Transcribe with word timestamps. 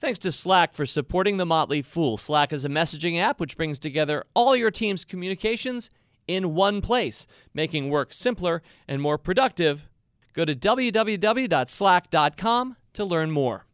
Thanks 0.00 0.18
to 0.20 0.32
Slack 0.32 0.72
for 0.72 0.86
supporting 0.86 1.36
the 1.36 1.44
Motley 1.44 1.82
Fool. 1.82 2.16
Slack 2.16 2.54
is 2.54 2.64
a 2.64 2.70
messaging 2.70 3.20
app 3.20 3.38
which 3.38 3.58
brings 3.58 3.78
together 3.78 4.24
all 4.32 4.56
your 4.56 4.70
team's 4.70 5.04
communications 5.04 5.90
in 6.26 6.54
one 6.54 6.80
place, 6.80 7.26
making 7.52 7.90
work 7.90 8.14
simpler 8.14 8.62
and 8.88 9.02
more 9.02 9.18
productive. 9.18 9.86
Go 10.32 10.46
to 10.46 10.56
www.slack.com 10.56 12.76
to 12.94 13.04
learn 13.04 13.30
more. 13.30 13.66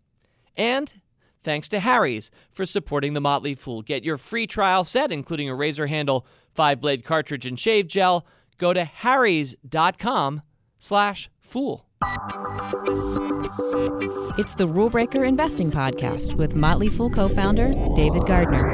And 0.56 0.94
thanks 1.44 1.68
to 1.68 1.78
Harry's 1.78 2.32
for 2.50 2.66
supporting 2.66 3.14
the 3.14 3.20
Motley 3.20 3.54
Fool. 3.54 3.82
Get 3.82 4.02
your 4.02 4.18
free 4.18 4.48
trial 4.48 4.82
set, 4.82 5.12
including 5.12 5.48
a 5.48 5.54
razor 5.54 5.86
handle, 5.86 6.26
five 6.54 6.80
blade 6.80 7.04
cartridge, 7.04 7.46
and 7.46 7.60
shave 7.60 7.86
gel. 7.86 8.26
Go 8.58 8.72
to 8.72 8.84
harrys.com 8.84 10.42
slash 10.78 11.30
fool. 11.40 11.85
It's 14.38 14.54
the 14.54 14.66
Rule 14.68 14.90
Breaker 14.90 15.24
Investing 15.24 15.70
Podcast 15.70 16.34
with 16.34 16.54
Motley 16.54 16.90
Fool 16.90 17.08
co 17.08 17.26
founder 17.26 17.72
David 17.94 18.26
Gardner. 18.26 18.66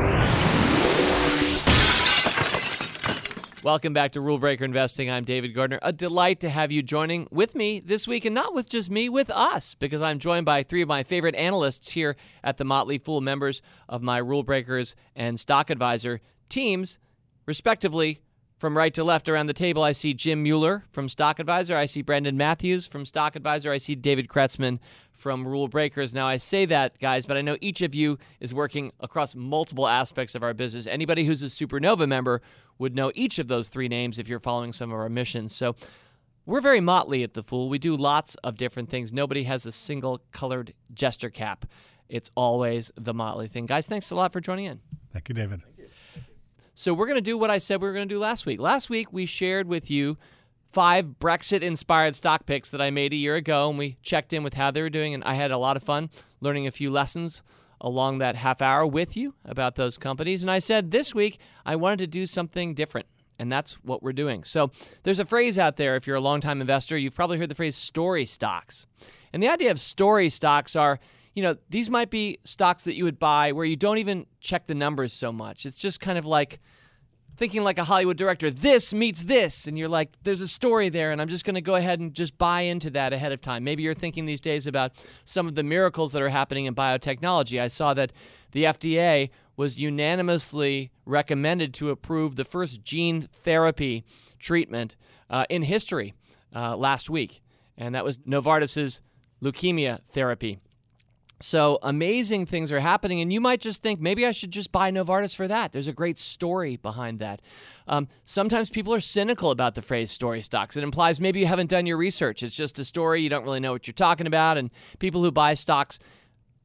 Welcome 3.63 3.93
back 3.93 4.11
to 4.13 4.21
Rule 4.21 4.39
Breaker 4.39 4.65
Investing. 4.65 5.09
I'm 5.09 5.23
David 5.23 5.55
Gardner. 5.55 5.79
A 5.83 5.93
delight 5.93 6.41
to 6.41 6.49
have 6.49 6.73
you 6.73 6.83
joining 6.83 7.29
with 7.31 7.55
me 7.55 7.79
this 7.79 8.09
week, 8.09 8.25
and 8.25 8.35
not 8.35 8.55
with 8.55 8.69
just 8.69 8.91
me, 8.91 9.09
with 9.09 9.31
us, 9.31 9.77
because 9.77 10.03
I'm 10.03 10.19
joined 10.19 10.45
by 10.45 10.65
three 10.65 10.83
of 10.83 10.89
my 10.89 11.05
favorite 11.05 11.37
analysts 11.37 11.91
here 11.91 12.17
at 12.43 12.57
the 12.57 12.65
Motley 12.65 12.99
Fool, 12.99 13.21
members 13.21 13.63
of 13.89 14.03
my 14.03 14.19
Rule 14.19 14.43
Breakers 14.43 14.97
and 15.15 15.39
Stock 15.39 15.71
Advisor 15.71 16.21
teams, 16.49 16.99
respectively. 17.47 18.19
From 18.63 18.77
right 18.77 18.95
to 18.95 19.03
left 19.03 19.29
around 19.29 19.49
the 19.49 19.55
table, 19.55 19.83
I 19.83 19.91
see 19.91 20.15
Jim 20.15 20.45
Mueller 20.45 20.85
from 20.93 21.09
Stock 21.09 21.41
Advisor. 21.41 21.77
I 21.77 21.87
see 21.87 22.01
Brendan 22.01 22.37
Matthews 22.37 22.87
from 22.87 23.05
Stock 23.05 23.35
Advisor. 23.35 23.73
I 23.73 23.79
see 23.79 23.97
David 23.97 24.29
Kretzmann 24.29 24.79
from 25.13 25.49
Rule 25.49 25.67
Breakers. 25.67 26.15
Now, 26.15 26.29
I 26.29 26.37
say 26.37 26.65
that, 26.67 26.97
guys, 27.01 27.27
but 27.27 27.37
I 27.37 27.43
know 27.43 27.57
each 27.61 27.83
of 27.83 27.93
you 27.93 28.21
is 28.39 28.55
working 28.55 28.93
across 29.01 29.35
multiple 29.35 29.89
aspects 29.89 30.37
of 30.37 30.45
our 30.45 30.55
business. 30.55 30.87
Anybody 30.87 31.25
who's 31.25 31.43
a 31.43 31.47
Supernova 31.47 32.07
member 32.07 32.41
would 32.79 32.95
know 32.95 33.11
each 33.17 33.41
of 33.41 33.49
those 33.49 33.69
three 33.69 33.89
names 33.89 34.17
if 34.21 34.29
you're 34.29 34.39
following 34.39 34.73
some 34.73 34.93
of 34.93 34.97
our 34.97 35.09
missions. 35.09 35.53
So, 35.53 35.75
we're 36.47 36.61
very 36.61 36.81
motley 36.81 37.25
at 37.25 37.35
The 37.35 37.43
Fool. 37.43 37.69
We 37.69 37.81
do 37.81 37.97
lots 37.97 38.37
of 38.45 38.57
different 38.57 38.91
things. 38.91 39.13
Nobody 39.13 39.43
has 39.43 39.67
a 39.67 39.73
single 39.73 40.23
colored 40.31 40.73
jester 40.95 41.31
cap. 41.31 41.67
It's 42.09 42.31
always 42.37 42.93
the 42.95 43.13
motley 43.13 43.49
thing. 43.49 43.67
Guys, 43.67 43.89
thanks 43.89 44.13
a 44.13 44.15
lot 44.15 44.33
for 44.33 44.41
joining 44.41 44.67
in. 44.67 44.81
Thank 45.13 45.29
you, 45.29 45.35
David. 45.35 45.63
So 46.75 46.95
we're 46.95 47.07
going 47.07 47.19
to 47.19 47.21
do 47.21 47.37
what 47.37 47.51
I 47.51 47.59
said 47.59 47.81
we 47.81 47.89
were 47.89 47.95
going 47.95 48.09
to 48.09 48.15
do 48.15 48.19
last 48.19 48.47
week. 48.47 48.59
Last 48.59 48.89
week 48.89 49.13
we 49.13 49.27
shared 49.27 49.69
with 49.69 49.91
you 49.91 50.17
five 50.73 51.19
Brexit 51.21 51.61
inspired 51.61 52.17
stock 52.17 52.47
picks 52.47 52.71
that 52.71 52.81
I 52.81 52.91
made 52.91 53.13
a 53.13 53.17
year 53.17 53.35
ago 53.35 53.69
and 53.69 53.79
we 53.79 53.99
checked 54.03 54.33
in 54.33 54.43
with 54.43 54.55
how 54.55 54.71
they 54.71 54.81
were 54.81 54.89
doing 54.89 55.13
and 55.13 55.23
I 55.25 55.35
had 55.35 55.51
a 55.51 55.59
lot 55.59 55.77
of 55.77 55.83
fun 55.83 56.09
learning 56.41 56.67
a 56.67 56.71
few 56.71 56.91
lessons 56.91 57.43
along 57.79 58.19
that 58.19 58.37
half 58.37 58.63
hour 58.63 58.87
with 58.87 59.17
you 59.17 59.35
about 59.45 59.75
those 59.75 59.99
companies 59.99 60.43
and 60.43 60.51
I 60.51 60.61
said 60.61 60.91
this 60.91 61.15
week 61.15 61.39
I 61.67 61.77
wanted 61.77 61.99
to 61.99 62.07
do 62.07 62.27
something 62.27 62.73
different 62.73 63.07
and 63.39 63.53
that's 63.53 63.75
what 63.83 64.03
we're 64.03 64.13
doing. 64.13 64.45
So 64.45 64.71
there's 65.03 65.21
a 65.21 65.27
phrase 65.27 65.59
out 65.59 65.77
there 65.77 65.97
if 65.97 66.07
you're 66.07 66.17
a 66.17 66.21
long-time 66.21 66.61
investor, 66.61 66.97
you've 66.97 67.15
probably 67.15 67.39
heard 67.39 67.51
the 67.51 67.55
phrase 67.55 67.77
story 67.77 68.25
stocks. 68.25 68.87
And 69.33 69.43
the 69.43 69.49
idea 69.49 69.71
of 69.71 69.81
story 69.81 70.31
stocks 70.31 70.77
are 70.77 71.01
you 71.35 71.43
know, 71.43 71.57
these 71.69 71.89
might 71.89 72.11
be 72.11 72.39
stocks 72.45 72.85
that 72.85 72.95
you 72.95 73.05
would 73.05 73.19
buy 73.19 73.53
where 73.53 73.65
you 73.65 73.77
don't 73.77 73.99
even 73.99 74.27
check 74.41 74.67
the 74.67 74.75
numbers 74.75 75.13
so 75.13 75.33
much. 75.33 75.65
It's 75.65 75.79
just 75.79 76.01
kind 76.01 76.19
of 76.19 76.27
like 76.27 76.61
thinking 77.37 77.65
like 77.65 77.79
a 77.79 77.85
Hollywood 77.85 78.17
director, 78.17 78.51
this 78.51 78.93
meets 78.93 79.25
this. 79.25 79.67
And 79.67 79.79
you're 79.79 79.89
like, 79.89 80.11
there's 80.23 80.41
a 80.41 80.49
story 80.49 80.89
there, 80.89 81.13
and 81.13 81.21
I'm 81.21 81.29
just 81.29 81.45
going 81.45 81.55
to 81.55 81.63
go 81.63 81.75
ahead 81.75 82.01
and 82.01 82.15
just 82.15 82.37
buy 82.37 82.63
into 82.63 82.91
that 82.91 83.13
ahead 83.13 83.33
of 83.33 83.41
time. 83.41 83.65
Maybe 83.65 83.83
you're 83.83 83.95
thinking 83.95 84.27
these 84.27 84.41
days 84.41 84.67
about 84.67 84.93
some 85.25 85.47
of 85.47 85.55
the 85.55 85.63
miracles 85.63 86.13
that 86.13 86.23
are 86.23 86.29
happening 86.29 86.67
in 86.67 86.75
biotechnology. 86.75 87.61
I 87.61 87.69
saw 87.69 87.95
that 87.95 88.13
the 88.53 88.65
FDA 88.65 89.31
was 89.57 89.81
unanimously 89.81 90.91
recommended 91.05 91.75
to 91.75 91.91
approve 91.91 92.37
the 92.37 92.45
first 92.45 92.83
gene 92.83 93.23
therapy 93.23 94.05
treatment 94.39 94.97
uh, 95.31 95.45
in 95.49 95.63
history 95.63 96.15
uh, 96.55 96.77
last 96.77 97.09
week, 97.09 97.43
and 97.77 97.95
that 97.95 98.05
was 98.05 98.19
Novartis's 98.19 99.03
leukemia 99.43 100.03
therapy. 100.03 100.59
So 101.43 101.81
amazing 101.83 102.47
things 102.47 102.71
are 102.71 102.81
happening, 102.81 103.21
and 103.21 103.33
you 103.33 103.41
might 103.41 103.61
just 103.61 103.83
think 103.83 104.01
maybe 104.01 104.25
I 104.25 104.31
should 104.31 104.53
just 104.53 104.71
buy 104.71 104.93
Novartis 104.93 105.35
for 105.35 105.49
that. 105.49 105.73
There's 105.73 105.89
a 105.89 105.93
great 105.93 106.19
story 106.19 106.77
behind 106.77 107.19
that. 107.19 107.43
Um, 107.89 108.07
sometimes 108.25 108.71
people 108.71 108.95
are 108.95 109.01
cynical 109.01 109.51
about 109.51 109.75
the 109.75 109.83
phrase 109.83 110.13
story 110.13 110.41
stocks. 110.41 110.77
It 110.77 110.85
implies 110.85 111.21
maybe 111.21 111.41
you 111.41 111.47
haven't 111.47 111.71
done 111.71 111.85
your 111.85 111.97
research. 111.97 112.45
It's 112.45 112.55
just 112.55 112.79
a 112.79 112.85
story, 112.85 113.23
you 113.23 113.29
don't 113.29 113.43
really 113.43 113.59
know 113.59 113.73
what 113.73 113.89
you're 113.89 113.93
talking 113.93 114.29
about, 114.29 114.57
and 114.57 114.71
people 115.01 115.23
who 115.23 115.33
buy 115.33 115.55
stocks 115.55 115.99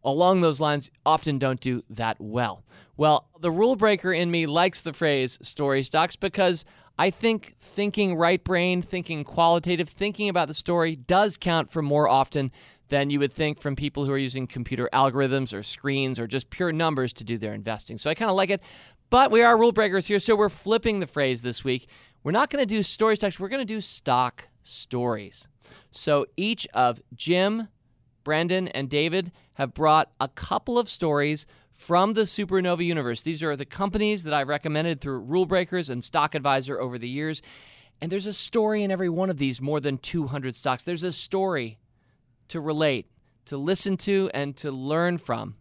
along 0.04 0.42
those 0.42 0.62
lines 0.62 0.92
often 1.06 1.40
don't 1.40 1.60
do 1.60 1.84
that 1.90 2.18
well. 2.20 2.64
Well, 2.96 3.30
the 3.40 3.52
rule 3.52 3.76
breaker 3.76 4.14
in 4.14 4.30
me 4.30 4.46
likes 4.46 4.82
the 4.82 4.94
phrase 4.94 5.40
story 5.42 5.82
stocks 5.82 6.16
because 6.16 6.66
I 7.00 7.10
think 7.12 7.56
thinking 7.60 8.16
right 8.16 8.44
brain, 8.44 8.82
thinking 8.82 9.24
qualitative, 9.24 9.90
thinking 9.90 10.30
about 10.30 10.48
the 10.48 10.54
story 10.54 10.96
does 10.96 11.38
count 11.38 11.70
for 11.70 11.82
more 11.82 12.08
often 12.08 12.52
than 12.90 13.10
you 13.10 13.20
would 13.20 13.34
think 13.34 13.60
from 13.60 13.76
people 13.76 14.06
who 14.06 14.12
are 14.12 14.18
using 14.18 14.48
computer 14.48 14.90
algorithms 14.94 15.54
or 15.54 15.64
screens 15.64 16.20
or 16.20 16.28
just 16.28 16.50
pure 16.50 16.72
numbers 16.72 17.14
to 17.14 17.24
do 17.24 17.38
their 17.38 17.54
investing. 17.54 17.98
So 17.98 18.10
I 18.10 18.16
kind 18.16 18.32
of 18.32 18.38
like 18.38 18.50
it. 18.50 18.62
But 19.10 19.32
we 19.32 19.42
are 19.42 19.58
rule 19.58 19.72
breakers 19.72 20.08
here, 20.08 20.20
so 20.20 20.36
we're 20.36 20.50
flipping 20.50 21.00
the 21.00 21.08
phrase 21.08 21.42
this 21.42 21.64
week. 21.64 21.88
We're 22.24 22.32
not 22.32 22.50
going 22.50 22.62
to 22.62 22.66
do 22.66 22.84
story 22.84 23.16
stocks, 23.16 23.40
we're 23.40 23.48
going 23.48 23.66
to 23.66 23.74
do 23.74 23.80
stock 23.80 24.50
stories. 24.62 25.48
So 25.92 26.26
each 26.36 26.68
of 26.74 27.02
Jim, 27.16 27.70
Brendan, 28.24 28.68
and 28.70 28.90
David 28.90 29.32
have 29.54 29.74
brought 29.74 30.12
a 30.20 30.28
couple 30.28 30.78
of 30.78 30.90
stories 30.90 31.46
from 31.72 32.14
the 32.14 32.24
Supernova 32.24 32.84
universe. 32.84 33.22
These 33.22 33.44
are 33.44 33.56
the 33.56 33.66
companies 33.66 34.24
that 34.24 34.34
I've 34.34 34.48
recommended 34.48 35.00
through 35.00 35.20
Rule 35.20 35.46
Breakers 35.46 35.90
and 35.90 36.04
Stock 36.04 36.36
Advisor 36.36 36.82
over 36.82 36.98
the 36.98 37.08
years. 37.08 37.42
And 38.02 38.12
there's 38.12 38.26
a 38.26 38.34
story 38.34 38.84
in 38.84 38.92
every 38.92 39.10
one 39.10 39.30
of 39.30 39.38
these 39.38 39.62
more 39.62 39.80
than 39.80 39.98
200 39.98 40.56
stocks. 40.56 40.84
There's 40.84 41.04
a 41.04 41.12
story 41.12 41.78
to 42.50 42.60
relate, 42.60 43.08
to 43.46 43.58
listen 43.58 43.98
to, 43.98 44.30
and 44.34 44.56
to 44.58 44.72
learn 44.72 45.18
from. 45.18 45.56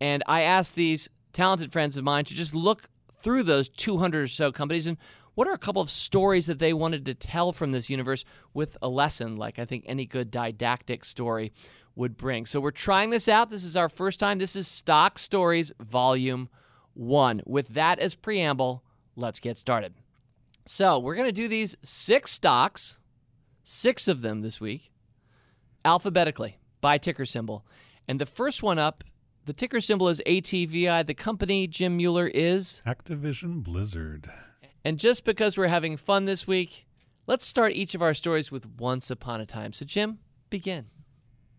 And 0.00 0.22
I 0.26 0.42
asked 0.42 0.74
these 0.74 1.08
talented 1.32 1.72
friends 1.72 1.96
of 1.96 2.04
mine 2.04 2.24
to 2.24 2.34
just 2.34 2.54
look 2.54 2.88
through 3.18 3.42
those 3.42 3.68
200 3.68 4.24
or 4.24 4.28
so 4.28 4.52
companies 4.52 4.86
and 4.86 4.98
what 5.36 5.46
are 5.46 5.52
a 5.52 5.58
couple 5.58 5.82
of 5.82 5.90
stories 5.90 6.46
that 6.46 6.58
they 6.58 6.72
wanted 6.72 7.04
to 7.04 7.14
tell 7.14 7.52
from 7.52 7.70
this 7.70 7.90
universe 7.90 8.24
with 8.54 8.78
a 8.80 8.88
lesson, 8.88 9.36
like 9.36 9.58
I 9.58 9.66
think 9.66 9.84
any 9.86 10.06
good 10.06 10.30
didactic 10.30 11.04
story 11.04 11.52
would 11.94 12.16
bring. 12.16 12.46
So 12.46 12.58
we're 12.58 12.70
trying 12.70 13.10
this 13.10 13.28
out. 13.28 13.50
This 13.50 13.62
is 13.62 13.76
our 13.76 13.90
first 13.90 14.18
time. 14.18 14.38
This 14.38 14.56
is 14.56 14.66
Stock 14.66 15.18
Stories 15.18 15.72
Volume 15.78 16.48
1. 16.94 17.42
With 17.44 17.68
that 17.68 17.98
as 17.98 18.14
preamble, 18.14 18.82
let's 19.14 19.38
get 19.38 19.58
started. 19.58 19.92
So 20.66 20.98
we're 20.98 21.14
going 21.14 21.28
to 21.28 21.32
do 21.32 21.48
these 21.48 21.76
six 21.82 22.30
stocks, 22.30 23.02
six 23.62 24.08
of 24.08 24.22
them 24.22 24.40
this 24.40 24.58
week 24.58 24.90
alphabetically 25.86 26.58
by 26.82 26.98
ticker 26.98 27.24
symbol. 27.24 27.64
And 28.06 28.20
the 28.20 28.26
first 28.26 28.62
one 28.62 28.78
up, 28.78 29.04
the 29.46 29.52
ticker 29.52 29.80
symbol 29.80 30.08
is 30.08 30.20
ATVI. 30.26 31.06
The 31.06 31.14
company 31.14 31.66
Jim 31.66 31.96
Mueller 31.96 32.26
is 32.26 32.82
Activision 32.84 33.62
Blizzard. 33.62 34.30
And 34.84 34.98
just 34.98 35.24
because 35.24 35.56
we're 35.56 35.68
having 35.68 35.96
fun 35.96 36.24
this 36.24 36.46
week, 36.46 36.86
let's 37.26 37.46
start 37.46 37.72
each 37.72 37.94
of 37.94 38.02
our 38.02 38.14
stories 38.14 38.50
with 38.50 38.66
Once 38.78 39.10
Upon 39.10 39.40
a 39.40 39.46
Time. 39.46 39.72
So, 39.72 39.84
Jim, 39.84 40.18
begin. 40.50 40.86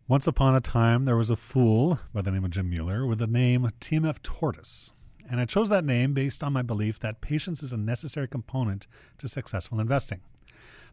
Once 0.08 0.28
upon 0.28 0.56
a 0.56 0.62
time, 0.62 1.06
there 1.06 1.18
was 1.18 1.30
a 1.30 1.36
fool 1.36 2.00
by 2.14 2.22
the 2.22 2.32
name 2.32 2.46
of 2.46 2.52
Jim 2.52 2.70
Mueller 2.70 3.06
with 3.06 3.20
the 3.20 3.28
name 3.28 3.70
TMF 3.82 4.22
Tortoise. 4.22 4.94
And 5.30 5.42
I 5.42 5.46
chose 5.46 5.68
that 5.70 5.84
name 5.84 6.14
based 6.14 6.44
on 6.44 6.54
my 6.54 6.62
belief 6.62 7.00
that 7.00 7.20
patience 7.20 7.62
is 7.62 7.74
a 7.74 7.78
necessary 7.78 8.28
component 8.28 8.88
to 9.18 9.28
successful 9.28 9.80
investing. 9.82 10.22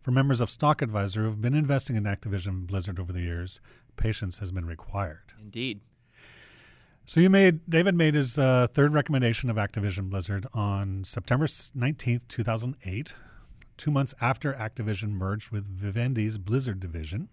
For 0.01 0.11
members 0.11 0.41
of 0.41 0.51
Stock 0.51 0.83
Advisor 0.83 1.21
who 1.23 1.27
have 1.27 1.41
been 1.41 1.55
investing 1.55 1.97
in 1.97 2.05
Activision 2.05 2.67
Blizzard 2.67 2.99
over 2.99 3.13
the 3.13 3.23
years, 3.23 3.61
patience 3.97 4.39
has 4.39 4.53
been 4.53 4.67
required. 4.67 5.33
Indeed. 5.41 5.81
So 7.07 7.21
you 7.21 7.29
made 7.29 7.69
David 7.69 7.95
made 7.95 8.15
his 8.15 8.39
uh, 8.39 8.67
third 8.73 8.95
recommendation 8.95 9.51
of 9.51 9.57
Activision 9.57 10.09
Blizzard 10.09 10.47
on 10.55 11.05
September 11.05 11.47
19th, 11.47 12.27
2008, 12.29 13.15
two 13.77 13.91
months 13.91 14.15
after 14.21 14.55
Activision 14.55 15.11
merged 15.11 15.51
with 15.51 15.69
Vivendi's 15.69 16.39
Blizzard 16.39 16.81
division. 16.81 17.29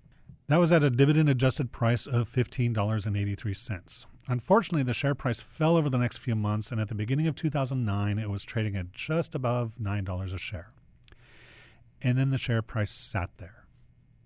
That 0.48 0.60
was 0.60 0.74
at 0.74 0.84
a 0.84 0.90
dividend 0.90 1.30
adjusted 1.30 1.72
price 1.72 2.06
of 2.06 2.30
$15.83. 2.30 4.06
Unfortunately, 4.28 4.84
the 4.84 4.94
share 4.94 5.16
price 5.16 5.42
fell 5.42 5.78
over 5.78 5.90
the 5.90 5.98
next 5.98 6.18
few 6.18 6.36
months, 6.36 6.74
and 6.74 6.82
at 6.82 6.90
the 6.90 6.96
beginning 6.96 7.28
of 7.28 7.36
2009, 7.36 8.20
it 8.20 8.30
was 8.30 8.44
trading 8.44 8.76
at 8.76 8.92
just 8.92 9.34
above 9.34 9.76
$9 9.82 10.34
a 10.34 10.38
share. 10.38 10.74
And 12.02 12.18
then 12.18 12.32
the 12.32 12.38
share 12.38 12.62
price 12.62 12.92
sat 12.92 13.30
there 13.38 13.68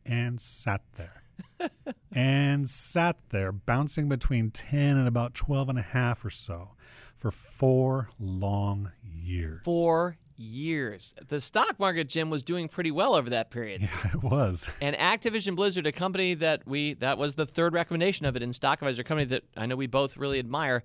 and 0.05 0.39
sat 0.39 0.81
there 0.97 1.23
and 2.11 2.69
sat 2.69 3.17
there, 3.29 3.51
bouncing 3.51 4.07
between 4.07 4.51
10 4.51 4.97
and 4.97 5.07
about 5.07 5.33
12 5.33 5.69
and 5.69 5.79
a 5.79 5.83
half 5.83 6.23
or 6.23 6.29
so 6.29 6.69
for 7.13 7.31
four 7.31 8.09
long 8.19 8.91
years. 9.01 9.61
Four 9.63 10.17
years. 10.37 11.15
The 11.27 11.41
stock 11.41 11.79
market, 11.79 12.09
Jim, 12.09 12.29
was 12.29 12.43
doing 12.43 12.67
pretty 12.67 12.91
well 12.91 13.15
over 13.15 13.29
that 13.29 13.51
period. 13.51 13.81
Yeah, 13.81 14.09
it 14.13 14.23
was. 14.23 14.69
And 14.81 14.95
Activision 14.95 15.55
Blizzard, 15.55 15.87
a 15.87 15.91
company 15.91 16.33
that 16.35 16.67
we 16.67 16.93
that 16.95 17.17
was 17.17 17.35
the 17.35 17.45
third 17.45 17.73
recommendation 17.73 18.25
of 18.25 18.35
it 18.35 18.43
in 18.43 18.53
Stock 18.53 18.81
Advisor, 18.81 19.01
a 19.01 19.05
company 19.05 19.25
that 19.25 19.43
I 19.55 19.65
know 19.65 19.75
we 19.75 19.87
both 19.87 20.17
really 20.17 20.39
admire, 20.39 20.83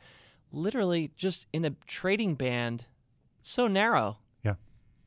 literally 0.53 1.11
just 1.17 1.47
in 1.53 1.65
a 1.65 1.71
trading 1.87 2.37
band 2.37 2.87
so 3.43 3.67
narrow. 3.67 4.19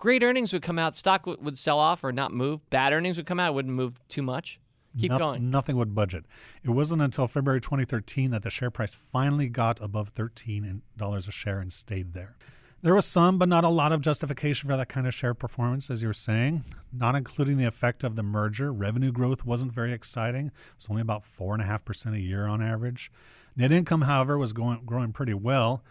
Great 0.03 0.21
earnings 0.21 0.51
would 0.51 0.61
come 0.61 0.77
out, 0.77 0.97
stock 0.97 1.21
w- 1.21 1.41
would 1.41 1.57
sell 1.57 1.79
off 1.79 2.03
or 2.03 2.11
not 2.11 2.33
move. 2.33 2.69
Bad 2.69 2.91
earnings 2.91 3.15
would 3.15 3.25
come 3.25 3.39
out, 3.39 3.53
wouldn't 3.53 3.73
move 3.73 4.05
too 4.09 4.21
much. 4.21 4.59
Keep 4.99 5.11
Noth- 5.11 5.19
going. 5.19 5.49
Nothing 5.49 5.77
would 5.77 5.95
budget. 5.95 6.25
It 6.61 6.71
wasn't 6.71 7.01
until 7.01 7.25
February 7.25 7.61
2013 7.61 8.29
that 8.31 8.43
the 8.43 8.49
share 8.49 8.69
price 8.69 8.93
finally 8.93 9.47
got 9.47 9.79
above 9.79 10.13
$13 10.13 10.81
a 10.99 11.31
share 11.31 11.61
and 11.61 11.71
stayed 11.71 12.11
there. 12.11 12.35
There 12.81 12.93
was 12.93 13.05
some, 13.05 13.37
but 13.37 13.47
not 13.47 13.63
a 13.63 13.69
lot 13.69 13.93
of 13.93 14.01
justification 14.01 14.69
for 14.69 14.75
that 14.75 14.89
kind 14.89 15.07
of 15.07 15.13
share 15.13 15.33
performance, 15.33 15.89
as 15.89 16.01
you 16.01 16.09
were 16.09 16.13
saying. 16.13 16.65
Not 16.91 17.15
including 17.15 17.55
the 17.55 17.63
effect 17.63 18.03
of 18.03 18.17
the 18.17 18.23
merger, 18.23 18.73
revenue 18.73 19.13
growth 19.13 19.45
wasn't 19.45 19.71
very 19.71 19.93
exciting. 19.93 20.51
It's 20.75 20.89
only 20.89 21.01
about 21.01 21.23
4.5% 21.23 22.13
a 22.13 22.19
year 22.19 22.45
on 22.45 22.61
average. 22.61 23.09
Net 23.55 23.71
income, 23.71 24.01
however, 24.01 24.37
was 24.37 24.51
going, 24.51 24.81
growing 24.85 25.13
pretty 25.13 25.33
well. 25.33 25.81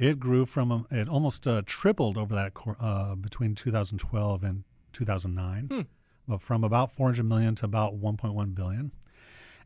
It 0.00 0.18
grew 0.18 0.46
from, 0.46 0.72
um, 0.72 0.86
it 0.90 1.10
almost 1.10 1.46
uh, 1.46 1.60
tripled 1.66 2.16
over 2.16 2.34
that 2.34 2.52
uh, 2.80 3.14
between 3.16 3.54
2012 3.54 4.42
and 4.42 4.64
2009, 4.94 5.86
but 6.26 6.40
from 6.40 6.64
about 6.64 6.90
400 6.90 7.22
million 7.22 7.54
to 7.56 7.66
about 7.66 8.00
1.1 8.00 8.54
billion. 8.54 8.92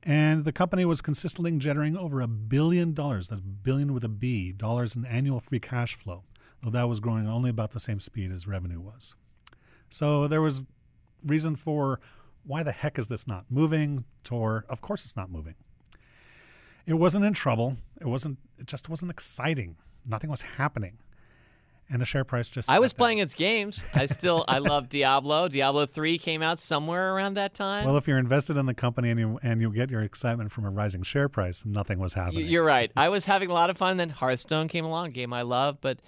And 0.03 0.45
the 0.45 0.51
company 0.51 0.85
was 0.85 1.01
consistently 1.01 1.57
generating 1.59 1.97
over 1.97 2.21
a 2.21 2.27
billion 2.27 2.95
dollars, 2.95 3.29
that's 3.29 3.43
billion 3.43 3.95
with 3.95 4.03
a 4.03 4.09
B, 4.09 4.51
dollars 4.51 4.97
in 4.97 5.05
annual 5.05 5.39
free 5.39 5.61
cash 5.61 5.95
flow, 5.95 6.25
though 6.63 6.71
that 6.71 6.89
was 6.89 6.99
growing 6.99 7.29
only 7.29 7.49
about 7.49 7.71
the 7.71 7.79
same 7.79 8.01
speed 8.01 8.33
as 8.33 8.49
revenue 8.49 8.81
was. 8.81 9.15
So 9.89 10.27
there 10.27 10.43
was 10.43 10.65
reason 11.25 11.55
for 11.55 12.01
why 12.43 12.65
the 12.65 12.73
heck 12.73 12.99
is 12.99 13.07
this 13.07 13.29
not 13.29 13.45
moving? 13.49 14.05
Or 14.33 14.65
of 14.69 14.81
course 14.81 15.05
it's 15.05 15.17
not 15.17 15.31
moving. 15.31 15.55
It 16.87 16.95
wasn't 16.95 17.25
in 17.25 17.35
trouble. 17.35 17.77
It 18.01 18.09
wasn't 18.09 18.39
it 18.59 18.67
just 18.67 18.89
wasn't 18.89 19.13
exciting. 19.13 19.77
Nothing 20.07 20.31
was 20.31 20.43
happening. 20.43 20.99
And 21.91 22.01
the 22.01 22.07
share 22.07 22.25
price 22.25 22.49
just 22.49 22.71
I 22.71 22.79
was 22.79 22.93
down. 22.95 22.97
playing 22.99 23.19
its 23.19 23.35
games. 23.35 23.85
I 23.95 24.07
still 24.07 24.45
I 24.49 24.57
love 24.59 24.89
Diablo. 24.89 25.49
Diablo 25.51 25.85
3 25.85 26.17
came 26.17 26.41
out 26.43 26.59
somewhere 26.59 27.15
around 27.15 27.35
that 27.35 27.53
time. 27.53 27.85
Well, 27.85 27.99
if 27.99 28.09
you're 28.09 28.19
invested 28.19 28.57
in 28.57 28.65
the 28.65 28.73
company 28.73 29.11
and 29.11 29.21
you 29.21 29.39
and 29.43 29.61
you 29.61 29.71
get 29.71 29.91
your 29.91 30.01
excitement 30.03 30.51
from 30.51 30.65
a 30.65 30.71
rising 30.71 31.03
share 31.03 31.29
price, 31.29 31.67
nothing 31.67 31.99
was 31.99 32.15
happening. 32.15 32.47
You're 32.47 32.65
right. 32.65 32.91
I 32.97 33.11
was 33.11 33.27
having 33.27 33.51
a 33.51 33.53
lot 33.53 33.69
of 33.69 33.77
fun. 33.77 33.91
And 33.93 34.01
Then 34.01 34.11
Hearthstone 34.11 34.67
came 34.69 34.87
along, 34.87 35.11
game 35.11 35.35
I 35.35 35.43
love. 35.43 35.77
But 35.83 35.99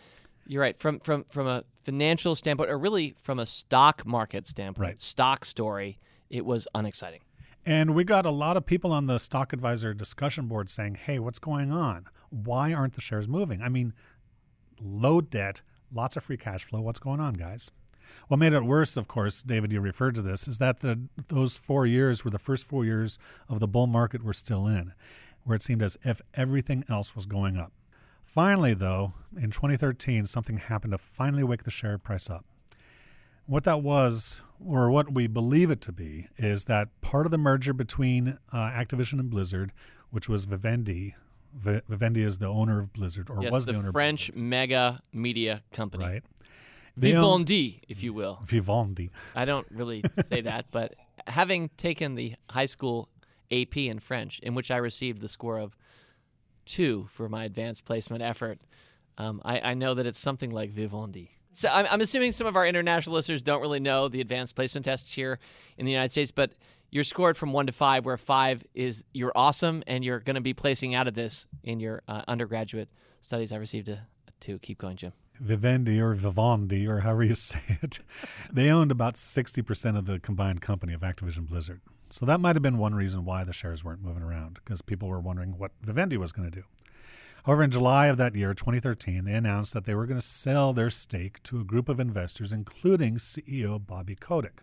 you're 0.46 0.62
right. 0.62 0.78
From 0.78 0.98
from 0.98 1.24
from 1.24 1.46
a 1.46 1.64
financial 1.74 2.34
standpoint, 2.34 2.70
or 2.70 2.78
really 2.78 3.14
from 3.20 3.38
a 3.38 3.44
stock 3.46 4.06
market 4.06 4.46
standpoint, 4.46 4.88
Right. 4.88 5.00
stock 5.00 5.44
story, 5.44 5.98
it 6.30 6.46
was 6.46 6.66
unexciting. 6.74 7.20
And 7.66 7.94
we 7.94 8.02
got 8.04 8.24
a 8.24 8.30
lot 8.30 8.56
of 8.56 8.64
people 8.64 8.92
on 8.92 9.06
the 9.08 9.18
stock 9.18 9.52
advisor 9.52 9.92
discussion 9.92 10.46
board 10.46 10.70
saying, 10.70 10.94
"Hey, 10.94 11.18
what's 11.18 11.38
going 11.38 11.70
on? 11.70 12.06
Why 12.30 12.72
aren't 12.72 12.94
the 12.94 13.00
shares 13.00 13.28
moving? 13.28 13.62
I 13.62 13.68
mean, 13.68 13.92
low 14.80 15.20
debt, 15.20 15.62
lots 15.92 16.16
of 16.16 16.24
free 16.24 16.36
cash 16.36 16.64
flow. 16.64 16.80
What's 16.80 17.00
going 17.00 17.20
on, 17.20 17.34
guys?" 17.34 17.70
What 18.28 18.38
made 18.38 18.52
it 18.52 18.64
worse, 18.64 18.96
of 18.96 19.08
course, 19.08 19.42
David, 19.42 19.72
you 19.72 19.80
referred 19.80 20.14
to 20.14 20.22
this, 20.22 20.46
is 20.46 20.58
that 20.58 20.80
the, 20.80 21.08
those 21.28 21.56
four 21.56 21.86
years 21.86 22.24
were 22.24 22.30
the 22.30 22.38
first 22.38 22.64
four 22.64 22.84
years 22.84 23.18
of 23.48 23.60
the 23.60 23.68
bull 23.68 23.86
market 23.86 24.24
we're 24.24 24.32
still 24.32 24.66
in, 24.66 24.92
where 25.44 25.56
it 25.56 25.62
seemed 25.62 25.82
as 25.82 25.96
if 26.02 26.20
everything 26.34 26.84
else 26.88 27.14
was 27.14 27.26
going 27.26 27.56
up. 27.56 27.72
Finally, 28.24 28.74
though, 28.74 29.14
in 29.36 29.50
2013, 29.50 30.26
something 30.26 30.58
happened 30.58 30.92
to 30.92 30.98
finally 30.98 31.44
wake 31.44 31.62
the 31.62 31.70
share 31.70 31.98
price 31.98 32.28
up. 32.28 32.44
What 33.46 33.62
that 33.64 33.82
was, 33.82 34.42
or 34.64 34.90
what 34.90 35.14
we 35.14 35.28
believe 35.28 35.70
it 35.70 35.80
to 35.82 35.92
be, 35.92 36.26
is 36.36 36.64
that 36.64 36.88
part 37.00 37.26
of 37.26 37.30
the 37.30 37.38
merger 37.38 37.72
between 37.72 38.38
uh, 38.52 38.56
Activision 38.56 39.20
and 39.20 39.30
Blizzard, 39.30 39.72
which 40.10 40.28
was 40.28 40.44
Vivendi, 40.44 41.14
Vi- 41.56 41.80
Vivendi 41.88 42.22
is 42.22 42.38
the 42.38 42.48
owner 42.48 42.80
of 42.80 42.92
Blizzard, 42.92 43.30
or 43.30 43.42
yes, 43.42 43.50
was 43.50 43.66
the, 43.66 43.72
owner 43.72 43.78
of 43.78 43.82
the, 43.82 43.88
owner 43.88 43.92
French 43.92 44.32
mega 44.34 45.02
media 45.12 45.62
company, 45.72 46.04
right? 46.04 46.22
They 46.96 47.14
own- 47.14 47.44
Vivendi, 47.44 47.82
if 47.88 48.02
you 48.02 48.12
will. 48.12 48.40
Vivendi. 48.44 49.10
I 49.34 49.44
don't 49.44 49.66
really 49.70 50.02
say 50.26 50.42
that, 50.42 50.66
but 50.70 50.94
having 51.26 51.70
taken 51.76 52.14
the 52.14 52.34
high 52.50 52.66
school 52.66 53.08
AP 53.50 53.76
in 53.76 53.98
French, 53.98 54.38
in 54.40 54.54
which 54.54 54.70
I 54.70 54.76
received 54.76 55.20
the 55.20 55.28
score 55.28 55.58
of 55.58 55.76
two 56.64 57.06
for 57.10 57.28
my 57.28 57.44
advanced 57.44 57.84
placement 57.84 58.22
effort, 58.22 58.58
um, 59.18 59.40
I, 59.44 59.60
I 59.60 59.74
know 59.74 59.94
that 59.94 60.06
it's 60.06 60.18
something 60.18 60.50
like 60.50 60.70
Vivendi. 60.70 61.30
So 61.52 61.70
I'm, 61.72 61.86
I'm 61.90 62.00
assuming 62.02 62.32
some 62.32 62.46
of 62.46 62.54
our 62.54 62.66
international 62.66 63.14
listeners 63.14 63.40
don't 63.40 63.62
really 63.62 63.80
know 63.80 64.08
the 64.08 64.20
advanced 64.20 64.54
placement 64.56 64.84
tests 64.84 65.12
here 65.12 65.38
in 65.78 65.86
the 65.86 65.92
United 65.92 66.12
States, 66.12 66.30
but 66.30 66.52
you're 66.96 67.04
scored 67.04 67.36
from 67.36 67.52
one 67.52 67.66
to 67.66 67.72
five, 67.72 68.06
where 68.06 68.16
five 68.16 68.64
is 68.74 69.04
you're 69.12 69.32
awesome 69.36 69.82
and 69.86 70.02
you're 70.02 70.18
going 70.18 70.36
to 70.36 70.40
be 70.40 70.54
placing 70.54 70.94
out 70.94 71.06
of 71.06 71.12
this 71.12 71.46
in 71.62 71.78
your 71.78 72.02
uh, 72.08 72.22
undergraduate 72.26 72.88
studies. 73.20 73.52
I 73.52 73.56
received 73.56 73.90
a, 73.90 74.06
a 74.26 74.30
two. 74.40 74.58
Keep 74.60 74.78
going, 74.78 74.96
Jim. 74.96 75.12
Vivendi 75.38 76.00
or 76.00 76.14
Vivendi 76.14 76.88
or 76.88 77.00
however 77.00 77.22
you 77.22 77.34
say 77.34 77.78
it, 77.82 77.98
they 78.50 78.70
owned 78.70 78.90
about 78.90 79.16
60% 79.16 79.98
of 79.98 80.06
the 80.06 80.18
combined 80.18 80.62
company 80.62 80.94
of 80.94 81.02
Activision 81.02 81.46
Blizzard. 81.46 81.82
So 82.08 82.24
that 82.24 82.40
might 82.40 82.56
have 82.56 82.62
been 82.62 82.78
one 82.78 82.94
reason 82.94 83.26
why 83.26 83.44
the 83.44 83.52
shares 83.52 83.84
weren't 83.84 84.02
moving 84.02 84.22
around 84.22 84.54
because 84.54 84.80
people 84.80 85.08
were 85.08 85.20
wondering 85.20 85.58
what 85.58 85.72
Vivendi 85.82 86.16
was 86.16 86.32
going 86.32 86.50
to 86.50 86.60
do. 86.60 86.64
However, 87.44 87.62
in 87.62 87.70
July 87.70 88.06
of 88.06 88.16
that 88.16 88.34
year, 88.34 88.54
2013, 88.54 89.26
they 89.26 89.34
announced 89.34 89.74
that 89.74 89.84
they 89.84 89.94
were 89.94 90.06
going 90.06 90.18
to 90.18 90.26
sell 90.26 90.72
their 90.72 90.90
stake 90.90 91.42
to 91.42 91.60
a 91.60 91.64
group 91.64 91.90
of 91.90 92.00
investors, 92.00 92.54
including 92.54 93.18
CEO 93.18 93.84
Bobby 93.86 94.16
Kotick. 94.16 94.62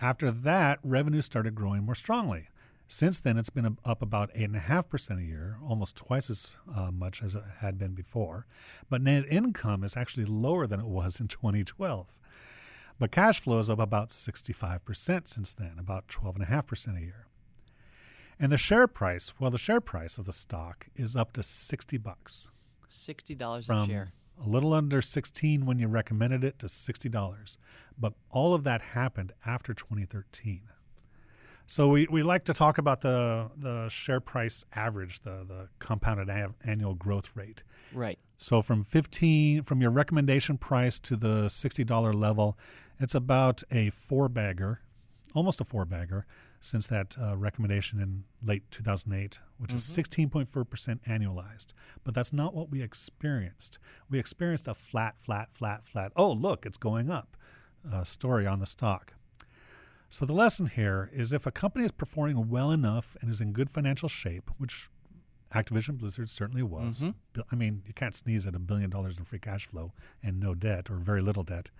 After 0.00 0.30
that, 0.30 0.78
revenue 0.82 1.20
started 1.20 1.54
growing 1.54 1.84
more 1.84 1.94
strongly. 1.94 2.48
Since 2.88 3.20
then, 3.20 3.36
it's 3.36 3.50
been 3.50 3.76
up 3.84 4.02
about 4.02 4.34
8.5% 4.34 5.18
a 5.18 5.22
year, 5.22 5.58
almost 5.62 5.94
twice 5.94 6.28
as 6.28 6.56
uh, 6.74 6.90
much 6.90 7.22
as 7.22 7.34
it 7.34 7.44
had 7.58 7.78
been 7.78 7.92
before. 7.94 8.46
But 8.88 9.02
net 9.02 9.26
income 9.28 9.84
is 9.84 9.96
actually 9.96 10.24
lower 10.24 10.66
than 10.66 10.80
it 10.80 10.86
was 10.86 11.20
in 11.20 11.28
2012. 11.28 12.06
But 12.98 13.12
cash 13.12 13.40
flow 13.40 13.58
is 13.58 13.70
up 13.70 13.78
about 13.78 14.08
65% 14.08 15.28
since 15.28 15.54
then, 15.54 15.76
about 15.78 16.08
12.5% 16.08 16.98
a 16.98 17.00
year. 17.00 17.26
And 18.38 18.50
the 18.50 18.58
share 18.58 18.88
price, 18.88 19.34
well, 19.38 19.50
the 19.50 19.58
share 19.58 19.80
price 19.80 20.18
of 20.18 20.26
the 20.26 20.32
stock 20.32 20.88
is 20.96 21.14
up 21.14 21.32
to 21.34 21.42
60 21.42 21.98
bucks 21.98 22.48
Sixty 22.92 23.36
dollars 23.36 23.66
a 23.66 23.68
from 23.68 23.88
share. 23.88 24.12
A 24.44 24.48
little 24.48 24.72
under 24.72 25.02
16 25.02 25.66
when 25.66 25.78
you 25.78 25.88
recommended 25.88 26.44
it 26.44 26.58
to 26.60 26.66
$60. 26.66 27.56
But 27.98 28.14
all 28.30 28.54
of 28.54 28.64
that 28.64 28.80
happened 28.80 29.32
after 29.44 29.74
2013. 29.74 30.62
So 31.66 31.88
we, 31.88 32.08
we 32.10 32.22
like 32.22 32.44
to 32.46 32.52
talk 32.52 32.78
about 32.78 33.02
the, 33.02 33.50
the 33.56 33.88
share 33.88 34.20
price 34.20 34.64
average, 34.74 35.20
the, 35.20 35.44
the 35.46 35.68
compounded 35.78 36.28
annual 36.64 36.94
growth 36.94 37.36
rate. 37.36 37.62
Right. 37.92 38.18
So 38.36 38.60
from 38.62 38.82
15 38.82 39.62
from 39.62 39.80
your 39.80 39.90
recommendation 39.90 40.58
price 40.58 40.98
to 41.00 41.14
the 41.14 41.44
$60 41.44 42.14
level, 42.14 42.58
it's 42.98 43.14
about 43.14 43.62
a 43.70 43.90
four 43.90 44.28
bagger, 44.28 44.80
almost 45.34 45.60
a 45.60 45.64
four 45.64 45.84
bagger 45.84 46.26
since 46.60 46.86
that 46.88 47.16
uh, 47.20 47.36
recommendation 47.36 48.00
in 48.00 48.24
late 48.46 48.70
2008, 48.70 49.40
which 49.58 49.72
is 49.72 49.82
16.4% 49.82 50.46
annualized. 51.08 51.72
But 52.04 52.14
that's 52.14 52.32
not 52.32 52.54
what 52.54 52.70
we 52.70 52.82
experienced. 52.82 53.78
We 54.10 54.18
experienced 54.18 54.68
a 54.68 54.74
flat, 54.74 55.18
flat, 55.18 55.52
flat, 55.52 55.84
flat. 55.84 56.12
Oh, 56.16 56.30
look, 56.30 56.66
it's 56.66 56.76
going 56.76 57.10
up. 57.10 57.36
Uh, 57.90 58.04
story 58.04 58.46
on 58.46 58.60
the 58.60 58.66
stock. 58.66 59.14
So 60.10 60.26
the 60.26 60.34
lesson 60.34 60.66
here 60.66 61.08
is 61.12 61.32
if 61.32 61.46
a 61.46 61.50
company 61.50 61.84
is 61.84 61.92
performing 61.92 62.48
well 62.48 62.70
enough 62.70 63.16
and 63.20 63.30
is 63.30 63.40
in 63.40 63.52
good 63.52 63.70
financial 63.70 64.08
shape, 64.08 64.50
which 64.58 64.88
Activision 65.54 65.98
Blizzard 65.98 66.28
certainly 66.28 66.62
was. 66.62 67.02
Bi- 67.32 67.42
I 67.50 67.56
mean, 67.56 67.82
you 67.86 67.92
can't 67.94 68.14
sneeze 68.14 68.46
at 68.46 68.54
a 68.54 68.58
billion 68.58 68.90
dollars 68.90 69.16
in 69.18 69.24
free 69.24 69.38
cash 69.38 69.66
flow 69.66 69.92
and 70.22 70.38
no 70.38 70.54
debt 70.54 70.90
or 70.90 70.96
very 70.96 71.20
little 71.22 71.42
debt. 71.42 71.70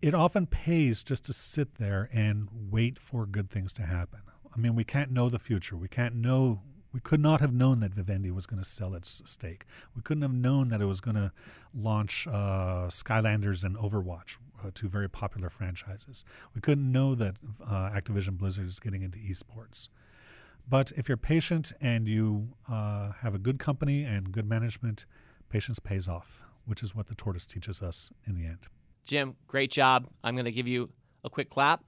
It 0.00 0.14
often 0.14 0.46
pays 0.46 1.02
just 1.02 1.24
to 1.24 1.32
sit 1.32 1.74
there 1.74 2.08
and 2.12 2.48
wait 2.70 3.00
for 3.00 3.26
good 3.26 3.50
things 3.50 3.72
to 3.74 3.82
happen. 3.82 4.20
I 4.54 4.58
mean, 4.58 4.76
we 4.76 4.84
can't 4.84 5.10
know 5.10 5.28
the 5.28 5.40
future. 5.40 5.76
We 5.76 5.88
can't 5.88 6.14
know. 6.14 6.60
We 6.92 7.00
could 7.00 7.18
not 7.18 7.40
have 7.40 7.52
known 7.52 7.80
that 7.80 7.92
Vivendi 7.94 8.30
was 8.30 8.46
going 8.46 8.62
to 8.62 8.68
sell 8.68 8.94
its 8.94 9.20
stake. 9.24 9.64
We 9.96 10.02
couldn't 10.02 10.22
have 10.22 10.32
known 10.32 10.68
that 10.68 10.80
it 10.80 10.84
was 10.86 11.00
going 11.00 11.16
to 11.16 11.32
launch 11.74 12.28
uh, 12.28 12.86
Skylanders 12.90 13.64
and 13.64 13.76
Overwatch, 13.76 14.38
uh, 14.64 14.70
two 14.72 14.88
very 14.88 15.10
popular 15.10 15.50
franchises. 15.50 16.24
We 16.54 16.60
couldn't 16.60 16.90
know 16.90 17.16
that 17.16 17.34
uh, 17.60 17.90
Activision 17.90 18.38
Blizzard 18.38 18.66
is 18.66 18.78
getting 18.78 19.02
into 19.02 19.18
esports. 19.18 19.88
But 20.68 20.92
if 20.92 21.08
you're 21.08 21.16
patient 21.16 21.72
and 21.80 22.06
you 22.06 22.50
uh, 22.70 23.12
have 23.20 23.34
a 23.34 23.38
good 23.38 23.58
company 23.58 24.04
and 24.04 24.30
good 24.30 24.48
management, 24.48 25.06
patience 25.50 25.80
pays 25.80 26.06
off, 26.06 26.42
which 26.66 26.84
is 26.84 26.94
what 26.94 27.08
the 27.08 27.16
tortoise 27.16 27.46
teaches 27.48 27.82
us 27.82 28.12
in 28.26 28.36
the 28.36 28.46
end. 28.46 28.68
Jim, 29.08 29.34
great 29.46 29.70
job. 29.72 30.06
I'm 30.22 30.34
going 30.34 30.44
to 30.44 30.52
give 30.52 30.68
you 30.68 30.90
a 31.24 31.30
quick 31.30 31.48
clap. 31.48 31.82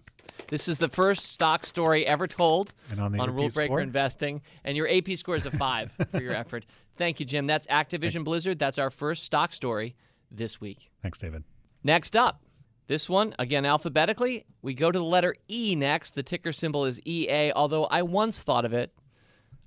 This 0.49 0.69
is 0.69 0.79
the 0.79 0.89
first 0.89 1.27
stock 1.27 1.67
story 1.67 2.07
ever 2.07 2.27
told 2.27 2.73
And 2.91 2.99
on 2.99 3.13
the 3.13 3.23
AP 3.23 3.29
Rule 3.29 3.49
Breaker 3.51 3.67
score? 3.67 3.81
Investing, 3.81 4.41
and 4.65 4.75
your 4.75 4.89
AP 4.89 5.11
score 5.17 5.37
is 5.37 5.45
a 5.45 5.51
five 5.51 5.93
for 6.11 6.23
your 6.23 6.33
effort. 6.33 6.65
Thank 6.97 7.21
you, 7.21 7.27
Jim. 7.27 7.47
That's 7.47 7.67
Activision 7.67 8.25
Blizzard. 8.25 8.59
That's 8.59 8.79
our 8.79 8.91
first 8.91 9.25
stock 9.25 9.53
story 9.53 9.97
this 10.31 10.61
week. 10.63 10.91
Thanks, 11.03 11.19
David. 11.19 11.45
Next 11.85 12.17
up, 12.17 12.43
this 12.87 13.09
one, 13.09 13.35
again 13.39 13.67
alphabetically, 13.67 14.47
we 14.63 14.73
go 14.73 14.91
to 14.91 14.99
the 14.99 15.05
letter 15.05 15.35
E 15.49 15.75
next. 15.77 16.15
The 16.15 16.23
ticker 16.23 16.53
symbol 16.53 16.87
is 16.87 17.01
EA, 17.07 17.53
although 17.53 17.85
I 17.85 18.01
once 18.03 18.43
thought 18.43 18.65
of 18.65 18.73
it, 18.73 18.93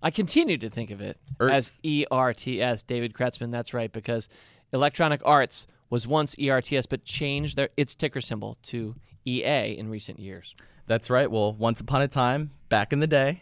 I 0.02 0.10
continue 0.10 0.58
to 0.58 0.70
think 0.72 0.90
of 0.90 1.02
it 1.02 1.18
Ertz. 1.40 1.52
as 1.52 1.80
ERTS, 1.86 2.84
David 2.84 3.14
Kretzmann. 3.14 3.52
That's 3.52 3.76
right, 3.76 3.92
because 3.92 4.28
Electronic 4.74 5.22
Arts 5.24 5.68
was 5.90 6.08
once 6.08 6.36
ERTS, 6.40 6.86
but 6.86 7.04
changed 7.04 7.56
their, 7.56 7.70
its 7.78 7.96
ticker 7.96 8.22
symbol 8.22 8.58
to 8.64 8.96
EA 9.26 9.78
in 9.78 9.90
recent 9.90 10.20
years. 10.20 10.56
That's 10.88 11.10
right. 11.10 11.30
Well, 11.30 11.54
once 11.54 11.80
upon 11.80 12.02
a 12.02 12.08
time, 12.08 12.52
back 12.70 12.92
in 12.92 13.00
the 13.00 13.08
day, 13.08 13.42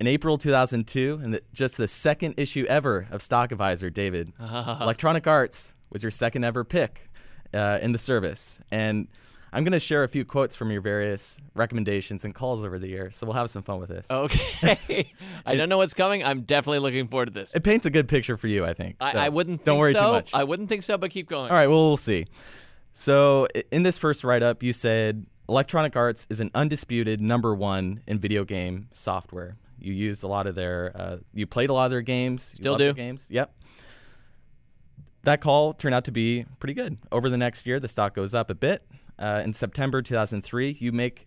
in 0.00 0.06
April 0.06 0.36
2002, 0.36 1.20
and 1.22 1.40
just 1.52 1.76
the 1.76 1.86
second 1.86 2.34
issue 2.36 2.64
ever 2.68 3.06
of 3.10 3.22
Stock 3.22 3.52
Advisor, 3.52 3.88
David, 3.88 4.32
Electronic 4.40 5.26
Arts 5.26 5.74
was 5.90 6.02
your 6.02 6.10
second 6.10 6.44
ever 6.44 6.64
pick 6.64 7.08
uh, 7.54 7.78
in 7.80 7.92
the 7.92 7.98
service. 7.98 8.58
And 8.70 9.06
I'm 9.54 9.64
going 9.64 9.72
to 9.72 9.80
share 9.80 10.02
a 10.02 10.08
few 10.08 10.24
quotes 10.24 10.56
from 10.56 10.70
your 10.70 10.80
various 10.80 11.38
recommendations 11.54 12.24
and 12.24 12.34
calls 12.34 12.64
over 12.64 12.78
the 12.78 12.88
years, 12.88 13.16
so 13.16 13.26
we'll 13.26 13.36
have 13.36 13.50
some 13.50 13.62
fun 13.62 13.80
with 13.80 13.90
this. 13.90 14.10
Okay. 14.10 15.12
I 15.46 15.56
don't 15.56 15.68
know 15.68 15.76
what's 15.76 15.92
coming. 15.92 16.24
I'm 16.24 16.42
definitely 16.42 16.78
looking 16.78 17.06
forward 17.06 17.26
to 17.26 17.32
this. 17.32 17.54
It 17.54 17.62
paints 17.62 17.84
a 17.84 17.90
good 17.90 18.08
picture 18.08 18.38
for 18.38 18.46
you, 18.46 18.64
I 18.64 18.72
think. 18.72 18.96
I, 18.98 19.12
so 19.12 19.18
I 19.18 19.28
wouldn't 19.28 19.64
Don't 19.64 19.78
worry 19.78 19.92
so. 19.92 20.00
too 20.00 20.12
much. 20.12 20.34
I 20.34 20.44
wouldn't 20.44 20.70
think 20.70 20.82
so, 20.82 20.96
but 20.96 21.10
keep 21.10 21.28
going. 21.28 21.50
All 21.50 21.56
right, 21.56 21.66
well, 21.66 21.88
we'll 21.88 21.96
see. 21.98 22.26
So, 22.92 23.46
in 23.70 23.82
this 23.82 23.98
first 23.98 24.24
write 24.24 24.42
up, 24.42 24.62
you 24.62 24.72
said 24.72 25.26
Electronic 25.48 25.96
Arts 25.96 26.26
is 26.30 26.40
an 26.40 26.50
undisputed 26.54 27.20
number 27.20 27.54
one 27.54 28.02
in 28.06 28.18
video 28.18 28.44
game 28.44 28.88
software. 28.92 29.56
You 29.78 29.92
used 29.92 30.22
a 30.22 30.28
lot 30.28 30.46
of 30.46 30.54
their, 30.54 30.92
uh, 30.94 31.16
you 31.34 31.46
played 31.46 31.68
a 31.68 31.74
lot 31.74 31.86
of 31.86 31.90
their 31.90 32.02
games. 32.02 32.42
Still 32.42 32.76
do. 32.78 32.94
games. 32.94 33.26
Yep. 33.30 33.52
That 35.24 35.40
call 35.40 35.74
turned 35.74 35.94
out 35.94 36.04
to 36.04 36.12
be 36.12 36.46
pretty 36.58 36.74
good. 36.74 36.98
Over 37.10 37.28
the 37.28 37.36
next 37.36 37.66
year, 37.66 37.78
the 37.78 37.88
stock 37.88 38.14
goes 38.14 38.34
up 38.34 38.50
a 38.50 38.54
bit. 38.54 38.84
Uh, 39.18 39.42
in 39.44 39.52
September 39.52 40.02
2003, 40.02 40.76
you 40.80 40.92
make 40.92 41.26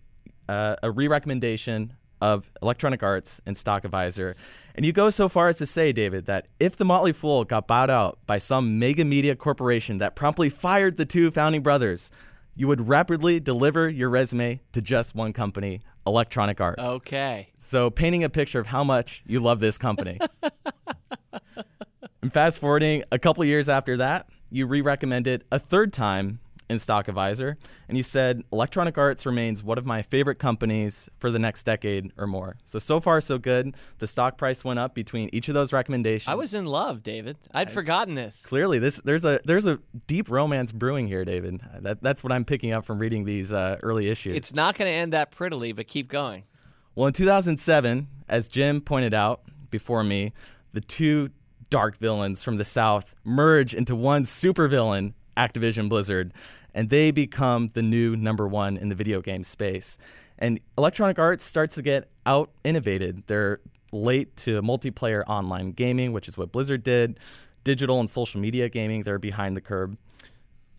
uh, 0.50 0.76
a 0.84 0.92
re 0.92 1.08
recommendation 1.08 1.94
of 2.22 2.50
Electronic 2.62 3.04
Arts 3.04 3.42
and 3.46 3.56
Stock 3.58 3.86
Advisor. 3.86 4.36
And 4.74 4.86
you 4.86 4.92
go 4.92 5.10
so 5.10 5.30
far 5.30 5.48
as 5.48 5.58
to 5.58 5.66
say, 5.66 5.92
David, 5.92 6.26
that 6.26 6.48
if 6.60 6.76
the 6.76 6.86
Motley 6.86 7.14
Fool 7.14 7.44
got 7.44 7.68
bought 7.68 7.90
out 7.90 8.20
by 8.26 8.38
some 8.38 8.80
mega 8.80 9.06
media 9.06 9.36
corporation 9.36 9.98
that 10.00 10.16
promptly 10.16 10.50
fired 10.50 10.98
the 10.98 11.06
two 11.06 11.32
founding 11.32 11.62
brothers, 11.62 12.12
you 12.56 12.68
would 12.68 12.88
rapidly 12.88 13.40
deliver 13.40 13.90
your 13.90 14.10
resume 14.10 14.62
to 14.72 14.82
just 14.82 15.14
one 15.14 15.34
company, 15.34 15.82
Electronic 16.08 16.62
Arts. 16.62 16.82
Okay. 16.82 17.50
So, 17.58 17.90
painting 17.90 18.24
a 18.24 18.30
picture 18.30 18.60
of 18.60 18.68
how 18.68 18.84
much 18.84 19.24
you 19.28 19.40
love 19.40 19.60
this 19.60 19.78
company. 19.78 20.20
and 22.22 22.34
fast 22.34 22.60
forwarding 22.60 23.04
a 23.12 23.20
couple 23.20 23.44
years 23.44 23.68
after 23.68 23.98
that, 23.98 24.28
you 24.50 24.68
re 24.68 24.82
recommended 24.82 25.44
a 25.52 25.60
third 25.60 25.92
time 25.92 26.40
in 26.70 26.80
Stock 26.80 27.08
Advisor, 27.08 27.58
and 27.88 27.98
you 27.98 28.04
said 28.04 28.44
Electronic 28.52 28.98
Arts 28.98 29.26
remains 29.26 29.64
one 29.64 29.78
of 29.78 29.86
my 29.86 30.02
favorite 30.02 30.40
companies 30.40 31.10
for 31.18 31.30
the 31.30 31.40
next 31.40 31.64
decade 31.64 32.12
or 32.18 32.28
more. 32.28 32.58
So, 32.64 32.80
so 32.80 33.00
far, 33.00 33.22
so 33.22 33.38
good. 33.38 33.76
The 34.00 34.08
stock 34.08 34.38
price 34.38 34.64
went 34.64 34.80
up 34.80 34.96
between 34.96 35.30
each 35.32 35.48
of 35.48 35.54
those 35.54 35.72
recommendations. 35.72 36.32
I 36.32 36.36
was 36.36 36.54
in 36.54 36.66
love, 36.66 37.04
David. 37.04 37.38
I'd 37.54 37.72
forgotten 37.72 38.16
this. 38.16 38.46
Clearly, 38.46 38.80
this 38.80 38.98
there's 39.04 39.26
a 39.26 39.40
there's 39.46 39.68
a 39.68 39.80
deep 40.08 40.30
romance 40.30 40.72
brewing 40.72 41.08
here, 41.08 41.24
David. 41.26 41.62
That, 41.82 42.02
that's 42.02 42.24
what 42.24 42.32
I'm 42.32 42.46
picking 42.46 42.72
up 42.72 42.86
from 42.86 43.00
reading 43.00 43.26
these 43.26 43.54
uh, 43.54 43.78
early 43.84 44.10
issues. 44.10 44.36
It's 44.36 44.54
not 44.54 44.78
going 44.78 44.92
to 44.92 44.96
end 44.96 45.14
that 45.14 45.32
prettily, 45.32 45.72
but 45.72 45.88
keep 45.88 46.08
going. 46.08 46.44
Well, 46.96 47.08
in 47.08 47.14
2007, 47.14 48.08
as 48.28 48.48
Jim 48.48 48.82
pointed 48.82 49.14
out 49.14 49.42
before 49.70 50.04
me, 50.04 50.34
the 50.72 50.82
two 50.82 51.30
dark 51.70 51.98
villains 51.98 52.44
from 52.44 52.58
the 52.58 52.66
South 52.66 53.16
merge 53.24 53.74
into 53.74 53.96
one 53.96 54.24
supervillain, 54.24 55.14
Activision 55.38 55.90
Blizzard, 55.90 56.34
and 56.74 56.90
they 56.90 57.12
become 57.12 57.68
the 57.70 57.82
new 57.82 58.16
number 58.16 58.48
one 58.48 58.78
in 58.78 58.90
the 58.90 58.96
video 58.96 59.22
game 59.22 59.44
space. 59.44 59.98
And 60.38 60.60
Electronic 60.78 61.18
Arts 61.18 61.44
starts 61.44 61.76
to 61.76 61.82
get 61.82 62.10
out 62.26 62.50
innovated. 62.64 63.24
They're 63.28 63.60
late 63.92 64.36
to 64.38 64.62
multiplayer 64.62 65.24
online 65.28 65.72
gaming, 65.72 66.12
which 66.12 66.28
is 66.28 66.38
what 66.38 66.52
Blizzard 66.52 66.84
did. 66.84 67.20
Digital 67.64 68.00
and 68.00 68.10
social 68.10 68.42
media 68.42 68.68
gaming, 68.70 69.04
they're 69.04 69.18
behind 69.20 69.56
the 69.56 69.62
curb. 69.62 69.98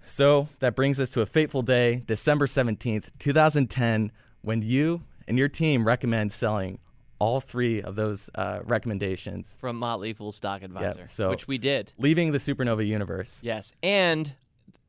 So 0.05 0.49
that 0.61 0.77
brings 0.77 1.01
us 1.01 1.11
to 1.11 1.21
a 1.21 1.27
fateful 1.27 1.63
day, 1.63 2.03
December 2.07 2.47
17th, 2.47 3.11
2010, 3.19 4.13
when 4.43 4.63
you 4.63 5.03
and 5.27 5.37
your 5.37 5.49
team 5.49 5.85
recommend 5.87 6.31
selling 6.31 6.79
all 7.19 7.41
three 7.41 7.81
of 7.83 7.97
those 7.97 8.31
uh, 8.35 8.61
recommendations, 8.65 9.57
From 9.59 9.77
Motley 9.77 10.13
Fool 10.13 10.31
Stock 10.33 10.63
Advisor, 10.63 11.07
so- 11.07 11.31
which 11.31 11.49
we 11.49 11.59
did. 11.59 11.93
leaving 11.99 12.31
the 12.33 12.39
Supernova 12.39 12.87
universe. 12.87 13.41
Yes, 13.43 13.73
and 13.83 14.35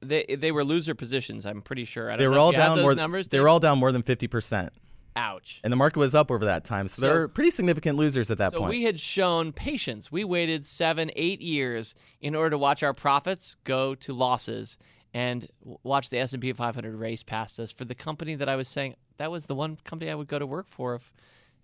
they 0.01 0.23
they 0.37 0.51
were 0.51 0.63
loser 0.63 0.93
positions. 0.95 1.45
I'm 1.45 1.61
pretty 1.61 1.85
sure. 1.85 2.07
I 2.09 2.13
don't 2.13 2.17
They 2.19 2.23
know 2.25 2.29
were 2.31 2.35
if 2.37 2.41
all 2.41 2.51
you 2.51 2.57
down 2.57 2.75
those 2.77 2.83
more. 2.83 2.95
numbers. 2.95 3.27
they 3.29 3.39
were 3.39 3.49
all 3.49 3.59
down 3.59 3.79
more 3.79 3.91
than 3.91 4.03
50%. 4.03 4.69
ouch. 5.15 5.59
And 5.63 5.73
the 5.73 5.77
market 5.77 5.97
was 5.97 6.13
up 6.13 6.29
over 6.29 6.45
that 6.45 6.63
time. 6.63 6.87
So, 6.87 7.01
So- 7.01 7.07
they're 7.07 7.27
pretty 7.27 7.49
significant 7.49 7.97
losers 7.97 8.29
at 8.29 8.37
that 8.37 8.51
So 8.51 8.59
point. 8.59 8.69
we 8.69 8.83
had 8.83 8.99
shown 8.99 9.51
patience. 9.51 10.11
We 10.11 10.23
waited 10.23 10.63
seven, 10.65 11.09
eight 11.15 11.41
years 11.41 11.95
in 12.21 12.35
order 12.35 12.51
to 12.51 12.57
watch 12.59 12.83
our 12.83 12.93
profits 12.93 13.55
go 13.63 13.95
to 13.95 14.13
losses 14.13 14.77
and 15.15 15.47
watch 15.83 16.11
the 16.11 16.19
S&P 16.19 16.53
500 16.53 16.95
race 16.95 17.23
past 17.23 17.59
us 17.59 17.71
for 17.71 17.83
the 17.85 17.95
company 17.95 18.35
that 18.35 18.47
I 18.47 18.55
was 18.55 18.67
saying 18.67 18.95
that 19.17 19.31
was 19.31 19.47
the 19.47 19.55
one 19.55 19.77
company 19.83 20.11
I 20.11 20.15
would 20.15 20.27
go 20.27 20.37
to 20.37 20.45
work 20.45 20.67
for 20.67 20.93
if, 20.93 21.11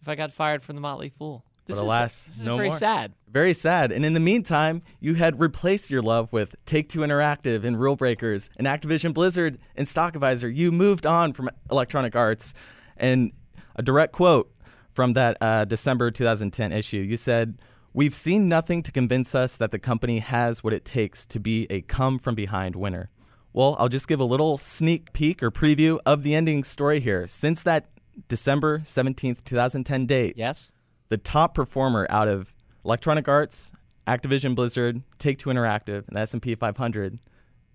if 0.01 0.09
I 0.09 0.15
got 0.15 0.31
fired 0.31 0.63
from 0.63 0.73
the 0.75 0.81
Motley 0.81 1.09
Fool. 1.09 1.45
This 1.65 1.77
But 1.77 1.83
is, 1.83 1.87
alas, 1.89 2.23
this 2.25 2.35
is 2.37 2.41
very 2.43 2.69
more. 2.69 2.77
sad. 2.77 3.13
Very 3.31 3.53
sad. 3.53 3.91
And 3.91 4.05
in 4.05 4.13
the 4.13 4.19
meantime, 4.19 4.81
you 4.99 5.15
had 5.15 5.39
replaced 5.39 5.89
your 5.89 6.01
love 6.01 6.31
with 6.33 6.55
Take 6.65 6.89
Two 6.89 6.99
Interactive 6.99 7.63
and 7.63 7.79
Rule 7.79 7.95
Breakers 7.95 8.49
and 8.57 8.67
Activision 8.67 9.13
Blizzard 9.13 9.57
and 9.75 9.87
Stock 9.87 10.13
Advisor. 10.15 10.49
You 10.49 10.71
moved 10.71 11.05
on 11.05 11.33
from 11.33 11.49
Electronic 11.71 12.15
Arts. 12.15 12.53
And 12.97 13.31
a 13.75 13.81
direct 13.81 14.13
quote 14.13 14.51
from 14.93 15.13
that 15.13 15.37
uh, 15.41 15.65
December 15.65 16.11
2010 16.11 16.71
issue 16.71 16.97
you 16.99 17.17
said, 17.17 17.57
We've 17.95 18.15
seen 18.15 18.49
nothing 18.49 18.81
to 18.83 18.91
convince 18.91 19.33
us 19.35 19.55
that 19.57 19.71
the 19.71 19.79
company 19.79 20.19
has 20.19 20.63
what 20.63 20.73
it 20.73 20.83
takes 20.83 21.25
to 21.27 21.39
be 21.39 21.67
a 21.69 21.81
come 21.81 22.17
from 22.19 22.33
behind 22.35 22.75
winner. 22.75 23.09
Well, 23.53 23.75
I'll 23.79 23.89
just 23.89 24.07
give 24.07 24.19
a 24.19 24.23
little 24.25 24.57
sneak 24.57 25.13
peek 25.13 25.43
or 25.43 25.51
preview 25.51 25.99
of 26.05 26.23
the 26.23 26.33
ending 26.33 26.63
story 26.63 26.99
here. 26.99 27.27
Since 27.27 27.61
that 27.63 27.85
December 28.27 28.79
17th, 28.79 29.43
2010 29.43 30.05
date, 30.07 30.33
Yes? 30.37 30.71
The 31.13 31.17
top 31.19 31.53
performer 31.53 32.07
out 32.09 32.27
of 32.27 32.55
Electronic 32.83 33.27
Arts, 33.27 33.71
Activision 34.07 34.55
Blizzard, 34.55 35.03
Take 35.19 35.37
Two 35.37 35.51
Interactive, 35.51 36.07
and 36.07 36.17
the 36.17 36.21
S&P 36.21 36.55
500 36.55 37.19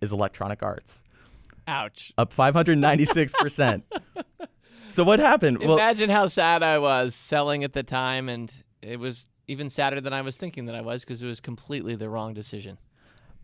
is 0.00 0.12
Electronic 0.12 0.60
Arts, 0.60 1.04
Ouch. 1.68 2.12
up 2.18 2.32
596 2.32 3.32
percent. 3.34 3.84
So 4.90 5.04
what 5.04 5.18
happened? 5.18 5.58
Well, 5.58 5.74
Imagine 5.74 6.08
how 6.08 6.28
sad 6.28 6.62
I 6.62 6.78
was 6.78 7.14
selling 7.14 7.62
at 7.62 7.74
the 7.74 7.82
time, 7.82 8.30
and 8.30 8.50
it 8.80 8.98
was 8.98 9.28
even 9.46 9.68
sadder 9.68 10.00
than 10.00 10.14
I 10.14 10.22
was 10.22 10.38
thinking 10.38 10.64
that 10.64 10.74
I 10.74 10.80
was 10.80 11.04
because 11.04 11.22
it 11.22 11.26
was 11.26 11.40
completely 11.40 11.94
the 11.94 12.08
wrong 12.08 12.32
decision. 12.32 12.78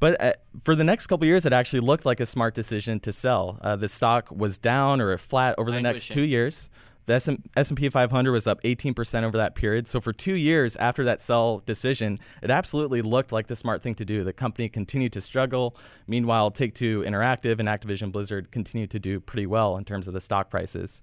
But 0.00 0.18
uh, 0.22 0.32
for 0.62 0.74
the 0.74 0.84
next 0.84 1.06
couple 1.06 1.26
years, 1.26 1.44
it 1.44 1.52
actually 1.52 1.80
looked 1.80 2.06
like 2.06 2.18
a 2.18 2.24
smart 2.24 2.54
decision 2.54 2.98
to 3.00 3.12
sell. 3.12 3.58
Uh, 3.60 3.76
the 3.76 3.90
stock 3.90 4.30
was 4.30 4.56
down 4.56 5.02
or 5.02 5.18
flat 5.18 5.54
over 5.58 5.70
the 5.70 5.82
next 5.82 6.10
two 6.10 6.24
years. 6.24 6.70
The 7.06 7.44
S&P 7.56 7.88
500 7.88 8.32
was 8.32 8.46
up 8.46 8.62
18% 8.62 9.24
over 9.24 9.36
that 9.36 9.54
period. 9.54 9.86
So 9.86 10.00
for 10.00 10.12
two 10.12 10.34
years 10.34 10.74
after 10.76 11.04
that 11.04 11.20
sell 11.20 11.58
decision, 11.66 12.18
it 12.42 12.50
absolutely 12.50 13.02
looked 13.02 13.30
like 13.30 13.48
the 13.48 13.56
smart 13.56 13.82
thing 13.82 13.94
to 13.96 14.04
do. 14.04 14.24
The 14.24 14.32
company 14.32 14.68
continued 14.68 15.12
to 15.12 15.20
struggle. 15.20 15.76
Meanwhile, 16.06 16.52
Take-Two 16.52 17.02
Interactive 17.02 17.60
and 17.60 17.68
Activision 17.68 18.10
Blizzard 18.10 18.50
continued 18.50 18.90
to 18.92 18.98
do 18.98 19.20
pretty 19.20 19.46
well 19.46 19.76
in 19.76 19.84
terms 19.84 20.08
of 20.08 20.14
the 20.14 20.20
stock 20.20 20.48
prices. 20.48 21.02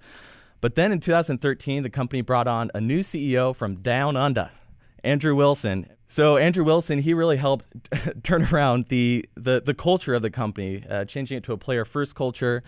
But 0.60 0.76
then 0.76 0.92
in 0.92 1.00
2013, 1.00 1.84
the 1.84 1.90
company 1.90 2.22
brought 2.22 2.48
on 2.48 2.72
a 2.74 2.82
new 2.82 3.00
CEO 3.00 3.56
from 3.56 3.76
Down 3.76 4.16
Under, 4.16 4.52
Andrew 5.04 5.36
Wilson. 5.36 5.88
So 6.08 6.38
Andrew 6.38 6.64
Wilson, 6.64 7.00
he 7.00 7.14
really 7.14 7.38
helped 7.38 7.66
turn 8.24 8.44
around 8.44 8.88
the 8.90 9.26
the, 9.36 9.62
the 9.66 9.74
culture 9.74 10.14
of 10.14 10.22
the 10.22 10.30
company, 10.30 10.84
uh, 10.90 11.06
changing 11.06 11.38
it 11.38 11.44
to 11.46 11.54
a 11.54 11.58
player 11.58 11.86
first 11.86 12.16
culture, 12.16 12.64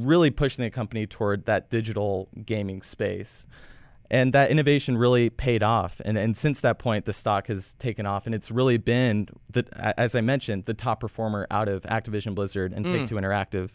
really 0.00 0.30
pushing 0.30 0.64
the 0.64 0.70
company 0.70 1.06
toward 1.06 1.46
that 1.46 1.70
digital 1.70 2.28
gaming 2.44 2.82
space. 2.82 3.46
And 4.10 4.34
that 4.34 4.50
innovation 4.50 4.98
really 4.98 5.30
paid 5.30 5.62
off. 5.62 6.00
And, 6.04 6.18
and 6.18 6.36
since 6.36 6.60
that 6.60 6.78
point, 6.78 7.06
the 7.06 7.14
stock 7.14 7.46
has 7.46 7.72
taken 7.74 8.04
off. 8.04 8.26
And 8.26 8.34
it's 8.34 8.50
really 8.50 8.76
been, 8.76 9.28
the, 9.48 9.64
as 9.98 10.14
I 10.14 10.20
mentioned, 10.20 10.66
the 10.66 10.74
top 10.74 11.00
performer 11.00 11.46
out 11.50 11.66
of 11.66 11.82
Activision 11.84 12.34
Blizzard 12.34 12.74
and 12.74 12.84
Take 12.84 13.02
mm. 13.02 13.08
Two 13.08 13.14
Interactive. 13.14 13.70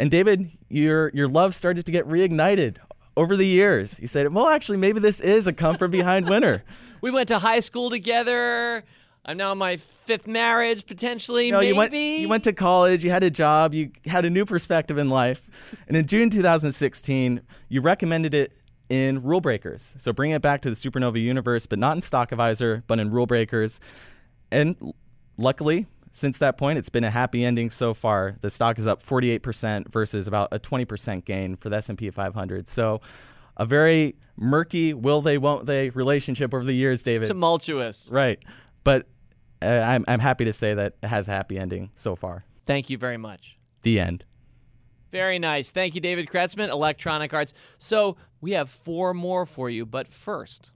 And 0.00 0.10
David, 0.10 0.50
your 0.70 1.10
your 1.10 1.28
love 1.28 1.54
started 1.54 1.84
to 1.84 1.92
get 1.92 2.08
reignited 2.08 2.78
over 3.18 3.36
the 3.36 3.44
years. 3.46 4.00
You 4.00 4.06
said, 4.06 4.32
"Well, 4.32 4.48
actually, 4.48 4.78
maybe 4.78 4.98
this 4.98 5.20
is 5.20 5.46
a 5.46 5.52
come 5.52 5.76
from 5.76 5.90
behind 5.90 6.28
winner." 6.28 6.64
We 7.02 7.10
went 7.10 7.28
to 7.28 7.38
high 7.38 7.60
school 7.60 7.88
together. 7.88 8.84
I'm 9.24 9.36
now 9.36 9.52
in 9.52 9.58
my 9.58 9.76
fifth 9.76 10.26
marriage, 10.26 10.86
potentially. 10.86 11.48
You 11.48 11.52
maybe. 11.52 11.66
you 11.68 11.76
went 11.76 11.92
you 11.92 12.28
went 12.28 12.44
to 12.44 12.52
college, 12.52 13.04
you 13.04 13.10
had 13.10 13.22
a 13.22 13.30
job, 13.30 13.74
you 13.74 13.92
had 14.06 14.24
a 14.24 14.30
new 14.30 14.46
perspective 14.46 14.98
in 14.98 15.10
life, 15.10 15.48
and 15.88 15.96
in 15.96 16.06
June 16.06 16.30
2016, 16.30 17.42
you 17.68 17.80
recommended 17.80 18.34
it 18.34 18.52
in 18.88 19.22
Rule 19.22 19.40
Breakers. 19.40 19.94
So 19.98 20.12
bring 20.12 20.32
it 20.32 20.42
back 20.42 20.62
to 20.62 20.70
the 20.70 20.76
Supernova 20.76 21.22
universe, 21.22 21.66
but 21.66 21.78
not 21.78 21.96
in 21.96 22.02
Stock 22.02 22.32
Advisor, 22.32 22.82
but 22.86 22.98
in 22.98 23.10
Rule 23.10 23.26
Breakers. 23.26 23.80
And 24.50 24.92
luckily, 25.36 25.86
since 26.10 26.38
that 26.38 26.58
point, 26.58 26.78
it's 26.78 26.88
been 26.88 27.04
a 27.04 27.10
happy 27.10 27.44
ending 27.44 27.70
so 27.70 27.94
far. 27.94 28.36
The 28.40 28.50
stock 28.50 28.78
is 28.78 28.86
up 28.86 29.02
48% 29.02 29.88
versus 29.88 30.26
about 30.26 30.48
a 30.50 30.58
20% 30.58 31.24
gain 31.24 31.56
for 31.56 31.68
the 31.68 31.76
S&P 31.76 32.10
500. 32.10 32.66
So, 32.66 33.00
a 33.56 33.66
very 33.66 34.16
murky 34.36 34.94
will 34.94 35.20
they 35.20 35.36
won't 35.36 35.66
they 35.66 35.90
relationship 35.90 36.54
over 36.54 36.64
the 36.64 36.72
years, 36.72 37.02
David. 37.02 37.28
Tumultuous. 37.28 38.08
Right. 38.10 38.40
But 38.84 39.06
uh, 39.62 39.66
I'm 39.66 40.04
I'm 40.08 40.20
happy 40.20 40.44
to 40.44 40.52
say 40.52 40.74
that 40.74 40.94
it 41.02 41.06
has 41.06 41.28
a 41.28 41.32
happy 41.32 41.58
ending 41.58 41.90
so 41.94 42.16
far. 42.16 42.44
Thank 42.66 42.90
you 42.90 42.98
very 42.98 43.16
much. 43.16 43.58
The 43.82 44.00
end. 44.00 44.24
Very 45.10 45.38
nice. 45.38 45.70
Thank 45.70 45.94
you, 45.94 46.00
David 46.00 46.28
Kretzmann, 46.28 46.68
Electronic 46.68 47.34
Arts. 47.34 47.52
So 47.78 48.16
we 48.40 48.52
have 48.52 48.70
four 48.70 49.12
more 49.12 49.44
for 49.44 49.68
you, 49.68 49.84
but 49.84 50.06
first. 50.06 50.70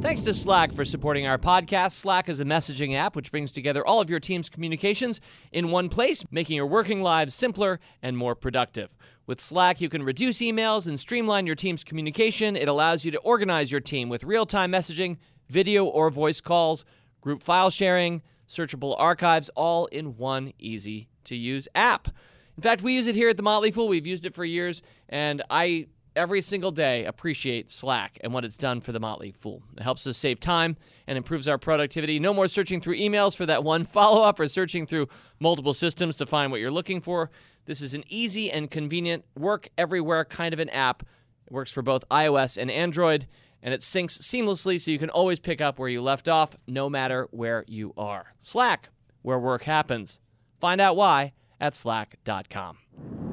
Thanks 0.00 0.20
to 0.22 0.34
Slack 0.34 0.72
for 0.72 0.84
supporting 0.84 1.26
our 1.26 1.38
podcast. 1.38 1.92
Slack 1.92 2.28
is 2.28 2.38
a 2.38 2.44
messaging 2.44 2.94
app 2.94 3.16
which 3.16 3.30
brings 3.30 3.50
together 3.50 3.84
all 3.84 4.00
of 4.00 4.10
your 4.10 4.20
team's 4.20 4.48
communications 4.48 5.20
in 5.52 5.70
one 5.70 5.88
place, 5.88 6.22
making 6.30 6.54
your 6.54 6.66
working 6.66 7.02
lives 7.02 7.34
simpler 7.34 7.80
and 8.02 8.16
more 8.16 8.34
productive. 8.34 8.94
With 9.26 9.40
Slack, 9.40 9.80
you 9.80 9.88
can 9.88 10.02
reduce 10.02 10.38
emails 10.38 10.86
and 10.86 11.00
streamline 11.00 11.46
your 11.46 11.56
team's 11.56 11.82
communication. 11.82 12.56
It 12.56 12.68
allows 12.68 13.04
you 13.04 13.10
to 13.10 13.18
organize 13.18 13.72
your 13.72 13.80
team 13.80 14.08
with 14.08 14.22
real 14.22 14.46
time 14.46 14.70
messaging, 14.70 15.16
video 15.48 15.86
or 15.86 16.10
voice 16.10 16.40
calls, 16.42 16.84
group 17.22 17.42
file 17.42 17.70
sharing, 17.70 18.22
searchable 18.46 18.94
archives, 18.98 19.50
all 19.56 19.86
in 19.86 20.16
one 20.16 20.52
easy 20.58 21.08
to 21.24 21.34
use 21.34 21.68
app. 21.74 22.08
In 22.56 22.62
fact, 22.62 22.82
we 22.82 22.94
use 22.94 23.06
it 23.06 23.14
here 23.14 23.30
at 23.30 23.36
the 23.36 23.42
Motley 23.42 23.70
Fool. 23.70 23.88
We've 23.88 24.06
used 24.06 24.24
it 24.24 24.34
for 24.34 24.44
years, 24.44 24.82
and 25.08 25.42
I 25.50 25.88
every 26.16 26.40
single 26.40 26.70
day 26.70 27.04
appreciate 27.04 27.70
Slack 27.70 28.18
and 28.22 28.32
what 28.32 28.44
it's 28.44 28.56
done 28.56 28.80
for 28.80 28.92
the 28.92 28.98
Motley 29.00 29.30
Fool. 29.30 29.62
It 29.76 29.82
helps 29.82 30.06
us 30.06 30.16
save 30.16 30.40
time 30.40 30.76
and 31.06 31.16
improves 31.16 31.46
our 31.46 31.58
productivity. 31.58 32.18
No 32.18 32.34
more 32.34 32.48
searching 32.48 32.80
through 32.80 32.96
emails 32.96 33.36
for 33.36 33.46
that 33.46 33.62
one 33.62 33.84
follow 33.96 34.22
up 34.22 34.40
or 34.40 34.48
searching 34.48 34.86
through 34.86 35.08
multiple 35.38 35.74
systems 35.74 36.16
to 36.16 36.26
find 36.26 36.50
what 36.50 36.60
you're 36.60 36.70
looking 36.70 37.00
for. 37.00 37.30
This 37.66 37.82
is 37.82 37.94
an 37.94 38.04
easy 38.08 38.50
and 38.50 38.70
convenient 38.70 39.24
work 39.36 39.68
everywhere 39.76 40.24
kind 40.24 40.54
of 40.54 40.60
an 40.60 40.70
app. 40.70 41.02
It 41.46 41.52
works 41.52 41.70
for 41.70 41.82
both 41.82 42.08
iOS 42.08 42.56
and 42.56 42.70
Android, 42.70 43.26
and 43.62 43.74
it 43.74 43.80
syncs 43.80 44.20
seamlessly 44.20 44.80
so 44.80 44.90
you 44.90 44.98
can 44.98 45.10
always 45.10 45.38
pick 45.38 45.60
up 45.60 45.78
where 45.78 45.88
you 45.88 46.00
left 46.00 46.28
off, 46.28 46.56
no 46.66 46.88
matter 46.88 47.28
where 47.30 47.64
you 47.68 47.92
are. 47.96 48.34
Slack, 48.38 48.88
where 49.22 49.38
work 49.38 49.64
happens. 49.64 50.20
Find 50.60 50.80
out 50.80 50.96
why 50.96 51.32
at 51.60 51.74
slack.com. 51.74 53.25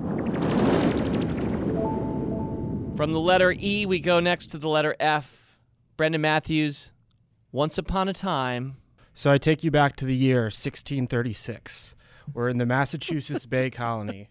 From 2.95 3.11
the 3.11 3.19
letter 3.19 3.51
E, 3.57 3.87
we 3.87 3.99
go 3.99 4.19
next 4.19 4.51
to 4.51 4.59
the 4.59 4.69
letter 4.69 4.95
F. 4.99 5.57
Brendan 5.97 6.21
Matthews, 6.21 6.93
Once 7.51 7.79
Upon 7.79 8.07
a 8.07 8.13
Time. 8.13 8.77
So 9.15 9.31
I 9.31 9.39
take 9.39 9.63
you 9.63 9.71
back 9.71 9.95
to 9.95 10.05
the 10.05 10.15
year 10.15 10.43
1636. 10.43 11.95
We're 12.33 12.49
in 12.49 12.59
the 12.59 12.67
Massachusetts 12.67 13.47
Bay 13.47 13.69
Colony. 13.71 14.27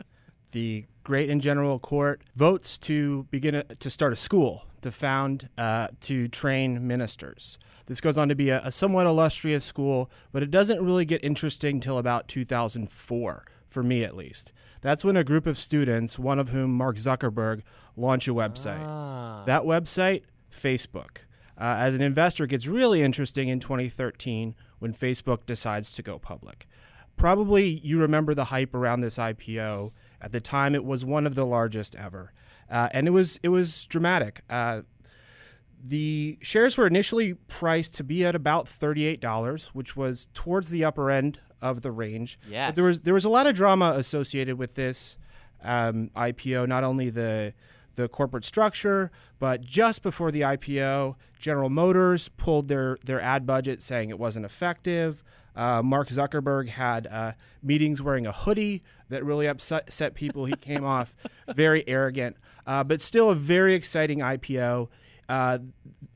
The 0.52 0.84
Great 1.02 1.28
and 1.28 1.42
General 1.42 1.80
Court 1.80 2.22
votes 2.36 2.78
to 2.78 3.24
begin 3.32 3.56
a, 3.56 3.64
to 3.64 3.90
start 3.90 4.12
a 4.12 4.16
school 4.16 4.64
to 4.82 4.92
found 4.92 5.48
uh, 5.58 5.88
to 6.02 6.28
train 6.28 6.86
ministers. 6.86 7.58
This 7.86 8.00
goes 8.00 8.16
on 8.16 8.28
to 8.28 8.36
be 8.36 8.50
a, 8.50 8.60
a 8.62 8.70
somewhat 8.70 9.06
illustrious 9.06 9.64
school, 9.64 10.08
but 10.30 10.42
it 10.44 10.52
doesn't 10.52 10.80
really 10.80 11.04
get 11.04 11.24
interesting 11.24 11.80
till 11.80 11.98
about 11.98 12.28
2004, 12.28 13.44
for 13.66 13.82
me 13.82 14.04
at 14.04 14.16
least. 14.16 14.52
That's 14.82 15.04
when 15.04 15.16
a 15.16 15.24
group 15.24 15.46
of 15.46 15.58
students, 15.58 16.18
one 16.18 16.38
of 16.38 16.50
whom 16.50 16.72
Mark 16.72 16.96
Zuckerberg, 16.96 17.62
launch 17.96 18.28
a 18.28 18.32
website. 18.34 18.84
Ah. 18.84 19.44
That 19.46 19.62
website, 19.62 20.24
Facebook. 20.54 21.18
Uh, 21.56 21.76
as 21.78 21.94
an 21.94 22.02
investor, 22.02 22.44
it 22.44 22.48
gets 22.48 22.66
really 22.66 23.02
interesting 23.02 23.48
in 23.48 23.60
2013 23.60 24.54
when 24.80 24.92
Facebook 24.92 25.46
decides 25.46 25.92
to 25.92 26.02
go 26.02 26.18
public. 26.18 26.66
Probably 27.16 27.80
you 27.84 28.00
remember 28.00 28.34
the 28.34 28.46
hype 28.46 28.74
around 28.74 29.00
this 29.00 29.16
IPO. 29.18 29.92
At 30.20 30.32
the 30.32 30.40
time, 30.40 30.74
it 30.74 30.84
was 30.84 31.04
one 31.04 31.26
of 31.26 31.36
the 31.36 31.46
largest 31.46 31.94
ever, 31.94 32.32
uh, 32.70 32.88
and 32.92 33.06
it 33.06 33.10
was 33.10 33.38
it 33.42 33.48
was 33.48 33.84
dramatic. 33.84 34.42
Uh, 34.48 34.82
the 35.84 36.38
shares 36.40 36.76
were 36.76 36.86
initially 36.86 37.34
priced 37.34 37.94
to 37.96 38.04
be 38.04 38.24
at 38.24 38.34
about 38.34 38.68
thirty-eight 38.68 39.20
dollars, 39.20 39.70
which 39.72 39.96
was 39.96 40.28
towards 40.32 40.70
the 40.70 40.84
upper 40.84 41.10
end 41.10 41.38
of 41.62 41.80
the 41.80 41.90
range. 41.90 42.38
Yes. 42.50 42.70
But 42.70 42.74
there 42.74 42.84
was 42.84 43.00
there 43.02 43.14
was 43.14 43.24
a 43.24 43.30
lot 43.30 43.46
of 43.46 43.54
drama 43.54 43.94
associated 43.96 44.58
with 44.58 44.74
this 44.74 45.16
um, 45.62 46.10
IPO. 46.14 46.68
Not 46.68 46.84
only 46.84 47.08
the 47.08 47.54
the 47.94 48.08
corporate 48.08 48.44
structure, 48.44 49.10
but 49.38 49.62
just 49.62 50.02
before 50.02 50.30
the 50.30 50.40
IPO, 50.40 51.14
General 51.38 51.70
Motors 51.70 52.28
pulled 52.28 52.68
their 52.68 52.98
their 53.06 53.20
ad 53.20 53.46
budget, 53.46 53.80
saying 53.80 54.10
it 54.10 54.18
wasn't 54.18 54.44
effective. 54.44 55.22
Uh, 55.54 55.82
Mark 55.82 56.08
Zuckerberg 56.08 56.68
had 56.68 57.06
uh, 57.06 57.32
meetings 57.62 58.00
wearing 58.00 58.26
a 58.26 58.32
hoodie 58.32 58.82
that 59.10 59.24
really 59.24 59.46
upset 59.46 60.14
people. 60.14 60.46
He 60.46 60.54
came 60.54 60.84
off 60.84 61.14
very 61.54 61.86
arrogant, 61.86 62.36
uh, 62.66 62.84
but 62.84 63.02
still 63.02 63.28
a 63.28 63.34
very 63.34 63.74
exciting 63.74 64.20
IPO. 64.20 64.88
Uh, 65.28 65.58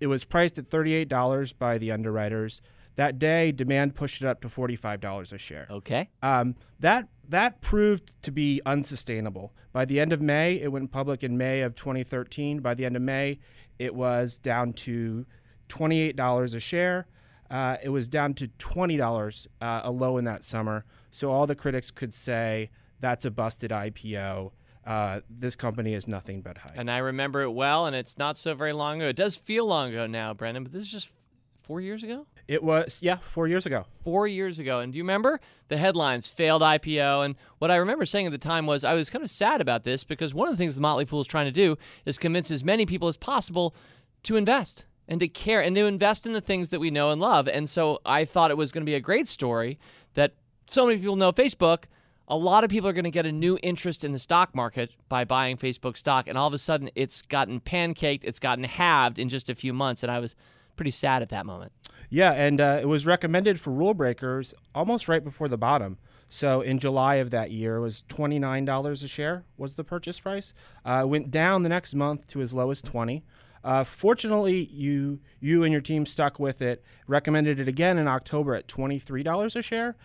it 0.01 0.07
was 0.07 0.25
priced 0.25 0.59
at 0.59 0.71
$38 0.71 1.53
by 1.59 1.79
the 1.79 1.93
underwriters. 1.93 2.63
That 2.97 3.19
day, 3.19 3.53
demand 3.53 3.95
pushed 3.95 4.23
it 4.23 4.27
up 4.27 4.41
to 4.41 4.49
$45 4.49 5.33
a 5.33 5.39
share. 5.39 5.67
Okay. 5.71 6.09
Um, 6.23 6.57
that 6.81 7.09
that 7.29 7.61
proved 7.61 8.23
to 8.23 8.31
be 8.31 8.61
unsustainable. 8.65 9.53
By 9.73 9.85
the 9.85 10.01
end 10.01 10.13
of 10.13 10.23
May, 10.23 10.61
it 10.61 10.73
went 10.73 10.91
public 10.91 11.23
in 11.23 11.37
May 11.37 11.61
of 11.61 11.75
2013. 11.75 12.61
By 12.61 12.75
the 12.75 12.85
end 12.85 12.97
of 12.97 13.03
May, 13.03 13.39
it 13.79 13.95
was 13.95 14.39
down 14.39 14.73
to 14.75 15.27
$28 15.69 16.55
a 16.55 16.61
share. 16.61 17.07
Uh, 17.51 17.77
it 17.83 17.91
was 17.91 18.09
down 18.09 18.35
to 18.35 18.49
$20 18.49 19.47
uh, 19.61 19.81
a 19.85 19.91
low 19.91 20.17
in 20.17 20.25
that 20.25 20.43
summer. 20.43 20.85
So 21.11 21.31
all 21.31 21.47
the 21.47 21.55
critics 21.55 21.91
could 21.91 22.15
say 22.15 22.71
that's 23.01 23.25
a 23.25 23.31
busted 23.31 23.71
IPO. 23.71 24.53
Uh, 24.85 25.21
this 25.29 25.57
company 25.57 25.95
is 25.95 26.07
nothing 26.07 26.43
but 26.43 26.59
hype. 26.59 26.73
And 26.77 26.91
I 26.91 26.99
remember 26.99 27.43
it 27.43 27.53
well, 27.53 27.87
and 27.87 27.97
it's 27.97 28.17
not 28.19 28.37
so 28.37 28.55
very 28.55 28.73
long 28.73 29.01
ago. 29.01 29.09
It 29.09 29.17
does 29.17 29.37
feel 29.37 29.67
long 29.67 29.91
ago 29.91 30.07
now, 30.07 30.33
Brendan, 30.33 30.63
but 30.63 30.73
this 30.73 30.83
is 30.83 30.89
just 30.89 31.17
four 31.63 31.81
years 31.81 32.05
ago? 32.05 32.27
It 32.49 32.63
was, 32.63 33.01
yeah, 33.03 33.17
four 33.17 33.49
years 33.49 33.67
ago. 33.67 33.87
Four 34.05 34.29
years 34.29 34.59
ago. 34.59 34.79
And 34.79 34.93
do 34.93 34.99
you 34.99 35.03
remember 35.03 35.41
the 35.69 35.79
headlines, 35.79 36.29
failed 36.29 36.63
IPO? 36.63 37.25
And 37.25 37.35
what 37.59 37.71
I 37.71 37.77
remember 37.77 38.05
saying 38.05 38.27
at 38.27 38.33
the 38.33 38.39
time 38.39 38.67
was 38.67 38.85
I 38.85 38.95
was 38.95 39.11
kind 39.11 39.25
of 39.25 39.31
sad 39.31 39.61
about 39.61 39.83
this 39.83 40.05
because 40.05 40.33
one 40.33 40.49
of 40.49 40.55
the 40.55 40.59
things 40.59 40.77
the 40.77 40.81
Motley 40.81 41.05
Fool 41.05 41.21
is 41.21 41.27
trying 41.27 41.47
to 41.47 41.53
do 41.53 41.77
is 42.05 42.19
convince 42.19 42.51
as 42.51 42.63
many 42.63 42.87
people 42.87 43.09
as 43.09 43.17
possible 43.17 43.75
to 44.23 44.37
invest 44.37 44.87
and 45.09 45.19
to 45.21 45.29
care 45.29 45.61
and 45.61 45.75
to 45.75 45.87
invest 45.87 46.25
in 46.25 46.33
the 46.33 46.41
things 46.41 46.71
that 46.71 46.81
we 46.81 46.91
know 46.91 47.11
and 47.11 47.21
love. 47.21 47.49
And 47.49 47.69
so 47.69 48.01
I 48.07 48.25
thought 48.25 48.51
it 48.51 48.57
was 48.57 48.71
going 48.71 48.83
to 48.83 48.91
be 48.91 48.95
a 48.95 49.01
great 49.01 49.29
story 49.29 49.79
that 50.15 50.35
so 50.67 50.87
many 50.87 50.99
people 50.99 51.17
know 51.17 51.33
Facebook. 51.33 51.85
A 52.29 52.37
lot 52.37 52.65
of 52.65 52.71
people 52.71 52.89
are 52.89 52.93
going 52.93 53.05
to 53.05 53.11
get 53.11 53.27
a 53.27 53.33
new 53.33 53.57
interest 53.63 54.03
in 54.03 54.11
the 54.11 54.19
stock 54.19 54.55
market 54.55 54.95
by 55.09 55.25
buying 55.25 55.57
Facebook 55.57 55.97
stock. 55.97 56.27
And 56.27 56.37
all 56.37 56.49
of 56.49 56.55
a 56.55 56.59
sudden, 56.59 56.91
it's 56.97 57.23
gotten 57.23 57.61
pancaked, 57.61 58.25
it's 58.25 58.41
gotten 58.41 58.65
halved 58.65 59.19
in 59.19 59.29
just 59.29 59.49
a 59.49 59.55
few 59.55 59.73
months. 59.73 60.03
And 60.03 60.11
I 60.11 60.19
was 60.19 60.35
pretty 60.77 60.91
sad 60.91 61.23
at 61.23 61.29
that 61.31 61.47
moment. 61.47 61.73
Yeah, 62.09 62.33
and 62.33 62.61
uh, 62.61 62.79
it 62.81 62.87
was 62.87 63.07
recommended 63.07 63.59
for 63.59 63.73
rule 63.73 63.95
breakers 63.95 64.55
almost 64.75 65.09
right 65.09 65.25
before 65.25 65.49
the 65.49 65.59
bottom. 65.59 65.99
So 66.29 66.61
in 66.61 66.79
July 66.79 67.17
of 67.17 67.31
that 67.31 67.51
year, 67.51 67.77
it 67.77 67.81
was 67.81 68.03
twenty 68.09 68.39
nine 68.39 68.65
dollars 68.65 69.03
a 69.03 69.09
share 69.09 69.45
was 69.57 69.75
the 69.75 69.85
purchase 69.85 70.21
price. 70.21 70.53
Uh, 70.85 71.05
went 71.07 71.31
down 71.31 71.63
the 71.63 71.69
next 71.69 71.95
month 71.95 72.29
to 72.29 72.41
as 72.41 72.53
low 72.53 72.71
as 72.71 72.83
twenty. 72.83 73.25
Uh, 73.65 73.85
fortunately, 73.85 74.65
you 74.67 75.21
you 75.41 75.65
and 75.65 75.73
your 75.73 75.81
team 75.81 76.07
stuck 76.07 76.39
with 76.39 76.63
it. 76.63 76.85
Recommended 77.09 77.59
it 77.59 77.69
again 77.69 77.99
in 77.99 78.09
October 78.09 78.55
at 78.55 78.69
twenty 78.69 78.99
three 78.99 79.23
dollars 79.23 79.57
a 79.57 79.63
share, 79.63 79.97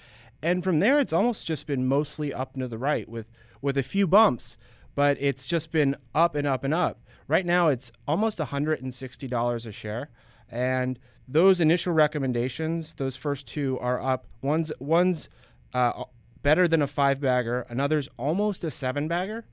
and 0.42 0.64
from 0.64 0.80
there 0.80 1.00
it's 1.00 1.14
almost 1.14 1.46
just 1.48 1.68
been 1.68 1.88
mostly 1.88 2.34
up 2.34 2.54
to 2.54 2.68
the 2.68 2.78
right 2.78 3.08
with 3.10 3.30
with 3.62 3.78
a 3.78 3.84
few 3.84 4.08
bumps, 4.08 4.58
but 4.96 5.18
it's 5.20 5.48
just 5.48 5.72
been 5.72 5.96
up 6.14 6.36
and 6.36 6.48
up 6.48 6.64
and 6.64 6.74
up. 6.74 7.02
Right 7.28 7.46
now 7.46 7.68
it's 7.68 7.92
almost 8.08 8.40
hundred 8.40 8.82
and 8.82 8.94
sixty 8.94 9.28
dollars 9.28 9.66
a 9.66 9.72
share, 9.72 10.10
and 10.52 11.00
those 11.28 11.62
initial 11.62 11.94
recommendations, 11.94 12.94
those 12.94 13.16
first 13.16 13.48
two 13.48 13.80
are 13.80 14.02
up. 14.02 14.28
One's 14.42 14.72
one's 14.80 15.30
uh, 15.74 16.04
better 16.44 16.68
than 16.68 16.82
a 16.82 16.88
five 16.88 17.22
bagger, 17.22 17.66
another's 17.70 18.10
almost 18.18 18.64
a 18.64 18.72
seven 18.72 19.08
bagger. 19.08 19.46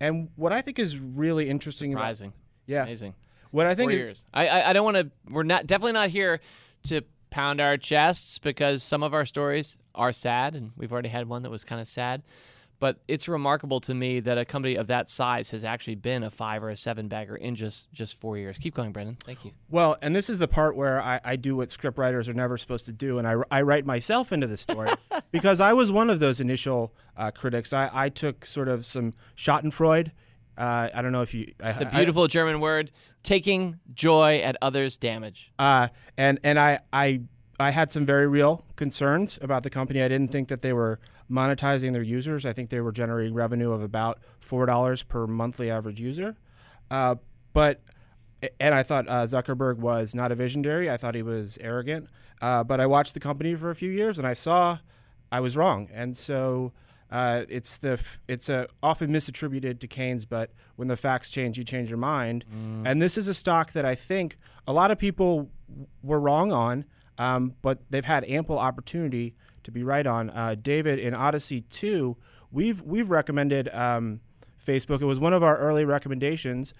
And 0.00 0.30
what 0.36 0.52
I 0.52 0.60
think 0.60 0.78
is 0.78 0.98
really 0.98 1.48
interesting, 1.48 1.92
about, 1.92 2.20
yeah, 2.66 2.84
Amazing. 2.84 3.14
what 3.50 3.66
I 3.66 3.74
think 3.74 3.90
Four 3.90 3.96
is, 3.96 3.98
years. 3.98 4.26
I, 4.32 4.48
I, 4.48 4.70
I 4.70 4.72
don't 4.72 4.84
want 4.84 4.96
to. 4.96 5.10
We're 5.30 5.42
not 5.42 5.66
definitely 5.66 5.92
not 5.92 6.10
here 6.10 6.40
to 6.84 7.02
pound 7.28 7.60
our 7.60 7.76
chests 7.76 8.38
because 8.38 8.82
some 8.82 9.02
of 9.02 9.14
our 9.14 9.26
stories 9.26 9.76
are 9.94 10.12
sad, 10.12 10.54
and 10.56 10.72
we've 10.76 10.92
already 10.92 11.10
had 11.10 11.28
one 11.28 11.42
that 11.42 11.50
was 11.50 11.64
kind 11.64 11.80
of 11.80 11.86
sad. 11.86 12.22
But 12.80 12.98
it's 13.06 13.28
remarkable 13.28 13.78
to 13.80 13.94
me 13.94 14.20
that 14.20 14.38
a 14.38 14.44
company 14.44 14.74
of 14.74 14.86
that 14.88 15.06
size 15.06 15.50
has 15.50 15.64
actually 15.64 15.96
been 15.96 16.22
a 16.22 16.30
five 16.30 16.64
or 16.64 16.70
a 16.70 16.76
seven 16.76 17.06
bagger 17.08 17.36
in 17.36 17.54
just 17.54 17.92
just 17.92 18.18
four 18.18 18.36
years. 18.38 18.56
Keep 18.58 18.74
going, 18.74 18.90
Brendan. 18.90 19.16
Thank 19.22 19.44
you. 19.44 19.52
well, 19.68 19.96
and 20.02 20.16
this 20.16 20.28
is 20.30 20.38
the 20.38 20.48
part 20.48 20.74
where 20.74 21.00
I, 21.00 21.20
I 21.22 21.36
do 21.36 21.54
what 21.56 21.70
script 21.70 21.98
writers 21.98 22.28
are 22.28 22.34
never 22.34 22.56
supposed 22.56 22.86
to 22.86 22.92
do, 22.92 23.18
and 23.18 23.28
I, 23.28 23.34
I 23.50 23.60
write 23.62 23.84
myself 23.86 24.32
into 24.32 24.46
the 24.46 24.56
story 24.56 24.90
because 25.30 25.60
I 25.60 25.72
was 25.74 25.92
one 25.92 26.08
of 26.10 26.18
those 26.18 26.40
initial 26.40 26.94
uh, 27.16 27.30
critics. 27.30 27.72
I, 27.72 27.90
I 27.92 28.08
took 28.08 28.46
sort 28.46 28.66
of 28.68 28.84
some 28.86 29.12
Schadenfreude. 29.36 30.10
Uh, 30.56 30.88
I 30.94 31.02
don't 31.02 31.12
know 31.12 31.22
if 31.22 31.34
you. 31.34 31.52
I, 31.62 31.70
It's 31.70 31.80
a 31.82 31.86
beautiful 31.86 32.26
German 32.28 32.60
word. 32.60 32.90
Taking 33.22 33.78
joy 33.92 34.38
at 34.38 34.56
others' 34.62 34.96
damage. 34.96 35.52
uh, 35.58 35.88
and 36.16 36.40
and 36.42 36.58
I 36.58 36.80
I 36.92 37.20
I 37.58 37.70
had 37.72 37.92
some 37.92 38.06
very 38.06 38.26
real 38.26 38.64
concerns 38.76 39.38
about 39.42 39.62
the 39.64 39.70
company. 39.70 40.02
I 40.02 40.08
didn't 40.08 40.28
think 40.32 40.48
that 40.48 40.62
they 40.62 40.72
were 40.72 40.98
monetizing 41.30 41.92
their 41.92 42.02
users. 42.02 42.44
I 42.44 42.52
think 42.52 42.70
they 42.70 42.80
were 42.80 42.92
generating 42.92 43.34
revenue 43.34 43.72
of 43.72 43.82
about 43.82 44.18
four 44.38 44.66
dollars 44.66 45.02
per 45.02 45.26
monthly 45.26 45.70
average 45.70 46.00
user. 46.00 46.36
Uh, 46.90 47.16
but 47.52 47.80
and 48.58 48.74
I 48.74 48.82
thought 48.82 49.08
uh, 49.08 49.24
Zuckerberg 49.24 49.76
was 49.78 50.14
not 50.14 50.32
a 50.32 50.34
visionary. 50.34 50.90
I 50.90 50.96
thought 50.96 51.14
he 51.14 51.22
was 51.22 51.58
arrogant. 51.60 52.08
Uh, 52.40 52.64
but 52.64 52.80
I 52.80 52.86
watched 52.86 53.14
the 53.14 53.20
company 53.20 53.54
for 53.54 53.70
a 53.70 53.74
few 53.74 53.90
years, 53.90 54.18
and 54.18 54.26
I 54.26 54.34
saw 54.34 54.78
I 55.30 55.40
was 55.40 55.56
wrong. 55.56 55.88
And 55.92 56.16
so 56.16 56.72
uh, 57.10 57.44
it's 57.48 57.76
the 57.76 57.92
f- 57.92 58.20
it's 58.28 58.48
a 58.48 58.66
often 58.82 59.10
misattributed 59.10 59.78
to 59.80 59.86
Keynes, 59.86 60.24
but 60.24 60.52
when 60.76 60.88
the 60.88 60.96
facts 60.96 61.30
change, 61.30 61.58
you 61.58 61.64
change 61.64 61.90
your 61.90 61.98
mind. 61.98 62.44
Mm. 62.52 62.82
And 62.86 63.02
this 63.02 63.18
is 63.18 63.28
a 63.28 63.34
stock 63.34 63.72
that 63.72 63.84
I 63.84 63.94
think 63.94 64.38
a 64.66 64.72
lot 64.72 64.90
of 64.90 64.98
people 64.98 65.50
were 66.02 66.20
wrong 66.20 66.52
on, 66.52 66.84
um, 67.18 67.54
but 67.62 67.80
they've 67.90 68.04
had 68.04 68.24
ample 68.24 68.58
opportunity 68.58 69.34
to 69.64 69.70
be 69.70 69.82
right 69.82 70.06
on. 70.06 70.30
Uh, 70.30 70.54
David 70.60 70.98
in 70.98 71.14
Odyssey 71.14 71.62
two, 71.62 72.16
we've 72.50 72.82
we've 72.82 73.10
recommended 73.10 73.68
um, 73.72 74.20
Facebook. 74.64 75.00
It 75.00 75.06
was 75.06 75.18
one 75.18 75.32
of 75.32 75.42
our 75.42 75.56
early 75.58 75.84
recommendations. 75.84 76.74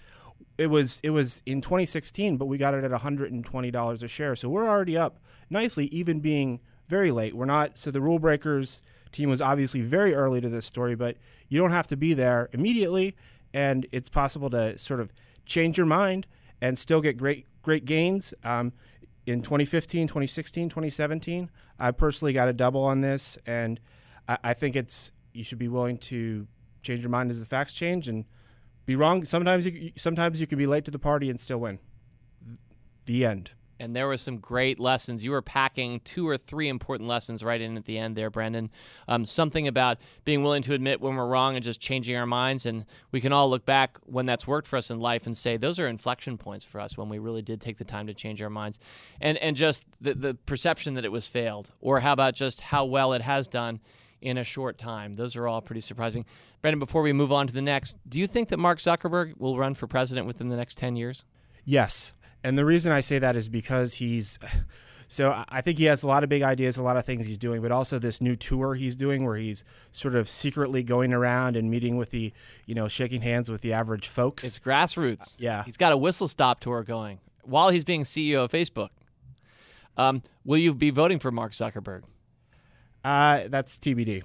It 0.57 0.67
was 0.67 0.99
it 1.03 1.11
was 1.11 1.41
in 1.45 1.61
2016, 1.61 2.37
but 2.37 2.45
we 2.45 2.57
got 2.57 2.73
it 2.73 2.83
at 2.83 2.91
120 2.91 3.71
dollars 3.71 4.03
a 4.03 4.07
share. 4.07 4.35
So 4.35 4.49
we're 4.49 4.67
already 4.67 4.97
up 4.97 5.19
nicely, 5.49 5.85
even 5.87 6.19
being 6.19 6.59
very 6.87 7.11
late. 7.11 7.35
We're 7.35 7.45
not 7.45 7.77
so 7.77 7.91
the 7.91 8.01
rule 8.01 8.19
breakers 8.19 8.81
team 9.11 9.29
was 9.29 9.41
obviously 9.41 9.81
very 9.81 10.13
early 10.13 10.41
to 10.41 10.49
this 10.49 10.65
story, 10.65 10.95
but 10.95 11.17
you 11.49 11.59
don't 11.59 11.71
have 11.71 11.87
to 11.87 11.97
be 11.97 12.13
there 12.13 12.49
immediately, 12.53 13.15
and 13.53 13.85
it's 13.91 14.09
possible 14.09 14.49
to 14.49 14.77
sort 14.77 14.99
of 14.99 15.11
change 15.45 15.77
your 15.77 15.87
mind 15.87 16.27
and 16.61 16.77
still 16.77 17.01
get 17.01 17.17
great 17.17 17.45
great 17.61 17.85
gains. 17.85 18.33
Um, 18.43 18.73
in 19.25 19.41
2015, 19.41 20.07
2016, 20.07 20.69
2017, 20.69 21.49
I 21.79 21.91
personally 21.91 22.33
got 22.33 22.47
a 22.47 22.53
double 22.53 22.83
on 22.83 23.01
this, 23.01 23.37
and 23.45 23.79
I, 24.27 24.37
I 24.43 24.53
think 24.53 24.75
it's 24.75 25.11
you 25.33 25.43
should 25.43 25.59
be 25.59 25.67
willing 25.67 25.97
to 25.97 26.47
change 26.81 27.01
your 27.01 27.09
mind 27.09 27.31
as 27.31 27.39
the 27.39 27.45
facts 27.45 27.73
change 27.73 28.09
and 28.09 28.25
be 28.85 28.95
wrong. 28.95 29.23
Sometimes 29.23 29.65
you 29.65 29.91
sometimes 29.95 30.41
you 30.41 30.47
can 30.47 30.57
be 30.57 30.65
late 30.65 30.85
to 30.85 30.91
the 30.91 30.99
party 30.99 31.29
and 31.29 31.39
still 31.39 31.59
win. 31.59 31.79
The 33.05 33.25
end. 33.25 33.51
And 33.81 33.95
there 33.95 34.07
were 34.07 34.17
some 34.17 34.37
great 34.37 34.79
lessons. 34.79 35.23
You 35.23 35.31
were 35.31 35.41
packing 35.41 36.01
two 36.01 36.27
or 36.27 36.37
three 36.37 36.69
important 36.69 37.09
lessons 37.09 37.43
right 37.43 37.59
in 37.59 37.77
at 37.77 37.85
the 37.85 37.97
end 37.97 38.15
there, 38.15 38.29
Brendan. 38.29 38.69
Um, 39.07 39.25
something 39.25 39.67
about 39.67 39.97
being 40.23 40.43
willing 40.43 40.61
to 40.63 40.73
admit 40.73 41.01
when 41.01 41.15
we're 41.15 41.25
wrong 41.25 41.55
and 41.55 41.65
just 41.65 41.81
changing 41.81 42.15
our 42.15 42.27
minds. 42.27 42.67
And 42.67 42.85
we 43.11 43.19
can 43.19 43.33
all 43.33 43.49
look 43.49 43.65
back 43.65 43.97
when 44.05 44.27
that's 44.27 44.45
worked 44.45 44.67
for 44.67 44.77
us 44.77 44.91
in 44.91 44.99
life 44.99 45.25
and 45.25 45.35
say 45.35 45.57
those 45.57 45.79
are 45.79 45.87
inflection 45.87 46.37
points 46.37 46.63
for 46.63 46.79
us 46.79 46.95
when 46.95 47.09
we 47.09 47.17
really 47.17 47.41
did 47.41 47.59
take 47.59 47.77
the 47.77 47.83
time 47.83 48.05
to 48.05 48.13
change 48.13 48.41
our 48.41 48.49
minds. 48.51 48.77
And 49.19 49.37
and 49.39 49.57
just 49.57 49.83
the, 49.99 50.13
the 50.13 50.33
perception 50.35 50.93
that 50.93 51.03
it 51.03 51.11
was 51.11 51.25
failed, 51.25 51.71
or 51.81 52.01
how 52.01 52.13
about 52.13 52.35
just 52.35 52.61
how 52.61 52.85
well 52.85 53.13
it 53.13 53.23
has 53.23 53.47
done 53.47 53.79
in 54.21 54.37
a 54.37 54.43
short 54.43 54.77
time. 54.77 55.13
Those 55.13 55.35
are 55.35 55.47
all 55.47 55.61
pretty 55.61 55.81
surprising. 55.81 56.25
Brendan, 56.61 56.77
before 56.79 57.01
we 57.01 57.11
move 57.11 57.31
on 57.31 57.47
to 57.47 57.53
the 57.53 57.61
next, 57.61 57.97
do 58.07 58.19
you 58.19 58.27
think 58.27 58.49
that 58.49 58.57
Mark 58.57 58.77
Zuckerberg 58.77 59.39
will 59.39 59.57
run 59.57 59.73
for 59.73 59.87
president 59.87 60.27
within 60.27 60.49
the 60.49 60.55
next 60.55 60.77
10 60.77 60.95
years? 60.95 61.25
Yes. 61.65 62.13
And 62.43 62.57
the 62.57 62.65
reason 62.65 62.91
I 62.91 63.01
say 63.01 63.19
that 63.19 63.35
is 63.35 63.49
because 63.49 63.95
he's 63.95 64.39
so 65.07 65.43
I- 65.49 65.61
think 65.61 65.77
he 65.77 65.85
has 65.85 66.03
a 66.03 66.07
lot 66.07 66.23
of 66.23 66.29
big 66.29 66.41
ideas, 66.41 66.77
a 66.77 66.83
lot 66.83 66.97
of 66.97 67.05
things 67.05 67.27
he's 67.27 67.37
doing, 67.37 67.61
but 67.61 67.71
also 67.71 67.99
this 67.99 68.21
new 68.21 68.35
tour 68.35 68.75
he's 68.75 68.95
doing 68.95 69.25
where 69.25 69.35
he's 69.35 69.63
sort 69.91 70.15
of 70.15 70.29
secretly 70.29 70.83
going 70.83 71.13
around 71.13 71.55
and 71.57 71.69
meeting 71.69 71.97
with 71.97 72.11
the, 72.11 72.31
you 72.65 72.73
know, 72.73 72.87
shaking 72.87 73.21
hands 73.21 73.49
with 73.51 73.61
the 73.61 73.73
average 73.73 74.07
folks. 74.07 74.43
It's 74.43 74.57
grassroots. 74.57 75.35
Yeah. 75.39 75.63
He's 75.65 75.77
got 75.77 75.91
a 75.91 75.97
whistle 75.97 76.27
stop 76.27 76.59
tour 76.61 76.83
going 76.83 77.19
while 77.43 77.69
he's 77.69 77.83
being 77.83 78.03
CEO 78.03 78.45
of 78.45 78.51
Facebook. 78.51 78.89
Um, 79.97 80.23
will 80.45 80.57
you 80.57 80.73
be 80.73 80.89
voting 80.89 81.19
for 81.19 81.31
Mark 81.31 81.51
Zuckerberg? 81.51 82.03
uh, 83.03 83.41
that's 83.47 83.77
TBD. 83.77 84.23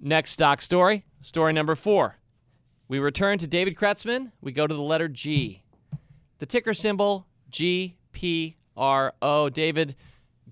Next 0.00 0.30
stock 0.30 0.62
story, 0.62 1.04
story 1.20 1.52
number 1.52 1.74
four. 1.74 2.16
We 2.86 2.98
return 3.00 3.38
to 3.38 3.46
David 3.46 3.74
Kretzmann. 3.74 4.30
We 4.40 4.52
go 4.52 4.66
to 4.66 4.74
the 4.74 4.80
letter 4.82 5.08
G. 5.08 5.62
The 6.38 6.46
ticker 6.46 6.74
symbol 6.74 7.26
GPRO. 7.50 9.52
David, 9.52 9.96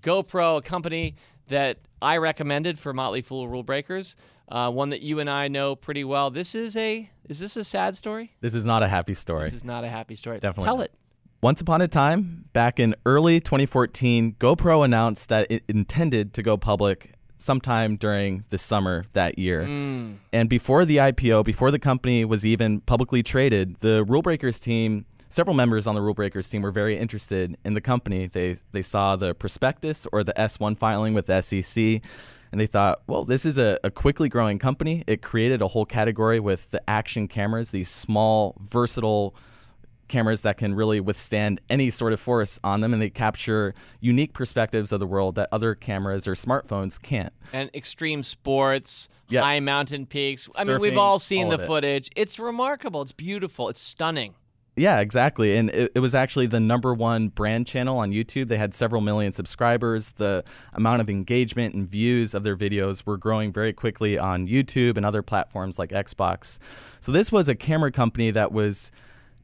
GoPro, 0.01 0.57
a 0.57 0.61
company 0.61 1.15
that 1.47 1.79
I 2.01 2.17
recommended 2.17 2.77
for 2.77 2.93
Motley 2.93 3.21
Fool 3.21 3.47
Rule 3.47 3.63
Breakers, 3.63 4.15
uh, 4.49 4.69
one 4.69 4.89
that 4.89 5.01
you 5.01 5.19
and 5.19 5.29
I 5.29 5.47
know 5.47 5.75
pretty 5.75 6.03
well. 6.03 6.29
This 6.29 6.55
is 6.55 6.75
a 6.75 7.09
is 7.27 7.39
this 7.39 7.57
a 7.57 7.63
sad 7.63 7.95
story? 7.95 8.33
This 8.41 8.53
is 8.53 8.65
not 8.65 8.83
a 8.83 8.87
happy 8.87 9.13
story. 9.13 9.45
This 9.45 9.53
is 9.53 9.65
not 9.65 9.83
a 9.83 9.89
happy 9.89 10.15
story. 10.15 10.39
Definitely 10.39 10.65
Tell 10.65 10.81
it. 10.81 10.91
Once 11.41 11.61
upon 11.61 11.81
a 11.81 11.87
time, 11.87 12.45
back 12.51 12.79
in 12.79 12.95
early 13.05 13.39
2014, 13.39 14.35
GoPro 14.39 14.83
announced 14.83 15.29
that 15.29 15.45
it 15.49 15.63
intended 15.67 16.33
to 16.33 16.41
go 16.41 16.57
public 16.57 17.13
sometime 17.35 17.95
during 17.95 18.43
the 18.49 18.57
summer 18.57 19.05
that 19.13 19.37
year. 19.37 19.61
And 19.61 20.49
before 20.49 20.83
the 20.83 20.97
IPO, 20.97 21.45
before 21.45 21.69
the 21.69 21.77
company 21.77 22.25
was 22.25 22.45
even 22.45 22.81
publicly 22.81 23.21
traded, 23.21 23.79
the 23.81 24.03
Rule 24.05 24.23
Breakers 24.23 24.59
team, 24.59 25.05
several 25.29 25.55
members 25.55 25.87
on 25.87 25.95
the 25.95 26.01
Rule 26.01 26.13
Breakers 26.13 26.49
team 26.49 26.61
were 26.61 26.71
very 26.71 26.97
interested 26.97 27.57
in 27.65 27.73
the 27.73 27.81
company. 27.81 28.27
They 28.27 28.55
they 28.71 28.81
saw 28.81 29.15
the 29.15 29.33
prospectus 29.33 30.07
or 30.11 30.23
the 30.23 30.33
S1 30.33 30.77
filing 30.77 31.13
with 31.13 31.25
the 31.27 31.41
SEC 31.41 32.01
and 32.51 32.61
they 32.61 32.67
thought, 32.67 33.01
well, 33.07 33.25
this 33.25 33.45
is 33.45 33.57
a, 33.57 33.77
a 33.83 33.91
quickly 33.91 34.29
growing 34.29 34.57
company. 34.57 35.03
It 35.05 35.21
created 35.21 35.61
a 35.61 35.67
whole 35.67 35.85
category 35.85 36.39
with 36.39 36.71
the 36.71 36.81
action 36.89 37.27
cameras, 37.27 37.71
these 37.71 37.89
small, 37.89 38.55
versatile 38.61 39.35
cameras 40.07 40.41
that 40.43 40.55
can 40.55 40.73
really 40.73 41.01
withstand 41.01 41.59
any 41.69 41.89
sort 41.89 42.13
of 42.13 42.19
force 42.21 42.57
on 42.63 42.79
them 42.79 42.93
and 42.93 43.01
they 43.01 43.09
capture 43.09 43.73
unique 43.99 44.31
perspectives 44.31 44.93
of 44.93 45.01
the 45.01 45.05
world 45.05 45.35
that 45.35 45.49
other 45.51 45.75
cameras 45.75 46.25
or 46.25 46.31
smartphones 46.33 47.01
can't. 47.01 47.33
and 47.51 47.69
extreme 47.73 48.23
sports, 48.23 49.09
Yeah. 49.27 49.41
high 49.41 49.59
mountain 49.59 50.05
peaks. 50.05 50.47
I 50.57 50.63
mean, 50.63 50.79
we've 50.79 50.97
all 50.97 51.19
seen 51.19 51.45
all 51.47 51.57
the 51.57 51.63
it. 51.63 51.67
footage. 51.67 52.09
It's 52.15 52.39
remarkable. 52.39 53.01
It's 53.01 53.11
beautiful. 53.11 53.67
It's 53.67 53.81
stunning. 53.81 54.35
Yeah, 54.77 54.99
exactly. 54.99 55.57
And 55.57 55.71
it, 55.71 55.91
it 55.95 55.99
was 55.99 56.13
actually 56.13 56.45
the 56.45 56.59
number 56.59 56.93
one 56.93 57.29
brand 57.29 57.65
channel 57.65 57.97
on 57.97 58.11
YouTube. 58.11 58.47
They 58.47 58.57
had 58.57 58.75
several 58.75 59.01
million 59.01 59.33
subscribers. 59.33 60.11
The 60.11 60.43
amount 60.73 61.01
of 61.01 61.09
engagement 61.09 61.73
and 61.73 61.89
views 61.89 62.35
of 62.35 62.43
their 62.43 62.55
videos 62.55 63.03
were 63.03 63.17
growing 63.17 63.51
very 63.51 63.73
quickly 63.73 64.19
on 64.19 64.47
YouTube 64.47 64.95
and 64.95 65.05
other 65.05 65.23
platforms 65.23 65.79
like 65.79 65.89
Xbox. 65.89 66.59
So 66.99 67.11
this 67.11 67.31
was 67.31 67.49
a 67.49 67.55
camera 67.55 67.91
company 67.91 68.29
that 68.31 68.51
was 68.51 68.91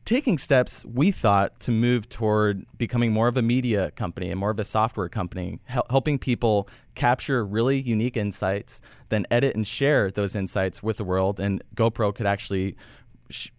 taking 0.05 0.37
steps 0.37 0.83
we 0.85 1.11
thought 1.11 1.59
to 1.61 1.71
move 1.71 2.09
toward 2.09 2.65
becoming 2.77 3.11
more 3.11 3.27
of 3.27 3.37
a 3.37 3.41
media 3.41 3.89
company 3.91 4.29
and 4.29 4.39
more 4.39 4.51
of 4.51 4.59
a 4.59 4.63
software 4.63 5.07
company 5.07 5.59
hel- 5.63 5.85
helping 5.89 6.19
people 6.19 6.67
capture 6.93 7.45
really 7.45 7.79
unique 7.79 8.17
insights 8.17 8.81
then 9.07 9.25
edit 9.31 9.55
and 9.55 9.65
share 9.65 10.11
those 10.11 10.35
insights 10.35 10.83
with 10.83 10.97
the 10.97 11.05
world 11.05 11.39
and 11.39 11.63
gopro 11.73 12.13
could 12.13 12.25
actually 12.25 12.75
sh- 13.29 13.49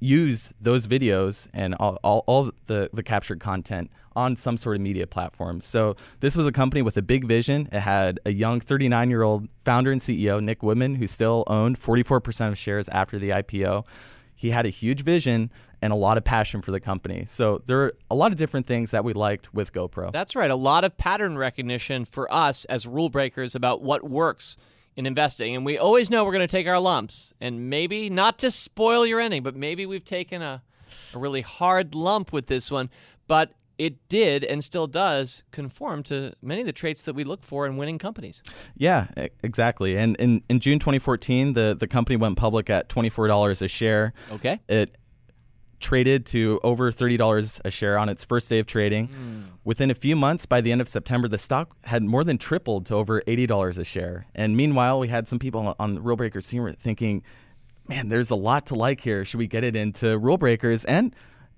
use 0.00 0.54
those 0.60 0.86
videos 0.86 1.48
and 1.52 1.74
all, 1.76 1.98
all, 2.02 2.24
all 2.26 2.50
the, 2.66 2.90
the 2.92 3.02
captured 3.02 3.40
content 3.40 3.90
on 4.16 4.36
some 4.36 4.56
sort 4.56 4.76
of 4.76 4.82
media 4.82 5.06
platform. 5.06 5.60
So 5.60 5.96
this 6.20 6.36
was 6.36 6.46
a 6.46 6.52
company 6.52 6.82
with 6.82 6.96
a 6.96 7.02
big 7.02 7.24
vision. 7.24 7.68
It 7.72 7.80
had 7.80 8.20
a 8.24 8.30
young 8.30 8.60
39 8.60 9.10
year 9.10 9.22
old 9.22 9.48
founder 9.64 9.92
and 9.92 10.00
CEO, 10.00 10.42
Nick 10.42 10.62
Woodman, 10.62 10.96
who 10.96 11.06
still 11.06 11.44
owned 11.46 11.78
44% 11.78 12.48
of 12.48 12.58
shares 12.58 12.88
after 12.88 13.18
the 13.18 13.30
IPO. 13.30 13.86
He 14.34 14.50
had 14.50 14.64
a 14.64 14.70
huge 14.70 15.02
vision 15.02 15.50
and 15.82 15.92
a 15.92 15.96
lot 15.96 16.16
of 16.16 16.24
passion 16.24 16.62
for 16.62 16.70
the 16.70 16.80
company. 16.80 17.24
So 17.26 17.62
there 17.66 17.82
are 17.82 17.94
a 18.10 18.14
lot 18.14 18.32
of 18.32 18.38
different 18.38 18.66
things 18.66 18.90
that 18.90 19.04
we 19.04 19.12
liked 19.12 19.52
with 19.54 19.72
GoPro. 19.72 20.12
That's 20.12 20.34
right. 20.34 20.50
A 20.50 20.56
lot 20.56 20.82
of 20.84 20.96
pattern 20.96 21.36
recognition 21.36 22.04
for 22.04 22.32
us 22.32 22.64
as 22.66 22.86
rule 22.86 23.10
breakers 23.10 23.54
about 23.54 23.82
what 23.82 24.02
works 24.02 24.56
in 24.96 25.06
investing. 25.06 25.56
And 25.56 25.64
we 25.64 25.78
always 25.78 26.10
know 26.10 26.24
we're 26.24 26.32
going 26.32 26.40
to 26.40 26.48
take 26.48 26.66
our 26.68 26.78
lumps. 26.78 27.32
And 27.40 27.70
maybe, 27.70 28.10
not 28.10 28.38
to 28.40 28.50
spoil 28.50 29.06
your 29.06 29.20
ending, 29.20 29.42
but 29.42 29.56
maybe 29.56 29.86
we've 29.86 30.04
taken 30.04 30.42
a, 30.42 30.62
a 31.14 31.18
really 31.18 31.40
hard 31.42 31.94
lump 31.94 32.32
with 32.32 32.46
this 32.46 32.70
one. 32.70 32.90
But 33.26 33.52
it 33.80 34.08
did 34.10 34.44
and 34.44 34.62
still 34.62 34.86
does 34.86 35.42
conform 35.52 36.02
to 36.02 36.34
many 36.42 36.60
of 36.60 36.66
the 36.66 36.72
traits 36.72 37.00
that 37.04 37.14
we 37.14 37.24
look 37.24 37.42
for 37.42 37.66
in 37.66 37.78
winning 37.78 37.96
companies. 37.96 38.42
Yeah, 38.76 39.06
exactly. 39.42 39.96
And 39.96 40.16
in, 40.16 40.42
in 40.50 40.60
June 40.60 40.78
2014, 40.78 41.54
the, 41.54 41.74
the 41.80 41.86
company 41.86 42.16
went 42.16 42.36
public 42.36 42.68
at 42.68 42.90
$24 42.90 43.62
a 43.62 43.68
share. 43.68 44.12
Okay. 44.32 44.60
It 44.68 44.98
traded 45.80 46.26
to 46.26 46.60
over 46.62 46.92
$30 46.92 47.60
a 47.64 47.70
share 47.70 47.98
on 47.98 48.08
its 48.08 48.22
first 48.22 48.48
day 48.48 48.58
of 48.58 48.66
trading. 48.66 49.06
Hmm. 49.08 49.40
Within 49.64 49.90
a 49.90 49.94
few 49.94 50.14
months, 50.14 50.46
by 50.46 50.60
the 50.60 50.70
end 50.72 50.80
of 50.80 50.88
September, 50.88 51.26
the 51.26 51.38
stock 51.38 51.74
had 51.84 52.02
more 52.02 52.22
than 52.22 52.38
tripled 52.38 52.86
to 52.86 52.94
over 52.94 53.22
$80 53.26 53.78
a 53.78 53.84
share. 53.84 54.26
And 54.34 54.56
meanwhile, 54.56 55.00
we 55.00 55.08
had 55.08 55.26
some 55.26 55.38
people 55.38 55.74
on- 55.78 56.02
Rule 56.02 56.16
Breakers 56.16 56.46
team 56.48 56.72
thinking, 56.78 57.22
man, 57.88 58.08
there's 58.08 58.30
a 58.30 58.36
lot 58.36 58.66
to 58.66 58.74
like 58.74 59.00
here. 59.00 59.24
Should 59.24 59.38
we 59.38 59.46
get 59.48 59.64
it 59.64 59.74
into 59.74 60.16
Rule 60.18 60.38
Breakers? 60.38 60.84
And 60.84 61.14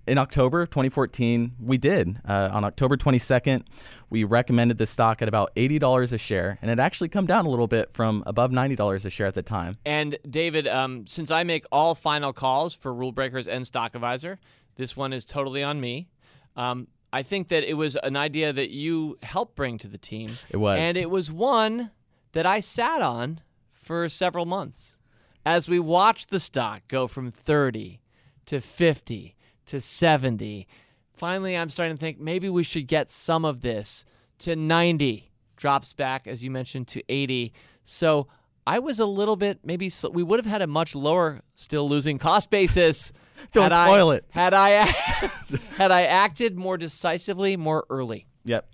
in 0.06 0.18
October 0.18 0.66
2014, 0.66 1.52
we 1.60 1.78
did. 1.78 2.20
Uh, 2.28 2.50
on 2.52 2.64
October 2.64 2.96
22nd, 2.96 3.64
we 4.10 4.24
recommended 4.24 4.78
the 4.78 4.86
stock 4.86 5.22
at 5.22 5.28
about 5.28 5.54
$80 5.54 6.12
a 6.12 6.18
share, 6.18 6.58
and 6.60 6.70
it 6.70 6.78
actually 6.78 7.08
come 7.08 7.26
down 7.26 7.46
a 7.46 7.48
little 7.48 7.68
bit 7.68 7.90
from 7.90 8.22
above 8.26 8.50
$90 8.50 9.06
a 9.06 9.10
share 9.10 9.26
at 9.26 9.34
the 9.34 9.42
time. 9.42 9.78
And 9.84 10.18
David, 10.28 10.66
um, 10.66 11.06
since 11.06 11.30
I 11.30 11.44
make 11.44 11.64
all 11.70 11.94
final 11.94 12.32
calls 12.32 12.74
for 12.74 12.92
Rule 12.92 13.12
Breakers 13.12 13.46
and 13.46 13.66
Stock 13.66 13.94
Advisor, 13.94 14.38
this 14.76 14.96
one 14.96 15.12
is 15.12 15.24
totally 15.24 15.62
on 15.62 15.80
me. 15.80 16.08
Um, 16.56 16.88
I 17.12 17.22
think 17.22 17.48
that 17.48 17.62
it 17.62 17.74
was 17.74 17.96
an 17.96 18.16
idea 18.16 18.52
that 18.52 18.70
you 18.70 19.18
helped 19.22 19.54
bring 19.54 19.78
to 19.78 19.88
the 19.88 19.98
team. 19.98 20.30
It 20.50 20.56
was. 20.56 20.78
And 20.78 20.96
it 20.96 21.10
was 21.10 21.30
one 21.30 21.90
that 22.32 22.46
I 22.46 22.60
sat 22.60 23.02
on 23.02 23.40
for 23.72 24.08
several 24.08 24.46
months 24.46 24.96
as 25.44 25.68
we 25.68 25.78
watched 25.78 26.30
the 26.30 26.40
stock 26.40 26.82
go 26.88 27.06
from 27.06 27.30
30 27.30 28.00
to 28.46 28.60
50 28.60 29.36
to 29.66 29.80
70. 29.80 30.66
Finally, 31.12 31.56
I'm 31.56 31.68
starting 31.68 31.96
to 31.96 32.00
think 32.00 32.18
maybe 32.18 32.48
we 32.48 32.62
should 32.62 32.86
get 32.86 33.10
some 33.10 33.44
of 33.44 33.60
this 33.60 34.04
to 34.38 34.56
90. 34.56 35.30
Drops 35.56 35.92
back, 35.92 36.26
as 36.26 36.42
you 36.42 36.50
mentioned, 36.50 36.88
to 36.88 37.02
80. 37.08 37.52
So 37.84 38.28
I 38.66 38.78
was 38.78 38.98
a 39.00 39.06
little 39.06 39.36
bit 39.36 39.60
maybe 39.64 39.88
sl- 39.90 40.10
we 40.10 40.22
would 40.22 40.38
have 40.38 40.46
had 40.46 40.62
a 40.62 40.66
much 40.66 40.94
lower 40.94 41.42
still 41.54 41.88
losing 41.88 42.18
cost 42.18 42.50
basis. 42.50 43.12
Don't 43.52 43.72
had 43.72 43.86
spoil 43.86 44.10
I, 44.10 44.16
it. 44.16 44.24
Had 44.30 44.54
I 44.54 44.70
had 45.76 45.90
I 45.90 46.02
acted 46.02 46.56
more 46.56 46.76
decisively, 46.76 47.56
more 47.56 47.84
early. 47.90 48.26
Yep. 48.44 48.68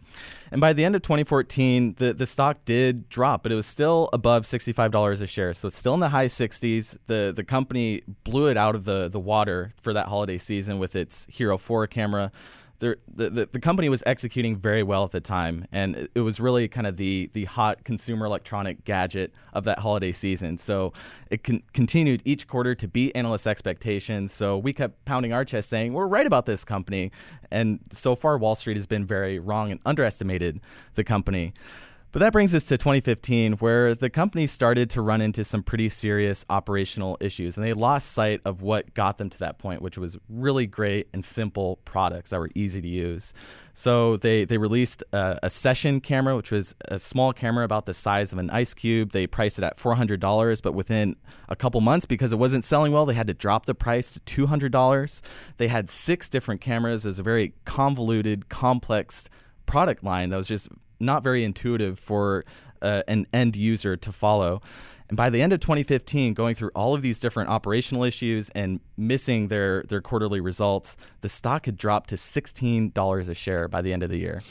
And 0.51 0.61
by 0.61 0.73
the 0.73 0.85
end 0.85 0.95
of 0.95 1.03
2014, 1.03 1.95
the, 1.99 2.15
the 2.15 2.27
stock 2.27 2.65
did 2.65 3.09
drop, 3.09 3.43
but 3.43 3.53
it 3.53 3.55
was 3.55 3.67
still 3.67 4.09
above 4.13 4.45
$65 4.45 5.23
a 5.23 5.27
share. 5.27 5.53
So 5.55 5.69
it's 5.69 5.79
still 5.79 5.95
in 5.95 6.01
the 6.01 6.11
high 6.11 6.27
60s. 6.27 6.97
The 7.07 7.33
the 7.35 7.45
company 7.45 8.03
blew 8.25 8.49
it 8.49 8.57
out 8.57 8.75
of 8.75 8.85
the, 8.85 9.09
the 9.09 9.21
water 9.21 9.73
for 9.81 9.93
that 9.93 10.07
holiday 10.07 10.39
season 10.39 10.79
with 10.79 10.97
its 10.97 11.27
Hero 11.31 11.59
4 11.59 11.87
camera. 11.87 12.33
The, 12.81 12.97
the, 13.13 13.49
the 13.51 13.59
company 13.61 13.89
was 13.89 14.05
executing 14.07 14.57
very 14.57 14.85
well 14.85 15.03
at 15.03 15.11
the 15.11 15.21
time, 15.21 15.67
and 15.73 15.97
it- 15.97 16.11
it 16.15 16.21
was 16.21 16.39
really 16.39 16.69
kind 16.69 16.87
of 16.87 16.97
the, 16.97 17.29
the 17.33 17.45
hot 17.47 17.83
consumer 17.83 18.25
electronic 18.25 18.85
gadget 18.85 19.35
of 19.53 19.65
that 19.65 19.81
holiday 19.81 20.13
season. 20.13 20.59
So 20.59 20.93
it 21.29 21.43
con- 21.43 21.63
continued 21.73 22.23
each 22.25 22.47
quarter 22.47 22.77
to 22.77 22.87
beat 22.87 23.13
analyst 23.17 23.47
expectations. 23.49 24.31
So 24.33 24.57
we 24.57 24.73
kept 24.73 25.05
pounding 25.05 25.33
our 25.33 25.45
chest 25.45 25.69
saying, 25.69 25.93
We're 25.93 26.07
right 26.07 26.27
about 26.27 26.47
this 26.47 26.65
company. 26.65 27.11
And 27.51 27.81
so 27.91 28.15
far, 28.15 28.39
Wall 28.39 28.55
Street 28.55 28.77
has 28.77 28.87
been 28.87 29.05
very 29.05 29.39
wrong 29.41 29.73
and 29.73 29.81
underestimated 29.85 30.61
the 30.95 31.03
company. 31.03 31.55
But 32.11 32.21
that 32.21 32.33
brings 32.33 32.55
us 32.55 32.65
to 32.67 32.79
2015, 32.79 33.55
where 33.55 33.95
the 33.95 34.09
company 34.09 34.47
started 34.47 34.89
to 34.91 35.03
run 35.03 35.21
into 35.21 35.45
some 35.45 35.63
pretty 35.63 35.91
serious 35.91 36.47
operational 36.49 37.19
issues, 37.21 37.59
and 37.59 37.67
they 37.67 37.75
lost 37.75 38.13
sight 38.13 38.41
of 38.47 38.63
what 38.63 38.95
got 38.95 39.19
them 39.19 39.29
to 39.29 39.39
that 39.41 39.59
point, 39.59 39.83
which 39.83 39.99
was 39.99 40.17
really 40.27 40.67
great 40.67 41.09
and 41.13 41.23
simple 41.23 41.77
products 41.85 42.31
that 42.31 42.39
were 42.39 42.49
easy 42.55 42.81
to 42.81 42.89
use. 42.89 43.35
So 43.75 44.17
they 44.17 44.47
they 44.47 44.57
released 44.57 45.05
a, 45.13 45.39
a 45.43 45.51
session 45.51 46.01
camera, 46.01 46.35
which 46.35 46.51
was 46.51 46.75
a 46.87 46.99
small 46.99 47.35
camera 47.35 47.67
about 47.67 47.85
the 47.85 47.93
size 47.93 48.33
of 48.33 48.39
an 48.39 48.49
ice 48.49 48.73
cube. 48.73 49.11
They 49.11 49.27
priced 49.27 49.59
it 49.59 49.65
at 49.65 49.77
$400, 49.77 50.63
but 50.63 50.73
within 50.73 51.15
a 51.51 51.57
couple 51.57 51.83
months, 51.83 52.07
because 52.07 52.33
it 52.33 52.39
wasn't 52.39 52.65
selling 52.65 52.91
well, 52.91 53.05
they 53.05 53.15
had 53.15 53.27
to 53.27 53.35
drop 53.35 53.67
the 53.67 53.75
price 53.75 54.13
to 54.13 54.47
$200. 54.47 55.21
They 55.59 55.69
had 55.69 55.91
six 55.91 56.31
different 56.31 56.63
cameras. 56.63 57.05
Was 57.05 57.19
a 57.19 57.23
very 57.23 57.53
convoluted, 57.67 58.49
complex 58.49 59.29
product 59.67 60.03
line 60.03 60.31
that 60.31 60.37
was 60.39 60.49
just 60.49 60.69
not 61.01 61.23
very 61.23 61.45
intuitive 61.45 61.99
for 61.99 62.45
uh, 62.83 63.03
an 63.09 63.27
end 63.33 63.57
user 63.57 63.97
to 63.97 64.13
follow. 64.13 64.61
And 65.09 65.17
by 65.17 65.31
the 65.31 65.41
end 65.41 65.53
of 65.55 65.61
2015, 65.61 66.35
going 66.35 66.55
through 66.55 66.71
all 66.75 66.95
of 66.95 67.01
these 67.03 67.19
different 67.19 67.49
operational 67.49 68.05
issues 68.05 68.51
and 68.51 68.81
missing 68.97 69.49
their, 69.49 69.83
their 69.85 70.03
quarterly 70.03 70.41
results, 70.41 70.97
the 71.23 71.29
stock 71.31 71.65
had 71.65 71.77
dropped 71.79 72.11
to 72.11 72.17
$16 72.17 73.29
a 73.29 73.35
share 73.35 73.69
by 73.69 73.81
the 73.83 73.93
end 73.93 74.03
of 74.03 74.11
the 74.11 74.19
year. 74.19 74.43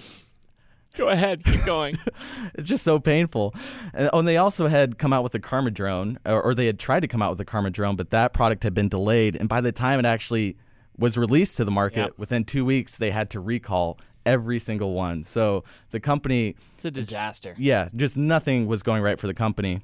Go 0.95 1.09
ahead, 1.09 1.43
keep 1.43 1.63
going. 1.63 1.99
It's 2.55 2.67
just 2.67 2.83
so 2.83 2.99
painful. 2.99 3.53
And, 3.93 4.09
oh, 4.13 4.19
and 4.19 4.27
they 4.27 4.37
also 4.37 4.65
had 4.65 4.97
come 4.97 5.13
out 5.13 5.21
with 5.21 5.31
the 5.31 5.39
Karma 5.39 5.69
drone, 5.69 6.17
or, 6.25 6.41
or 6.41 6.55
they 6.55 6.65
had 6.65 6.79
tried 6.79 7.01
to 7.01 7.07
come 7.07 7.21
out 7.21 7.29
with 7.29 7.37
the 7.37 7.45
Karma 7.45 7.69
drone, 7.69 7.95
but 7.95 8.09
that 8.09 8.33
product 8.33 8.63
had 8.63 8.73
been 8.73 8.89
delayed. 8.89 9.35
And 9.35 9.47
by 9.47 9.61
the 9.61 9.71
time 9.71 9.99
it 9.99 10.05
actually 10.05 10.57
was 10.97 11.15
released 11.17 11.57
to 11.57 11.65
the 11.65 11.71
market, 11.71 11.97
Yep. 11.99 12.13
within 12.17 12.43
two 12.45 12.65
weeks, 12.65 12.97
they 12.97 13.11
had 13.11 13.29
to 13.31 13.39
recall 13.39 13.99
every 14.27 14.59
single 14.59 14.93
one. 14.93 15.23
So 15.23 15.63
the 15.91 15.99
company 15.99 16.55
it's 16.75 16.85
a 16.85 16.91
disaster. 16.91 17.55
yeah, 17.57 17.89
just 17.95 18.17
nothing 18.17 18.67
was 18.67 18.83
going 18.83 19.01
right 19.01 19.19
for 19.19 19.27
the 19.27 19.33
company. 19.33 19.81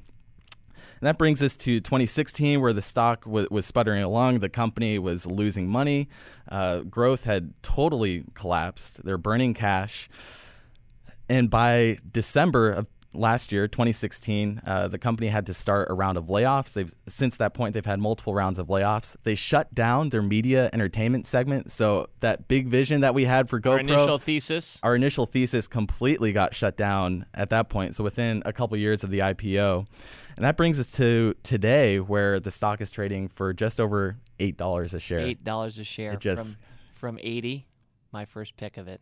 And 1.00 1.08
that 1.08 1.18
brings 1.18 1.42
us 1.44 1.58
to 1.58 1.82
2016, 1.82 2.62
where 2.62 2.72
the 2.72 2.82
stock 2.82 3.26
w- 3.26 3.48
was 3.52 3.66
sputtering 3.66 4.04
along. 4.04 4.40
The 4.40 4.48
company 4.50 4.98
was 5.00 5.26
losing 5.26 5.68
money. 5.68 6.08
Uh, 6.50 6.80
growth 6.80 7.26
had 7.26 7.54
totally 7.62 8.24
collapsed. 8.36 9.04
They're 9.04 9.18
burning 9.18 9.54
cash. 9.54 10.08
And 11.28 11.50
by 11.50 11.98
December 12.10 12.70
of 12.72 12.88
last 13.14 13.52
year, 13.52 13.68
2016, 13.68 14.62
uh, 14.66 14.88
the 14.88 14.98
company 14.98 15.28
had 15.28 15.46
to 15.48 15.54
start 15.54 15.90
a 15.90 15.94
round 15.94 16.18
of 16.18 16.26
layoffs. 16.26 16.74
They've 16.74 16.94
since 17.08 17.38
that 17.38 17.54
point 17.54 17.74
they've 17.74 17.86
had 17.86 18.00
multiple 18.00 18.34
rounds 18.34 18.60
of 18.60 18.68
layoffs. 18.68 19.16
They 19.24 19.36
shut 19.36 19.74
down 19.74 20.10
their 20.10 20.22
media 20.22 20.70
entertainment 20.74 21.26
segment. 21.26 21.72
So 21.72 22.08
that 22.22 22.48
big 22.48 22.68
vision 22.68 23.02
that 23.02 23.14
we 23.14 23.26
had 23.26 23.50
for 23.50 23.60
GoPro, 23.60 23.72
Our 23.74 23.80
initial 23.80 24.18
thesis. 24.18 24.80
our 24.84 24.96
initial 24.96 25.26
thesis 25.26 25.68
completely 25.68 26.32
got 26.34 26.54
shut 26.54 26.78
down 26.78 27.26
at 27.34 27.50
that 27.52 27.70
point. 27.70 27.96
So 27.96 28.04
within 28.04 28.42
a 28.46 28.54
couple 28.54 28.78
years 28.78 29.04
of 29.04 29.10
the 29.10 29.20
IPO, 29.20 29.86
and 30.36 30.44
that 30.46 30.58
brings 30.58 30.80
us 30.80 30.92
to 30.94 31.36
today, 31.44 32.00
where 32.00 32.40
the 32.40 32.52
stock 32.52 32.82
is 32.82 32.90
trading 32.90 33.28
for 33.28 33.54
just 33.54 33.80
over 33.80 34.18
eight 34.40 34.58
dollars 34.58 34.94
a 34.94 35.00
share. 35.00 35.20
Eight 35.20 35.44
dollars 35.44 35.78
a 35.80 35.84
share 35.84 36.14
It 36.14 36.20
just- 36.20 36.58
from 36.94 37.16
from 37.16 37.20
eighty. 37.22 37.68
My 38.12 38.26
first 38.26 38.56
pick 38.58 38.78
of 38.78 38.88
it. 38.88 39.02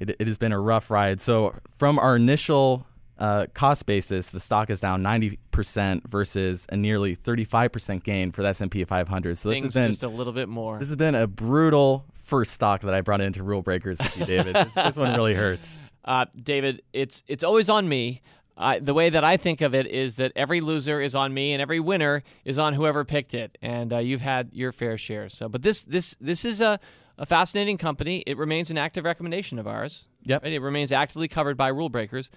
It, 0.00 0.10
it 0.20 0.26
has 0.26 0.38
been 0.38 0.52
a 0.52 0.58
rough 0.60 0.90
ride. 0.90 1.20
So 1.20 1.54
from 1.76 1.98
our 1.98 2.16
initial 2.16 2.86
uh, 3.18 3.46
cost 3.54 3.86
basis, 3.86 4.30
the 4.30 4.40
stock 4.40 4.70
is 4.70 4.80
down 4.80 5.02
90% 5.02 6.04
versus 6.08 6.66
a 6.70 6.76
nearly 6.76 7.16
35% 7.16 8.02
gain 8.02 8.32
for 8.32 8.42
the 8.42 8.48
S&P 8.48 8.84
500. 8.84 9.38
So 9.38 9.48
this 9.50 9.56
Things 9.56 9.74
has 9.74 9.74
been 9.74 9.92
just 9.92 10.02
a 10.02 10.08
little 10.08 10.32
bit 10.32 10.48
more. 10.48 10.78
this 10.78 10.88
has 10.88 10.96
been 10.96 11.14
a 11.14 11.26
brutal 11.26 12.04
first 12.12 12.52
stock 12.52 12.80
that 12.82 12.94
I 12.94 13.00
brought 13.00 13.20
into 13.20 13.42
Rule 13.42 13.62
Breakers 13.62 13.98
with 13.98 14.16
you, 14.16 14.24
David. 14.24 14.56
this, 14.56 14.72
this 14.74 14.96
one 14.96 15.14
really 15.14 15.34
hurts. 15.34 15.78
Uh, 16.04 16.24
David, 16.42 16.82
it's 16.92 17.22
it's 17.28 17.44
always 17.44 17.68
on 17.68 17.88
me. 17.88 18.22
I, 18.56 18.80
the 18.80 18.92
way 18.92 19.08
that 19.08 19.22
I 19.22 19.36
think 19.36 19.60
of 19.60 19.72
it 19.72 19.86
is 19.86 20.16
that 20.16 20.32
every 20.34 20.60
loser 20.60 21.00
is 21.00 21.14
on 21.14 21.32
me, 21.32 21.52
and 21.52 21.62
every 21.62 21.78
winner 21.78 22.24
is 22.44 22.58
on 22.58 22.74
whoever 22.74 23.04
picked 23.04 23.34
it. 23.34 23.56
And 23.62 23.92
uh, 23.92 23.98
you've 23.98 24.20
had 24.20 24.50
your 24.52 24.72
fair 24.72 24.98
share. 24.98 25.28
So, 25.28 25.48
but 25.48 25.62
this 25.62 25.84
this 25.84 26.16
this 26.20 26.44
is 26.44 26.60
a, 26.60 26.80
a 27.18 27.24
fascinating 27.24 27.78
company. 27.78 28.24
It 28.26 28.36
remains 28.36 28.68
an 28.68 28.78
active 28.78 29.04
recommendation 29.04 29.60
of 29.60 29.68
ours. 29.68 30.06
Yep. 30.24 30.42
Right? 30.42 30.52
It 30.54 30.58
remains 30.58 30.90
actively 30.90 31.28
covered 31.28 31.56
by 31.56 31.68
rule 31.68 31.88
breakers. 31.88 32.32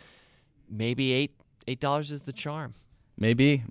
Maybe 0.69 1.13
eight 1.13 1.35
eight 1.67 1.79
dollars 1.79 2.11
is 2.11 2.23
the 2.23 2.33
charm. 2.33 2.73
Maybe 3.17 3.63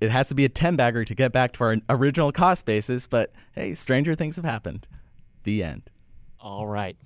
it 0.00 0.10
has 0.10 0.28
to 0.28 0.34
be 0.34 0.44
a 0.44 0.50
10 0.50 0.76
bagger 0.76 1.02
to 1.02 1.14
get 1.14 1.32
back 1.32 1.52
to 1.54 1.64
our 1.64 1.76
original 1.88 2.30
cost 2.30 2.66
basis, 2.66 3.06
but 3.06 3.32
hey, 3.54 3.74
stranger 3.74 4.14
things 4.14 4.36
have 4.36 4.44
happened. 4.44 4.86
The 5.44 5.64
end. 5.64 5.88
All 6.38 6.66
right. 6.66 6.96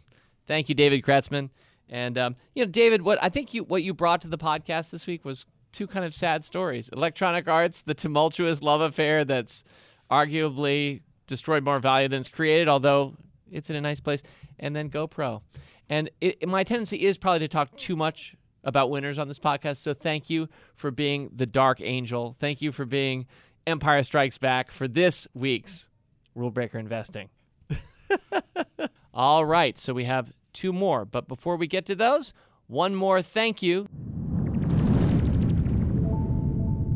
Thank 0.49 0.69
you, 0.69 0.75
David 0.75 1.03
Kretzmann. 1.03 1.51
And 1.89 2.19
um, 2.19 2.37
you 2.55 2.65
know, 2.65 2.71
David, 2.71 3.03
what 3.03 3.23
I 3.23 3.29
think 3.29 3.55
you 3.55 3.63
what 3.63 3.83
you 3.83 3.95
brought 3.95 4.23
to 4.23 4.29
the 4.29 4.39
podcast 4.39 4.91
this 4.91 5.07
week 5.07 5.25
was 5.25 5.47
two 5.73 5.87
kind 5.87 6.05
of 6.05 6.15
sad 6.15 6.45
stories. 6.45 6.89
Electronic 6.89 7.47
Arts, 7.47 7.83
the 7.83 7.95
tumultuous 7.95 8.63
love 8.63 8.81
affair 8.81 9.25
that's 9.25 9.63
arguably 10.11 11.03
destroyed 11.27 11.65
more 11.65 11.79
value 11.79 12.09
than 12.09 12.21
it's 12.21 12.29
created, 12.29 12.67
although 12.69 13.15
it's 13.51 13.71
in 13.71 13.77
a 13.77 13.81
nice 13.81 14.01
place. 14.01 14.23
And 14.59 14.75
then 14.75 14.91
GoPro. 14.91 15.43
And 15.89 16.11
it, 16.21 16.49
my 16.49 16.65
tendency 16.65 17.05
is 17.05 17.19
probably 17.19 17.41
to 17.41 17.49
talk 17.49 17.77
too 17.77 17.95
much 17.95 18.35
about 18.67 18.91
winners 18.91 19.19
on 19.19 19.29
this 19.29 19.39
podcast. 19.39 19.79
So 19.79 19.95
thank 19.95 20.29
you 20.29 20.49
for 20.75 20.91
being 20.91 21.31
the 21.35 21.47
dark 21.47 21.81
angel. 21.81 22.37
Thank 22.39 22.61
you 22.61 22.73
for 22.73 22.85
being 22.85 23.27
Empire 23.67 24.03
Strikes 24.03 24.37
Back 24.37 24.71
for 24.71 24.87
this 24.89 25.27
week's 25.33 25.89
Rule 26.35 26.51
Breaker 26.51 26.79
Investing. 26.79 27.31
All 29.15 29.47
right, 29.47 29.79
so 29.79 29.95
we 29.95 30.05
have 30.05 30.33
two 30.53 30.73
more. 30.73 31.05
But 31.05 31.29
before 31.29 31.57
we 31.57 31.67
get 31.67 31.87
to 31.87 31.95
those, 31.95 32.35
one 32.67 32.95
more 32.95 33.23
thank 33.23 33.63
you. 33.63 33.89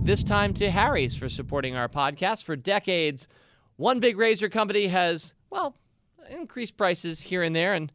This 0.03 0.23
time 0.25 0.53
to 0.55 0.71
Harry's 0.71 1.17
for 1.17 1.29
supporting 1.29 1.77
our 1.77 1.89
podcast 1.89 2.45
for 2.45 2.57
decades. 2.57 3.29
One 3.77 4.01
big 4.01 4.19
razor 4.19 4.49
company 4.49 4.89
has, 4.89 5.35
well, 5.51 5.77
increased 6.29 6.77
prices 6.77 7.21
here 7.21 7.43
and 7.43 7.55
there 7.55 7.75
and 7.75 7.93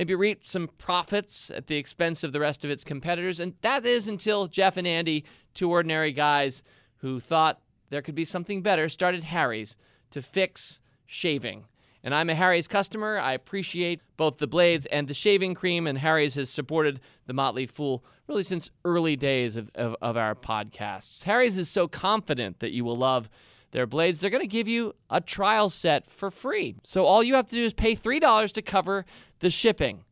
maybe 0.00 0.14
reap 0.14 0.48
some 0.48 0.66
profits 0.78 1.50
at 1.50 1.66
the 1.66 1.76
expense 1.76 2.24
of 2.24 2.32
the 2.32 2.40
rest 2.40 2.64
of 2.64 2.70
its 2.70 2.84
competitors. 2.84 3.38
And 3.38 3.52
that 3.60 3.84
is 3.84 4.08
until 4.08 4.46
Jeff 4.46 4.78
and 4.78 4.86
Andy, 4.86 5.26
two 5.52 5.70
ordinary 5.70 6.10
guys 6.10 6.62
who 7.00 7.20
thought 7.20 7.60
there 7.90 8.00
could 8.00 8.14
be 8.14 8.24
something 8.24 8.62
better, 8.62 8.88
started 8.88 9.24
Harry's 9.24 9.76
to 10.12 10.22
fix 10.22 10.80
shaving. 11.04 11.64
And 12.02 12.14
I'm 12.14 12.30
a 12.30 12.34
Harry's 12.34 12.66
customer. 12.66 13.18
I 13.18 13.34
appreciate 13.34 14.00
both 14.16 14.38
the 14.38 14.46
blades 14.46 14.86
and 14.86 15.06
the 15.06 15.12
shaving 15.12 15.52
cream, 15.52 15.86
and 15.86 15.98
Harry's 15.98 16.34
has 16.36 16.48
supported 16.48 16.98
the 17.26 17.34
Motley 17.34 17.66
Fool 17.66 18.02
really 18.26 18.42
since 18.42 18.70
early 18.86 19.16
days 19.16 19.54
of, 19.54 19.70
of, 19.74 19.96
of 20.00 20.16
our 20.16 20.34
podcasts. 20.34 21.24
Harry's 21.24 21.58
is 21.58 21.68
so 21.68 21.86
confident 21.86 22.60
that 22.60 22.70
you 22.70 22.86
will 22.86 22.96
love 22.96 23.28
their 23.72 23.86
blades. 23.86 24.20
They're 24.20 24.30
going 24.30 24.42
to 24.42 24.46
give 24.46 24.68
you 24.68 24.94
a 25.08 25.20
trial 25.20 25.70
set 25.70 26.10
for 26.10 26.30
free. 26.30 26.76
So 26.82 27.04
all 27.04 27.22
you 27.22 27.34
have 27.34 27.46
to 27.48 27.54
do 27.54 27.64
is 27.64 27.74
pay 27.74 27.94
$3 27.94 28.52
to 28.52 28.62
cover 28.62 29.04
the 29.40 29.50
shipping. 29.50 30.04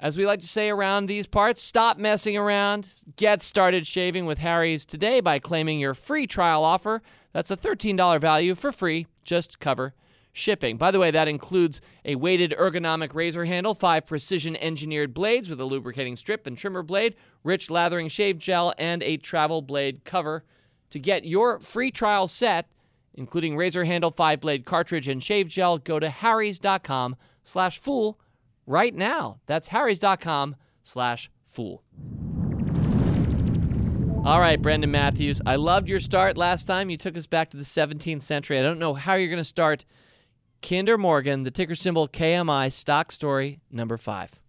As 0.00 0.18
we 0.18 0.26
like 0.26 0.40
to 0.40 0.48
say 0.48 0.68
around 0.68 1.06
these 1.06 1.28
parts, 1.28 1.62
stop 1.62 1.96
messing 1.96 2.36
around. 2.36 2.92
Get 3.16 3.42
started 3.42 3.86
shaving 3.86 4.26
with 4.26 4.38
Harry's 4.38 4.84
today 4.84 5.20
by 5.20 5.38
claiming 5.38 5.78
your 5.78 5.94
free 5.94 6.26
trial 6.26 6.64
offer. 6.64 7.02
That's 7.32 7.50
a 7.50 7.56
$13 7.56 8.20
value 8.20 8.54
for 8.54 8.72
free. 8.72 9.06
Just 9.24 9.60
cover 9.60 9.94
shipping. 10.32 10.76
By 10.76 10.90
the 10.90 10.98
way, 10.98 11.10
that 11.10 11.28
includes 11.28 11.80
a 12.04 12.16
weighted 12.16 12.54
ergonomic 12.58 13.14
razor 13.14 13.44
handle, 13.44 13.74
five 13.74 14.06
precision 14.06 14.56
engineered 14.56 15.14
blades 15.14 15.50
with 15.50 15.60
a 15.60 15.64
lubricating 15.64 16.16
strip 16.16 16.46
and 16.46 16.56
trimmer 16.56 16.82
blade, 16.82 17.14
rich 17.44 17.70
lathering 17.70 18.08
shave 18.08 18.38
gel, 18.38 18.72
and 18.78 19.02
a 19.02 19.18
travel 19.18 19.62
blade 19.62 20.04
cover. 20.04 20.44
To 20.92 20.98
get 20.98 21.24
your 21.24 21.58
free 21.58 21.90
trial 21.90 22.28
set, 22.28 22.68
including 23.14 23.56
razor 23.56 23.84
handle, 23.84 24.10
five 24.10 24.40
blade 24.40 24.66
cartridge, 24.66 25.08
and 25.08 25.24
shave 25.24 25.48
gel, 25.48 25.78
go 25.78 25.98
to 25.98 26.10
harrys.com 26.10 27.16
slash 27.42 27.78
fool 27.78 28.20
right 28.66 28.94
now. 28.94 29.40
That's 29.46 29.68
harrys.com 29.68 30.54
slash 30.82 31.30
fool. 31.46 31.82
All 34.22 34.38
right, 34.38 34.60
Brendan 34.60 34.90
Matthews. 34.90 35.40
I 35.46 35.56
loved 35.56 35.88
your 35.88 35.98
start 35.98 36.36
last 36.36 36.66
time. 36.66 36.90
You 36.90 36.98
took 36.98 37.16
us 37.16 37.26
back 37.26 37.48
to 37.52 37.56
the 37.56 37.62
17th 37.62 38.20
century. 38.20 38.58
I 38.58 38.62
don't 38.62 38.78
know 38.78 38.92
how 38.92 39.14
you're 39.14 39.30
going 39.30 39.38
to 39.38 39.44
start 39.44 39.86
Kinder 40.60 40.98
Morgan, 40.98 41.44
the 41.44 41.50
ticker 41.50 41.74
symbol 41.74 42.06
KMI, 42.06 42.70
stock 42.70 43.12
story 43.12 43.60
number 43.70 43.96
five. 43.96 44.42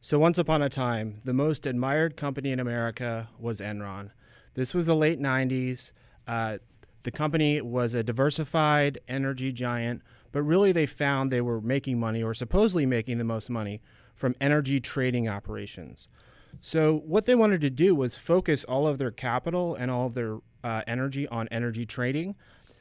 So, 0.00 0.20
once 0.20 0.38
upon 0.38 0.62
a 0.62 0.68
time, 0.68 1.20
the 1.24 1.34
most 1.34 1.66
admired 1.66 2.16
company 2.16 2.52
in 2.52 2.60
America 2.60 3.28
was 3.40 3.60
Enron. 3.60 4.12
This 4.58 4.74
was 4.74 4.86
the 4.86 4.96
late 4.96 5.20
90s. 5.20 5.92
Uh, 6.26 6.58
the 7.04 7.12
company 7.12 7.60
was 7.60 7.94
a 7.94 8.02
diversified 8.02 8.98
energy 9.06 9.52
giant, 9.52 10.02
but 10.32 10.42
really 10.42 10.72
they 10.72 10.84
found 10.84 11.30
they 11.30 11.40
were 11.40 11.60
making 11.60 12.00
money, 12.00 12.24
or 12.24 12.34
supposedly 12.34 12.84
making 12.84 13.18
the 13.18 13.24
most 13.24 13.48
money, 13.48 13.80
from 14.16 14.34
energy 14.40 14.80
trading 14.80 15.28
operations. 15.28 16.08
So, 16.60 17.02
what 17.06 17.24
they 17.24 17.36
wanted 17.36 17.60
to 17.60 17.70
do 17.70 17.94
was 17.94 18.16
focus 18.16 18.64
all 18.64 18.88
of 18.88 18.98
their 18.98 19.12
capital 19.12 19.76
and 19.76 19.92
all 19.92 20.06
of 20.06 20.14
their 20.14 20.38
uh, 20.64 20.82
energy 20.88 21.28
on 21.28 21.46
energy 21.52 21.86
trading. 21.86 22.34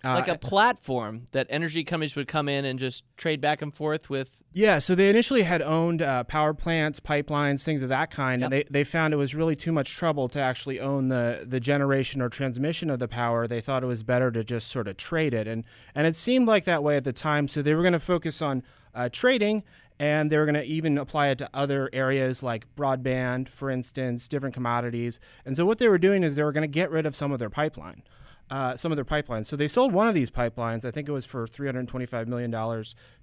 Uh, 0.08 0.16
Like 0.16 0.28
a 0.28 0.38
platform 0.38 1.26
that 1.34 1.48
energy 1.50 1.84
companies 1.84 2.16
would 2.16 2.28
come 2.28 2.48
in 2.48 2.64
and 2.66 2.80
just 2.80 3.04
trade 3.18 3.42
back 3.42 3.62
and 3.62 3.74
forth 3.74 4.10
with. 4.10 4.42
Yeah, 4.54 4.80
so 4.80 4.96
they 4.96 5.10
initially 5.10 5.44
had 5.44 5.62
owned 5.62 6.02
uh, 6.02 6.24
power 6.24 6.54
plants, 6.54 7.00
pipelines, 7.00 7.64
things 7.64 7.84
of 7.84 7.90
that 7.90 8.10
kind, 8.10 8.44
and 8.44 8.52
they, 8.52 8.64
they 8.70 8.84
found 8.84 9.14
it 9.14 9.18
was 9.18 9.36
really 9.36 9.56
too 9.56 9.72
much 9.72 9.96
trouble 9.96 10.30
to 10.30 10.40
actually 10.40 10.80
own 10.80 11.10
the, 11.10 11.46
the 11.48 11.60
generation 11.60 12.22
or 12.22 12.30
transmission 12.30 12.90
of 12.90 13.00
the 13.00 13.08
power. 13.08 13.46
They 13.48 13.62
thought 13.62 13.84
it 13.84 13.88
was 13.88 14.04
better 14.04 14.32
to 14.32 14.44
just 14.44 14.70
sort 14.70 14.88
of 14.88 14.98
trade 14.98 15.34
it, 15.34 15.48
and 15.48 15.64
and 15.94 16.08
it 16.08 16.16
seemed 16.16 16.48
like 16.48 16.64
that 16.64 16.82
way 16.84 16.98
at 16.98 17.04
the 17.04 17.14
time. 17.14 17.48
So 17.48 17.62
they 17.62 17.76
were 17.76 17.84
going 17.84 17.94
to 17.94 18.00
focus 18.00 18.42
on 18.42 18.64
uh, 18.96 19.10
trading, 19.12 19.64
and 20.00 20.32
they 20.32 20.38
were 20.38 20.46
going 20.46 20.56
to 20.56 20.64
even 20.64 20.98
apply 20.98 21.28
it 21.28 21.38
to 21.40 21.50
other 21.54 21.90
areas 21.94 22.42
like 22.42 22.66
broadband, 22.76 23.50
for 23.50 23.70
instance, 23.70 24.28
different 24.28 24.56
commodities. 24.56 25.20
And 25.46 25.56
so 25.56 25.66
what 25.66 25.78
they 25.78 25.88
were 25.88 25.98
doing 25.98 26.24
is 26.24 26.36
they 26.36 26.44
were 26.44 26.52
going 26.52 26.64
to 26.64 26.68
get 26.68 26.90
rid 26.90 27.06
of 27.06 27.16
some 27.16 27.32
of 27.32 27.40
their 27.40 27.50
pipeline 27.50 28.04
uh, 28.50 28.76
some 28.76 28.92
of 28.92 28.96
their 28.96 29.06
pipelines. 29.06 29.46
So 29.46 29.56
they 29.56 29.68
sold 29.68 29.94
one 29.94 30.08
of 30.08 30.16
these 30.16 30.30
pipelines, 30.30 30.86
I 30.86 30.92
think 30.92 31.08
it 31.08 31.12
was 31.12 31.26
for 31.26 31.46
$325 31.46 32.28
million, 32.28 32.52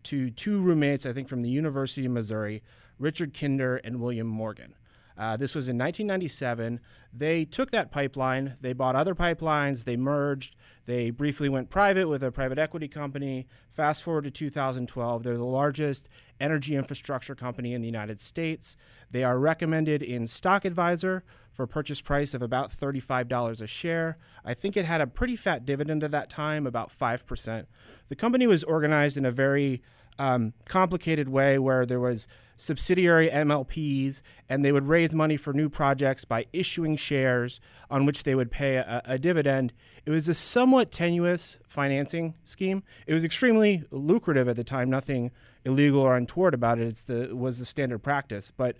to 0.05 0.31
two 0.31 0.61
roommates, 0.61 1.07
I 1.07 1.13
think 1.13 1.29
from 1.29 1.43
the 1.43 1.51
University 1.51 2.07
of 2.07 2.13
Missouri, 2.13 2.63
Richard 2.99 3.39
Kinder 3.39 3.77
and 3.77 4.01
William 4.01 4.27
Morgan. 4.27 4.75
Uh, 5.17 5.37
this 5.37 5.55
was 5.55 5.69
in 5.69 5.79
1997. 5.79 6.81
They 7.13 7.45
took 7.45 7.71
that 7.71 7.93
pipeline, 7.93 8.57
they 8.61 8.73
bought 8.73 8.97
other 8.97 9.15
pipelines, 9.15 9.85
they 9.85 9.97
merged, 9.97 10.57
they 10.87 11.11
briefly 11.11 11.49
went 11.49 11.71
private 11.71 12.09
with 12.09 12.23
a 12.23 12.33
private 12.33 12.59
equity 12.59 12.89
company. 12.89 13.47
Fast 13.71 14.03
forward 14.03 14.25
to 14.25 14.31
2012, 14.31 15.23
they're 15.23 15.37
the 15.37 15.45
largest 15.45 16.09
energy 16.41 16.75
infrastructure 16.75 17.35
company 17.35 17.73
in 17.73 17.81
the 17.81 17.87
United 17.87 18.21
States. 18.21 18.77
They 19.11 19.23
are 19.23 19.39
recommended 19.39 20.03
in 20.03 20.27
Stock 20.27 20.65
Advisor 20.65 21.23
for 21.53 21.63
a 21.63 21.69
purchase 21.69 22.01
price 22.01 22.35
of 22.35 22.43
about 22.43 22.71
$35 22.71 23.61
a 23.61 23.67
share. 23.67 24.17
I 24.45 24.55
think 24.55 24.77
it 24.77 24.85
had 24.85 25.01
a 25.01 25.07
pretty 25.07 25.37
fat 25.37 25.65
dividend 25.65 26.03
at 26.03 26.11
that 26.11 26.29
time, 26.29 26.67
about 26.67 26.91
5%. 26.91 27.67
The 28.09 28.17
company 28.17 28.49
was 28.49 28.65
organized 28.65 29.17
in 29.17 29.25
a 29.25 29.31
very 29.31 29.81
um, 30.19 30.53
complicated 30.65 31.29
way 31.29 31.59
where 31.59 31.85
there 31.87 32.01
was 32.01 32.27
subsidiary 32.57 33.29
MLPs 33.29 34.23
and 34.49 34.65
they 34.65 34.73
would 34.73 34.87
raise 34.87 35.15
money 35.15 35.37
for 35.37 35.53
new 35.53 35.69
projects 35.69 36.25
by 36.25 36.47
issuing 36.53 36.97
shares 36.97 37.61
on 37.91 38.07
which 38.07 38.23
they 38.23 38.35
would 38.35 38.51
pay 38.51 38.77
a, 38.77 39.03
a 39.05 39.19
dividend. 39.19 39.73
It 40.07 40.11
was 40.11 40.29
a 40.29 40.35
somewhat 40.35 40.93
tenuous 40.93 41.59
financing 41.67 42.35
scheme. 42.45 42.83
It 43.07 43.15
was 43.15 43.25
extremely 43.25 43.83
lucrative 43.91 44.49
at 44.49 44.57
the 44.57 44.65
time, 44.65 44.89
nothing 44.89 45.33
illegal 45.65 46.01
or 46.01 46.17
untoward 46.17 46.55
about 46.55 46.79
it. 46.79 46.87
It's 46.87 47.03
the 47.05 47.25
it 47.25 47.37
was 47.37 47.59
the 47.59 47.65
standard 47.65 48.01
practice, 48.01 48.53
but 48.57 48.77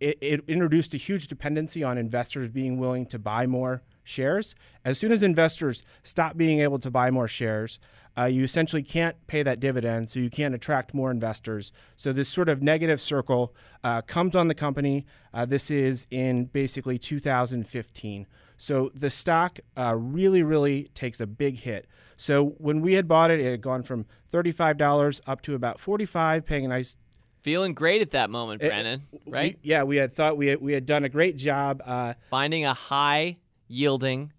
it, 0.00 0.18
it 0.20 0.44
introduced 0.48 0.94
a 0.94 0.96
huge 0.96 1.26
dependency 1.28 1.82
on 1.82 1.98
investors 1.98 2.50
being 2.50 2.78
willing 2.78 3.06
to 3.06 3.18
buy 3.18 3.46
more 3.46 3.82
shares. 4.08 4.54
As 4.84 4.98
soon 4.98 5.12
as 5.12 5.22
investors 5.22 5.82
stop 6.02 6.36
being 6.36 6.60
able 6.60 6.78
to 6.80 6.90
buy 6.90 7.10
more 7.10 7.28
shares, 7.28 7.78
uh, 8.16 8.24
you 8.24 8.42
essentially 8.42 8.82
can't 8.82 9.14
pay 9.28 9.42
that 9.44 9.60
dividend, 9.60 10.08
so 10.10 10.18
you 10.18 10.30
can't 10.30 10.54
attract 10.54 10.92
more 10.92 11.10
investors. 11.10 11.70
So 11.96 12.12
this 12.12 12.28
sort 12.28 12.48
of 12.48 12.62
negative 12.62 13.00
circle 13.00 13.54
uh, 13.84 14.02
comes 14.02 14.34
on 14.34 14.48
the 14.48 14.54
company. 14.54 15.06
Uh, 15.32 15.46
this 15.46 15.70
is 15.70 16.06
in 16.10 16.46
basically 16.46 16.98
2015. 16.98 18.26
So 18.56 18.90
the 18.92 19.10
stock 19.10 19.60
uh, 19.76 19.94
really, 19.96 20.42
really 20.42 20.90
takes 20.94 21.20
a 21.20 21.26
big 21.28 21.58
hit. 21.58 21.86
So 22.16 22.54
when 22.58 22.80
we 22.80 22.94
had 22.94 23.06
bought 23.06 23.30
it, 23.30 23.38
it 23.38 23.48
had 23.48 23.60
gone 23.60 23.84
from 23.84 24.06
$35 24.32 25.20
up 25.28 25.40
to 25.42 25.54
about 25.54 25.78
45, 25.78 26.44
paying 26.44 26.64
a 26.64 26.68
nice 26.68 26.96
Feeling 27.40 27.72
great 27.72 28.02
at 28.02 28.10
that 28.10 28.30
moment, 28.30 28.60
It- 28.62 28.68
Brendan, 28.68 29.02
right? 29.28 29.56
we- 29.62 29.70
yeah, 29.70 29.84
we 29.84 29.96
had 29.96 30.12
thought 30.12 30.36
we 30.36 30.48
had, 30.48 30.60
we 30.60 30.72
had 30.72 30.84
done 30.84 31.04
a 31.04 31.08
great 31.08 31.36
job. 31.36 31.80
Uh, 31.86 32.14
Finding 32.30 32.64
a 32.64 32.74
high 32.74 33.36
yielding 33.68 34.32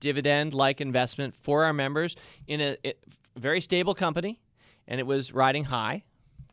dividend 0.00 0.52
like 0.52 0.80
investment 0.80 1.34
for 1.34 1.64
our 1.64 1.72
members 1.72 2.16
in 2.46 2.60
a 2.60 2.76
it, 2.82 3.02
very 3.36 3.60
stable 3.60 3.94
company, 3.94 4.40
and 4.86 5.00
it 5.00 5.06
was 5.06 5.32
riding 5.32 5.64
high. 5.64 6.02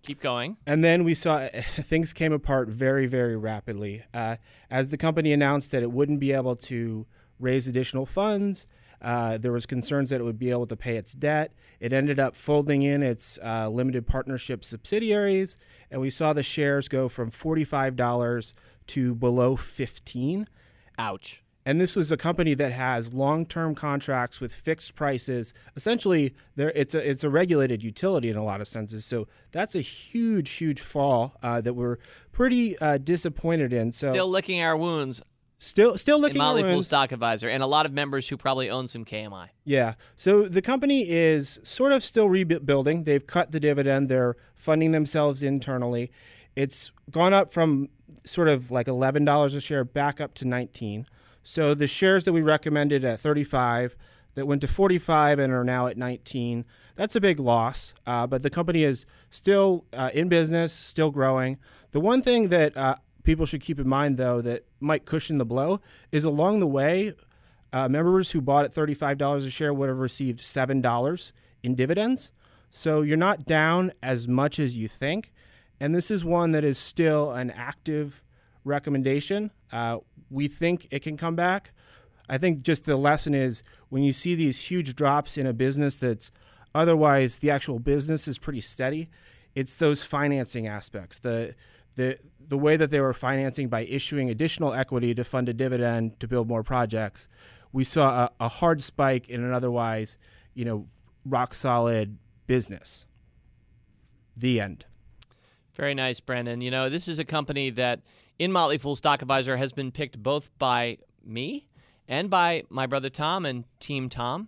Keep 0.04 0.22
going. 0.22 0.56
And 0.66 0.84
then 0.84 1.04
we 1.04 1.14
saw 1.14 1.48
things 1.64 2.14
came 2.14 2.32
apart 2.32 2.70
very, 2.70 3.06
very 3.06 3.36
rapidly. 3.36 4.04
Uh, 4.14 4.38
as 4.70 4.90
the 4.90 4.98
company 4.98 5.34
announced 5.34 5.72
that 5.72 5.84
it 5.84 5.92
wouldn't 5.92 6.20
be 6.20 6.32
able 6.32 6.56
to 6.56 7.06
raise 7.40 7.68
additional 7.68 8.06
funds, 8.06 8.66
uh, 9.02 9.38
there 9.38 9.52
was 9.52 9.66
concerns 9.66 10.10
that 10.10 10.22
it 10.22 10.24
would 10.24 10.40
be 10.40 10.52
able 10.52 10.68
to 10.68 10.76
pay 10.76 10.96
its 10.96 11.14
debt. 11.14 11.54
It 11.80 11.92
ended 11.92 12.20
up 12.20 12.36
folding 12.36 12.84
in 12.84 13.02
its 13.02 13.40
uh, 13.44 13.70
limited 13.70 14.08
partnership 14.08 14.64
subsidiaries, 14.64 15.58
and 15.90 16.02
we 16.02 16.10
saw 16.10 16.34
the 16.34 16.44
shares 16.44 16.88
go 16.88 17.08
from 17.08 17.30
forty-five 17.30 17.96
dollars 17.96 18.54
to 18.88 19.16
below 19.16 19.56
fifteen. 19.56 20.48
Ouch. 20.98 21.44
And 21.70 21.80
this 21.80 21.96
was 21.96 22.12
a 22.12 22.18
company 22.18 22.56
that 22.56 22.72
has 22.72 23.14
long-term 23.14 23.76
contracts 23.76 24.42
with 24.42 24.52
fixed 24.52 24.96
prices. 24.96 25.54
Essentially, 25.76 26.34
there 26.56 26.72
it's 26.74 26.96
a 26.96 27.08
it's 27.08 27.24
a 27.24 27.30
regulated 27.30 27.84
utility 27.84 28.28
in 28.28 28.36
a 28.36 28.44
lot 28.44 28.60
of 28.60 28.68
senses. 28.68 29.06
So 29.06 29.28
that's 29.52 29.76
a 29.76 29.82
huge, 29.82 30.50
huge 30.50 30.82
fall 30.82 31.36
uh, 31.44 31.62
that 31.62 31.76
we're 31.76 31.98
pretty 32.32 32.76
uh, 32.80 32.98
disappointed 32.98 33.72
in. 33.72 33.92
So 33.92 34.10
Still 34.10 34.28
licking 34.28 34.64
our 34.64 34.76
wounds 34.76 35.22
still, 35.60 35.96
still 36.00 36.16
in 36.16 36.24
looking 36.24 36.40
Motley 36.40 36.64
at 36.64 36.74
Fool. 36.74 36.82
Stock 36.82 37.12
Advisor, 37.12 37.48
and 37.48 37.62
a 37.62 37.68
lot 37.68 37.86
of 37.86 37.94
members 37.94 38.28
who 38.28 38.36
probably 38.36 38.68
own 38.72 38.88
some 38.88 39.06
KMI. 39.06 39.50
Yeah. 39.64 39.94
So 40.16 40.48
the 40.48 40.64
company 40.64 41.08
is 41.08 41.60
sort 41.62 41.92
of 41.92 42.04
still 42.04 42.30
rebuilding. 42.30 43.04
They've 43.04 43.28
cut 43.28 43.52
the 43.52 43.60
dividend. 43.60 44.10
They're 44.10 44.38
funding 44.56 44.90
themselves 44.90 45.44
internally. 45.44 46.12
It's 46.56 46.92
gone 47.12 47.36
up 47.36 47.54
from 47.54 47.90
sort 48.24 48.48
of 48.48 48.72
like 48.72 48.88
eleven 48.88 49.24
dollars 49.24 49.54
a 49.54 49.62
share 49.62 49.84
back 49.84 50.20
up 50.20 50.34
to 50.34 50.48
nineteen. 50.48 51.06
So 51.50 51.74
the 51.74 51.88
shares 51.88 52.26
that 52.26 52.34
we 52.34 52.44
recommended 52.44 53.04
at 53.04 53.20
thirty-five 53.20 53.96
that 54.36 54.46
went 54.46 54.62
to 54.62 54.68
forty-five 54.68 55.40
and 55.40 55.52
are 55.52 55.64
now 55.64 55.88
at 55.88 55.98
nineteen. 55.98 56.64
That's 56.96 57.16
a 57.16 57.20
big 57.20 57.40
loss. 57.40 57.96
Uh, 58.06 58.28
but 58.28 58.44
the 58.44 58.52
company 58.52 58.84
is 58.84 59.08
still 59.32 59.84
uh, 59.92 60.12
in 60.14 60.30
business, 60.30 60.72
still 60.72 61.10
growing. 61.10 61.58
The 61.90 62.00
one 62.00 62.22
thing 62.22 62.50
that 62.50 62.78
uh, 62.78 62.98
people 63.24 63.48
should 63.48 63.62
keep 63.62 63.80
in 63.80 63.88
mind, 63.88 64.18
though, 64.18 64.42
that 64.42 64.66
might 64.80 65.06
cushion 65.06 65.40
the 65.40 65.46
blow 65.46 65.82
is 66.12 66.24
along 66.24 66.60
the 66.60 66.68
way, 66.68 67.16
uh, 67.74 67.90
members 67.90 68.30
who 68.30 68.42
bought 68.42 68.66
at 68.66 68.72
$35 68.72 69.38
a 69.38 69.50
share 69.50 69.74
would 69.74 69.90
have 69.90 70.00
received 70.00 70.42
$7 70.42 71.32
in 71.64 71.74
dividends. 71.74 72.32
So 72.70 73.02
you're 73.02 73.18
not 73.18 73.46
down 73.46 73.94
as 74.04 74.28
much 74.28 74.60
as 74.60 74.78
you 74.78 74.88
think. 74.88 75.34
And 75.80 75.96
this 75.96 76.12
is 76.12 76.24
one 76.24 76.52
that 76.52 76.64
is 76.64 76.78
still 76.78 77.32
an 77.32 77.50
active 77.50 78.22
recommendation. 78.64 79.50
Uh, 79.72 80.00
we 80.30 80.48
think 80.48 80.88
it 80.92 81.02
can 81.02 81.18
come 81.18 81.36
back. 81.36 81.72
I 82.30 82.38
think 82.38 82.62
just 82.62 82.86
the 82.86 82.96
lesson 82.96 83.34
is 83.34 83.64
when 83.90 84.04
you 84.04 84.14
see 84.14 84.36
these 84.36 84.62
huge 84.62 84.96
drops 84.96 85.38
in 85.38 85.48
a 85.48 85.54
business 85.54 85.98
that's 85.98 86.32
otherwise 86.76 87.40
the 87.40 87.50
actual 87.50 87.80
business 87.80 88.28
is 88.28 88.38
pretty 88.38 88.62
steady, 88.62 89.10
it's 89.56 89.78
those 89.78 90.04
financing 90.04 90.68
aspects. 90.68 91.20
The 91.20 91.56
the 91.96 92.18
the 92.48 92.58
way 92.58 92.78
that 92.78 92.92
they 92.92 93.02
were 93.02 93.14
financing 93.14 93.68
by 93.68 93.82
issuing 93.82 94.30
additional 94.30 94.74
equity 94.74 95.14
to 95.16 95.24
fund 95.24 95.50
a 95.50 95.54
dividend 95.54 96.20
to 96.20 96.28
build 96.28 96.48
more 96.48 96.64
projects. 96.64 97.28
We 97.72 97.84
saw 97.84 98.26
a, 98.26 98.46
a 98.46 98.48
hard 98.48 98.82
spike 98.82 99.30
in 99.30 99.44
an 99.44 99.54
otherwise, 99.54 100.18
you 100.54 100.66
know, 100.66 100.88
rock 101.26 101.54
solid 101.54 102.18
business. 102.48 103.06
The 104.36 104.60
end. 104.62 104.86
Very 105.74 105.94
nice, 105.94 106.20
Brendan. 106.20 106.62
You 106.62 106.72
know, 106.72 106.90
this 106.90 107.08
is 107.08 107.20
a 107.20 107.26
company 107.26 107.70
that 107.72 108.02
in 108.40 108.54
Motley 108.54 108.78
Fool 108.78 108.96
Stock 108.96 109.22
Advisor 109.22 109.58
has 109.58 109.74
been 109.74 109.92
picked 109.92 110.24
both 110.24 110.50
by 110.58 110.98
me 111.24 111.68
and 112.08 112.30
by 112.30 112.64
my 112.70 112.88
brother 112.88 113.10
Tom 113.10 113.46
and 113.46 113.66
Team 113.80 114.10
Tom. 114.10 114.48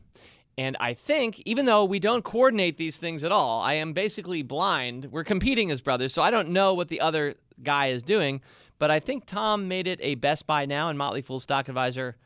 And 0.58 0.78
I 0.80 0.94
think, 0.94 1.42
even 1.46 1.66
though 1.66 1.86
we 1.86 2.00
don't 2.00 2.24
coordinate 2.24 2.78
these 2.78 2.98
things 2.98 3.24
at 3.24 3.32
all, 3.32 3.62
I 3.62 3.74
am 3.74 3.94
basically 3.94 4.42
blind. 4.42 5.10
We're 5.12 5.24
competing 5.24 5.72
as 5.72 5.82
brothers, 5.82 6.14
so 6.14 6.22
I 6.22 6.32
don't 6.32 6.50
know 6.50 6.74
what 6.74 6.88
the 6.88 7.02
other 7.02 7.36
guy 7.62 7.88
is 7.88 8.02
doing. 8.02 8.42
But 8.80 8.92
I 8.92 9.00
think 9.00 9.26
Tom 9.26 9.68
made 9.68 9.88
it 9.88 10.00
a 10.02 10.16
Best 10.16 10.48
Buy 10.48 10.66
Now 10.66 10.90
and 10.90 10.98
Motley 10.98 11.22
Fool 11.22 11.40
Stock 11.40 11.68
Advisor 11.68 12.18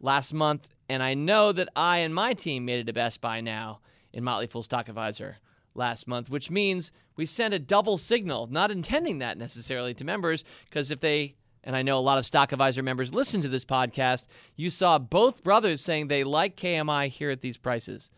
last 0.00 0.32
month. 0.32 0.68
And 0.88 1.02
I 1.02 1.14
know 1.14 1.52
that 1.52 1.68
I 1.74 1.98
and 1.98 2.14
my 2.14 2.32
team 2.34 2.64
made 2.64 2.80
it 2.80 2.88
a 2.88 2.92
Best 2.92 3.20
Buy 3.20 3.40
Now 3.40 3.80
in 4.12 4.22
Motley 4.22 4.46
Fool 4.46 4.62
Stock 4.62 4.88
Advisor 4.88 5.38
last 5.76 6.08
month, 6.08 6.30
which 6.30 6.50
means 6.50 6.92
we 7.16 7.26
sent 7.26 7.54
a 7.54 7.58
double 7.58 7.98
signal, 7.98 8.46
not 8.48 8.70
intending 8.70 9.18
that 9.18 9.38
necessarily 9.38 9.94
to 9.94 10.04
members, 10.04 10.44
because 10.66 10.90
if 10.90 11.00
they 11.00 11.36
and 11.66 11.74
I 11.74 11.82
know 11.82 11.98
a 11.98 12.00
lot 12.00 12.16
of 12.16 12.24
Stock 12.24 12.52
Advisor 12.52 12.80
members 12.80 13.12
listen 13.12 13.42
to 13.42 13.48
this 13.48 13.64
podcast, 13.64 14.28
you 14.54 14.70
saw 14.70 15.00
both 15.00 15.42
brothers 15.42 15.80
saying 15.80 16.06
they 16.06 16.22
like 16.22 16.56
KMI 16.56 17.08
here 17.08 17.28
at 17.30 17.40
these 17.40 17.56
prices. 17.56 18.08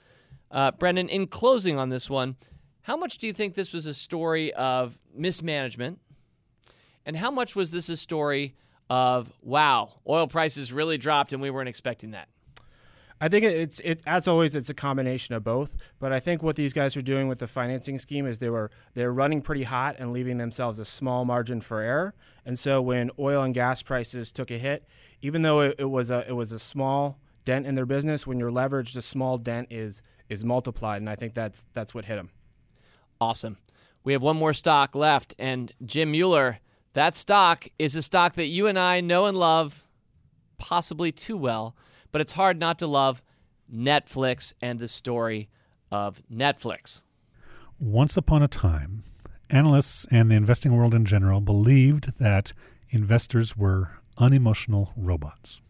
Uh, 0.51 0.71
Brendan, 0.73 1.09
in 1.09 1.27
closing 1.27 1.79
on 1.79 1.89
this 1.89 2.11
one, 2.11 2.37
how 2.83 2.95
much 2.97 3.17
do 3.17 3.27
you 3.27 3.33
think 3.33 3.55
this 3.55 3.73
was 3.73 3.87
a 3.87 3.95
story 3.95 4.53
of 4.53 5.01
mismanagement? 5.15 5.99
And 7.07 7.17
how 7.17 7.31
much 7.31 7.57
was 7.57 7.71
this 7.71 7.89
a 7.89 7.97
story 7.97 8.55
of, 8.91 9.33
wow, 9.43 9.95
oil 10.07 10.27
prices 10.27 10.71
really 10.71 10.99
dropped 10.99 11.33
and 11.33 11.41
we 11.41 11.49
weren't 11.49 11.71
expecting 11.71 12.11
that? 12.11 12.29
I 13.21 13.29
think 13.29 13.45
it's 13.45 13.81
it 13.81 14.01
as 14.07 14.29
always 14.29 14.55
it's 14.55 14.71
a 14.71 14.75
combination 14.75 15.35
of 15.35 15.43
both. 15.43 15.77
But 15.99 16.13
I 16.13 16.21
think 16.21 16.43
what 16.43 16.57
these 16.57 16.73
guys 16.73 16.97
are 16.97 17.03
doing 17.03 17.29
with 17.29 17.41
the 17.41 17.47
financing 17.47 17.99
scheme 17.99 18.27
is 18.27 18.39
they 18.39 18.51
were 18.51 18.71
they're 18.95 19.13
running 19.13 19.43
pretty 19.43 19.65
hot 19.65 19.97
and 19.99 20.13
leaving 20.13 20.37
themselves 20.37 20.79
a 20.79 20.85
small 20.85 21.25
margin 21.25 21.61
for 21.61 21.81
error. 21.81 22.15
And 22.45 22.59
so 22.59 22.81
when 22.81 23.11
oil 23.19 23.43
and 23.43 23.55
gas 23.55 23.83
prices 23.83 24.31
took 24.31 24.51
a 24.51 24.59
hit, 24.59 24.85
even 25.21 25.43
though 25.43 25.61
it, 25.61 25.77
it 25.79 25.91
was 25.91 26.11
a 26.11 26.25
it 26.29 26.35
was 26.35 26.53
a 26.53 26.59
small 26.59 27.19
dent 27.45 27.67
in 27.67 27.75
their 27.75 27.87
business, 27.87 28.27
when 28.27 28.39
you're 28.39 28.53
leveraged, 28.53 28.97
a 28.97 29.03
small 29.03 29.37
dent 29.37 29.69
is 29.71 30.03
is 30.29 30.45
multiplied, 30.45 31.01
and 31.01 31.11
I 31.11 31.17
think 31.17 31.35
that's 31.35 31.67
that's 31.73 31.95
what 31.95 32.05
hit 32.05 32.17
them. 32.17 32.31
Awesome. 33.21 33.59
We 34.05 34.13
have 34.13 34.23
one 34.23 34.37
more 34.37 34.53
stock 34.53 34.95
left, 34.95 35.35
and 35.39 35.73
Jim 35.85 36.13
Mueller. 36.13 36.61
That 36.95 37.15
stock 37.15 37.69
is 37.79 37.95
a 37.95 38.03
stock 38.03 38.33
that 38.35 38.47
you 38.47 38.67
and 38.67 38.79
I 38.79 39.01
know 39.01 39.27
and 39.27 39.37
love, 39.37 39.87
possibly 40.57 41.13
too 41.13 41.37
well 41.37 41.77
but 42.13 42.21
it's 42.21 42.33
hard 42.33 42.59
not 42.59 42.79
to 42.79 42.87
love 42.87 43.23
Netflix 43.73 44.53
and 44.61 44.79
the 44.79 44.89
story 44.89 45.49
of 45.91 46.23
Netflix. 46.33 47.05
Once 47.81 48.17
upon 48.17 48.43
a 48.43 48.49
time, 48.49 49.03
analysts 49.51 50.07
and 50.11 50.31
the 50.31 50.35
investing 50.35 50.77
world 50.77 50.95
in 50.95 51.05
general 51.05 51.41
believed 51.41 52.19
that 52.19 52.53
investors 52.91 53.57
were 53.57 53.99
unemotional 54.19 54.93
robots. 54.97 55.61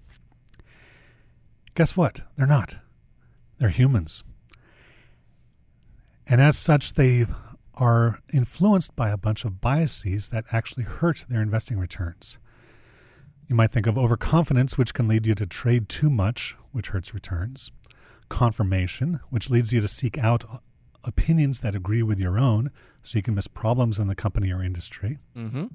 Guess 1.74 1.96
what? 1.96 2.22
They're 2.36 2.46
not. 2.46 2.78
They're 3.58 3.68
humans. 3.68 4.24
And 6.26 6.40
as 6.40 6.58
such, 6.58 6.94
they 6.94 7.26
are 7.74 8.18
influenced 8.32 8.96
by 8.96 9.10
a 9.10 9.16
bunch 9.16 9.44
of 9.44 9.60
biases 9.60 10.30
that 10.30 10.44
actually 10.52 10.84
hurt 10.84 11.24
their 11.28 11.40
investing 11.40 11.78
returns. 11.78 12.38
You 13.48 13.56
might 13.56 13.72
think 13.72 13.86
of 13.86 13.96
overconfidence, 13.96 14.76
which 14.76 14.92
can 14.92 15.08
lead 15.08 15.26
you 15.26 15.34
to 15.34 15.46
trade 15.46 15.88
too 15.88 16.10
much, 16.10 16.54
which 16.70 16.88
hurts 16.88 17.14
returns. 17.14 17.72
Confirmation, 18.28 19.20
which 19.30 19.48
leads 19.48 19.72
you 19.72 19.80
to 19.80 19.88
seek 19.88 20.18
out 20.18 20.44
opinions 21.02 21.62
that 21.62 21.74
agree 21.74 22.02
with 22.02 22.20
your 22.20 22.38
own 22.38 22.70
so 23.02 23.18
you 23.18 23.22
can 23.22 23.34
miss 23.34 23.48
problems 23.48 23.98
in 23.98 24.06
the 24.06 24.14
company 24.14 24.52
or 24.52 24.62
industry. 24.62 25.16
Mm-hmm. 25.34 25.66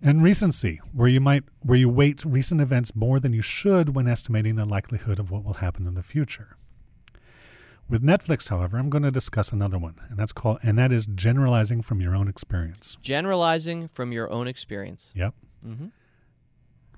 And 0.00 0.22
recency, 0.22 0.80
where 0.94 1.08
you 1.08 1.20
might 1.20 1.42
where 1.62 1.78
you 1.78 1.88
weight 1.88 2.24
recent 2.24 2.60
events 2.60 2.94
more 2.94 3.18
than 3.18 3.32
you 3.32 3.42
should 3.42 3.96
when 3.96 4.06
estimating 4.06 4.54
the 4.54 4.64
likelihood 4.64 5.18
of 5.18 5.32
what 5.32 5.44
will 5.44 5.54
happen 5.54 5.84
in 5.86 5.94
the 5.94 6.02
future. 6.02 6.56
With 7.88 8.04
Netflix, 8.04 8.50
however, 8.50 8.78
I'm 8.78 8.88
going 8.88 9.02
to 9.02 9.10
discuss 9.10 9.52
another 9.52 9.78
one, 9.78 9.96
and 10.08 10.16
that's 10.16 10.32
called 10.32 10.58
and 10.62 10.78
that 10.78 10.92
is 10.92 11.06
generalizing 11.06 11.82
from 11.82 12.00
your 12.00 12.14
own 12.14 12.28
experience. 12.28 12.98
Generalizing 13.02 13.88
from 13.88 14.12
your 14.12 14.30
own 14.30 14.46
experience. 14.46 15.12
Yep. 15.16 15.34
Mm-hmm. 15.66 15.86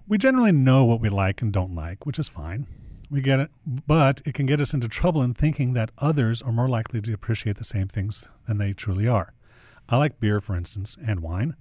We 0.07 0.19
generally 0.19 0.53
know 0.53 0.85
what 0.85 1.01
we 1.01 1.09
like 1.09 1.41
and 1.43 1.53
don't 1.53 1.75
like, 1.75 2.05
which 2.05 2.19
is 2.19 2.29
fine. 2.29 2.67
We 3.11 3.21
get 3.21 3.41
it, 3.41 3.51
but 3.67 4.21
it 4.27 4.35
can 4.35 4.47
get 4.47 4.61
us 4.61 4.75
into 4.75 4.89
trouble 4.89 5.23
in 5.23 5.35
thinking 5.35 5.73
that 5.75 5.91
others 5.99 6.43
are 6.43 6.53
more 6.53 6.69
likely 6.69 7.01
to 7.03 7.13
appreciate 7.13 7.57
the 7.57 7.65
same 7.65 7.89
things 7.89 8.29
than 8.47 8.59
they 8.59 8.73
truly 8.73 9.07
are. 9.07 9.33
I 9.89 9.99
like 9.99 10.19
beer, 10.21 10.41
for 10.41 10.57
instance, 10.57 10.97
and 11.07 11.21
wine. 11.21 11.55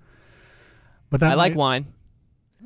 But 1.10 1.20
that 1.20 1.32
I 1.32 1.36
like 1.36 1.54
may- 1.54 1.58
wine. 1.58 1.94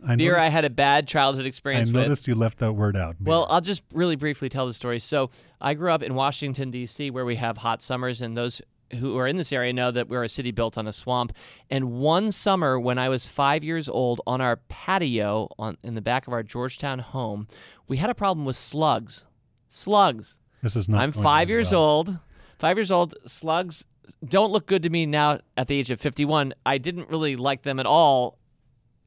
I 0.07 0.15
Beer, 0.15 0.33
noticed, 0.33 0.45
I 0.45 0.49
had 0.49 0.63
a 0.65 0.69
bad 0.69 1.07
childhood 1.07 1.45
I 1.45 1.47
experience 1.47 1.91
with. 1.91 2.03
noticed 2.03 2.27
you 2.27 2.35
left 2.35 2.59
that 2.59 2.73
word 2.73 2.95
out. 2.95 3.17
beer. 3.17 3.31
Well, 3.31 3.47
I'll 3.49 3.61
just 3.61 3.81
really 3.91 4.15
briefly 4.15 4.47
tell 4.47 4.67
the 4.67 4.73
story. 4.73 4.99
So, 4.99 5.31
I 5.59 5.73
grew 5.73 5.91
up 5.91 6.03
in 6.03 6.13
Washington, 6.13 6.69
D.C., 6.69 7.09
where 7.09 7.25
we 7.25 7.35
have 7.37 7.57
hot 7.57 7.81
summers, 7.81 8.21
and 8.21 8.37
those 8.37 8.61
who 8.95 9.17
are 9.17 9.27
in 9.27 9.37
this 9.37 9.51
area 9.51 9.73
know 9.73 9.91
that 9.91 10.07
we're 10.07 10.23
a 10.23 10.29
city 10.29 10.51
built 10.51 10.77
on 10.77 10.87
a 10.87 10.93
swamp. 10.93 11.33
And 11.69 11.91
one 11.93 12.31
summer, 12.31 12.79
when 12.79 12.97
I 12.97 13.09
was 13.09 13.27
five 13.27 13.63
years 13.63 13.89
old, 13.89 14.21
on 14.25 14.41
our 14.41 14.57
patio 14.69 15.49
on, 15.59 15.77
in 15.83 15.95
the 15.95 16.01
back 16.01 16.27
of 16.27 16.33
our 16.33 16.43
Georgetown 16.43 16.99
home, 16.99 17.47
we 17.87 17.97
had 17.97 18.09
a 18.09 18.15
problem 18.15 18.45
with 18.45 18.55
slugs. 18.55 19.25
Slugs. 19.69 20.39
this 20.61 20.75
is 20.75 20.87
not. 20.87 21.01
I'm 21.01 21.11
five 21.11 21.49
years 21.49 21.71
well. 21.71 21.81
old. 21.81 22.19
Five 22.59 22.77
years 22.77 22.91
old. 22.91 23.15
Slugs 23.25 23.85
don't 24.25 24.51
look 24.51 24.65
good 24.65 24.83
to 24.83 24.89
me 24.89 25.05
now 25.05 25.39
at 25.55 25.67
the 25.67 25.77
age 25.77 25.91
of 25.91 25.99
51. 25.99 26.53
I 26.65 26.77
didn't 26.77 27.09
really 27.09 27.35
like 27.35 27.63
them 27.63 27.79
at 27.79 27.85
all 27.85 28.37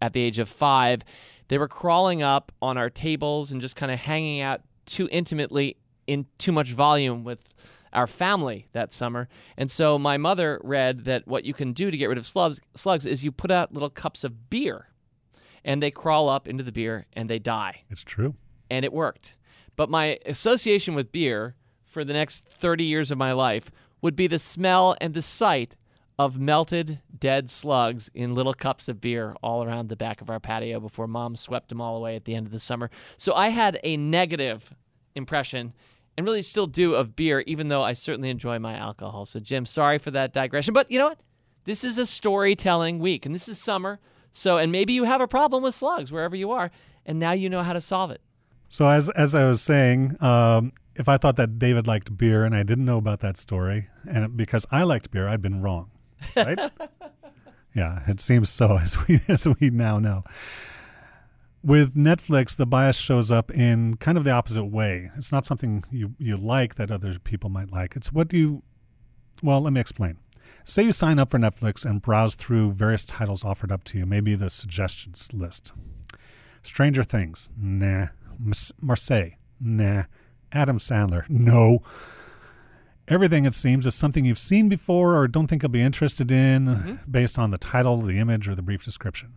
at 0.01 0.13
the 0.13 0.21
age 0.21 0.39
of 0.39 0.49
five. 0.49 1.03
They 1.49 1.59
were 1.59 1.69
crawling 1.69 2.23
up 2.23 2.53
on 2.63 2.79
our 2.79 2.91
tables 2.91 3.51
and 3.51 3.61
just 3.61 3.77
kind 3.77 3.91
of 3.91 3.99
hanging 3.99 4.41
out 4.41 4.61
too 4.87 5.09
intimately 5.11 5.77
in 6.07 6.27
too 6.39 6.53
much 6.53 6.73
volume 6.73 7.25
with 7.25 7.41
our 7.93 8.07
family 8.07 8.69
that 8.73 8.93
summer. 8.93 9.29
And 9.57 9.71
so 9.71 9.99
my 9.99 10.17
mother 10.17 10.61
read 10.63 11.05
that 11.05 11.27
what 11.27 11.45
you 11.45 11.53
can 11.55 11.73
do 11.73 11.91
to 11.91 11.97
get 11.97 12.09
rid 12.09 12.19
of 12.19 12.27
slugs, 12.27 12.61
slugs 12.75 13.05
is 13.07 13.25
you 13.25 13.33
put 13.33 13.51
out 13.51 13.73
little 13.73 13.91
cups 13.91 14.25
of 14.25 14.49
beer 14.51 14.87
and 15.65 15.83
they 15.83 15.91
crawl 15.91 16.29
up 16.29 16.47
into 16.49 16.63
the 16.65 16.73
beer 16.73 17.07
and 17.13 17.29
they 17.29 17.39
die 17.39 17.83
It's 17.91 18.05
true. 18.05 18.35
and 18.71 18.85
it 18.85 18.93
worked. 18.93 19.37
But 19.77 19.91
my 19.91 20.19
association 20.27 20.95
with 20.95 21.11
beer 21.13 21.55
for 21.85 22.05
the 22.05 22.13
next 22.13 22.47
30 22.49 22.85
years 22.85 23.11
of 23.11 23.19
my 23.19 23.33
life 23.33 23.71
would 24.03 24.15
be 24.17 24.27
the 24.27 24.39
smell 24.39 24.97
and 25.01 25.13
the 25.15 25.23
sight 25.23 25.77
of 26.19 26.39
melted 26.39 27.01
dead 27.19 27.49
slugs 27.51 28.11
in 28.15 28.35
little 28.35 28.53
cups 28.55 28.89
of 28.89 29.01
beer 29.01 29.35
all 29.43 29.65
around 29.65 29.89
the 29.89 29.97
back 29.97 30.21
of 30.21 30.29
our 30.31 30.39
patio 30.39 30.79
before 30.79 31.07
mom 31.07 31.35
swept 31.35 31.71
them 31.71 31.81
all 31.81 31.97
away 31.97 32.15
at 32.15 32.25
the 32.27 32.35
end 32.35 32.47
of 32.47 32.53
the 32.53 32.61
summer. 32.61 32.91
So 33.17 33.35
I 33.35 33.49
had 33.49 33.81
a 33.83 33.97
negative 33.97 34.75
impression 35.15 35.73
and 36.17 36.27
really 36.27 36.43
still 36.43 36.67
do 36.67 36.95
of 36.95 37.17
beer, 37.17 37.41
even 37.47 37.69
though 37.69 37.83
I 37.83 37.93
certainly 37.93 38.31
enjoy 38.31 38.59
my 38.59 38.75
alcohol. 38.75 39.25
So, 39.25 39.41
Jim, 39.41 39.67
sorry 39.67 39.99
for 39.99 40.11
that 40.11 40.33
digression. 40.33 40.75
But 40.75 40.91
you 40.91 40.99
know 40.99 41.09
what? 41.09 41.21
This 41.65 41.85
is 41.85 41.99
a 41.99 42.07
storytelling 42.07 42.99
week, 42.99 43.27
and 43.27 43.35
this 43.35 43.49
is 43.49 43.59
summer. 43.59 44.01
So, 44.33 44.59
and 44.59 44.71
maybe 44.73 44.93
you 44.93 45.05
have 45.05 45.21
a 45.21 45.29
problem 45.29 45.63
with 45.63 45.75
slugs 45.75 46.13
wherever 46.13 46.37
you 46.37 46.51
are, 46.51 46.71
and 47.05 47.19
now 47.19 47.33
you 47.33 47.49
know 47.49 47.63
how 47.63 47.73
to 47.73 47.81
solve 47.81 48.11
it. 48.11 48.21
So 48.69 48.87
as 48.87 49.09
as 49.11 49.35
I 49.35 49.45
was 49.49 49.61
saying, 49.61 50.17
um, 50.23 50.73
if 50.95 51.09
I 51.09 51.17
thought 51.17 51.37
that 51.37 51.59
David 51.59 51.87
liked 51.87 52.17
beer 52.17 52.45
and 52.45 52.55
I 52.55 52.63
didn't 52.63 52.85
know 52.85 52.99
about 52.99 53.21
that 53.21 53.37
story, 53.37 53.89
and 54.09 54.37
because 54.37 54.65
I 54.71 54.85
liked 54.85 55.11
beer, 55.11 55.29
I'd 55.29 55.43
been 55.43 55.61
wrong, 55.61 55.91
right? 56.37 56.59
yeah, 57.75 58.01
it 58.07 58.21
seems 58.21 58.49
so 58.49 58.79
as 58.79 58.97
we 59.09 59.19
as 59.29 59.47
we 59.47 59.71
now 59.71 59.99
know. 59.99 60.23
With 61.63 61.95
Netflix, 61.95 62.57
the 62.57 62.67
bias 62.67 62.97
shows 62.97 63.31
up 63.31 63.51
in 63.51 63.97
kind 63.99 64.17
of 64.17 64.25
the 64.25 64.31
opposite 64.31 64.65
way. 64.65 65.11
It's 65.17 65.31
not 65.31 65.45
something 65.45 65.85
you 65.91 66.15
you 66.19 66.37
like 66.37 66.77
that 66.77 66.91
other 66.91 67.19
people 67.19 67.51
might 67.51 67.71
like. 67.71 67.97
It's 67.97 68.13
what 68.13 68.29
do 68.29 68.39
you. 68.39 68.63
Well, 69.43 69.61
let 69.61 69.73
me 69.73 69.81
explain. 69.81 70.19
Say 70.65 70.85
you 70.85 70.93
sign 70.93 71.19
up 71.19 71.31
for 71.31 71.39
Netflix 71.39 71.85
and 71.85 72.01
browse 72.01 72.35
through 72.35 72.73
various 72.73 73.05
titles 73.05 73.45
offered 73.45 73.73
up 73.73 73.85
to 73.85 73.99
you, 73.99 74.07
maybe 74.07 74.35
the 74.35 74.51
suggestions 74.51 75.33
list. 75.33 75.73
Stranger 76.63 77.03
Things, 77.03 77.51
nah. 77.57 78.09
Marseille, 78.81 79.33
nah. 79.59 80.05
Adam 80.53 80.79
Sandler, 80.79 81.29
no. 81.29 81.81
Everything, 83.09 83.45
it 83.45 83.55
seems, 83.55 83.87
is 83.87 83.95
something 83.95 84.25
you've 84.25 84.39
seen 84.39 84.69
before 84.69 85.17
or 85.17 85.27
don't 85.27 85.49
think 85.49 85.63
you'll 85.63 85.71
be 85.71 85.81
interested 85.81 86.31
in 86.31 86.67
mm-hmm. 86.67 87.11
based 87.11 87.39
on 87.39 87.51
the 87.51 87.59
title, 87.59 87.97
the 87.99 88.19
image, 88.19 88.47
or 88.47 88.55
the 88.55 88.63
brief 88.63 88.85
description. 88.85 89.33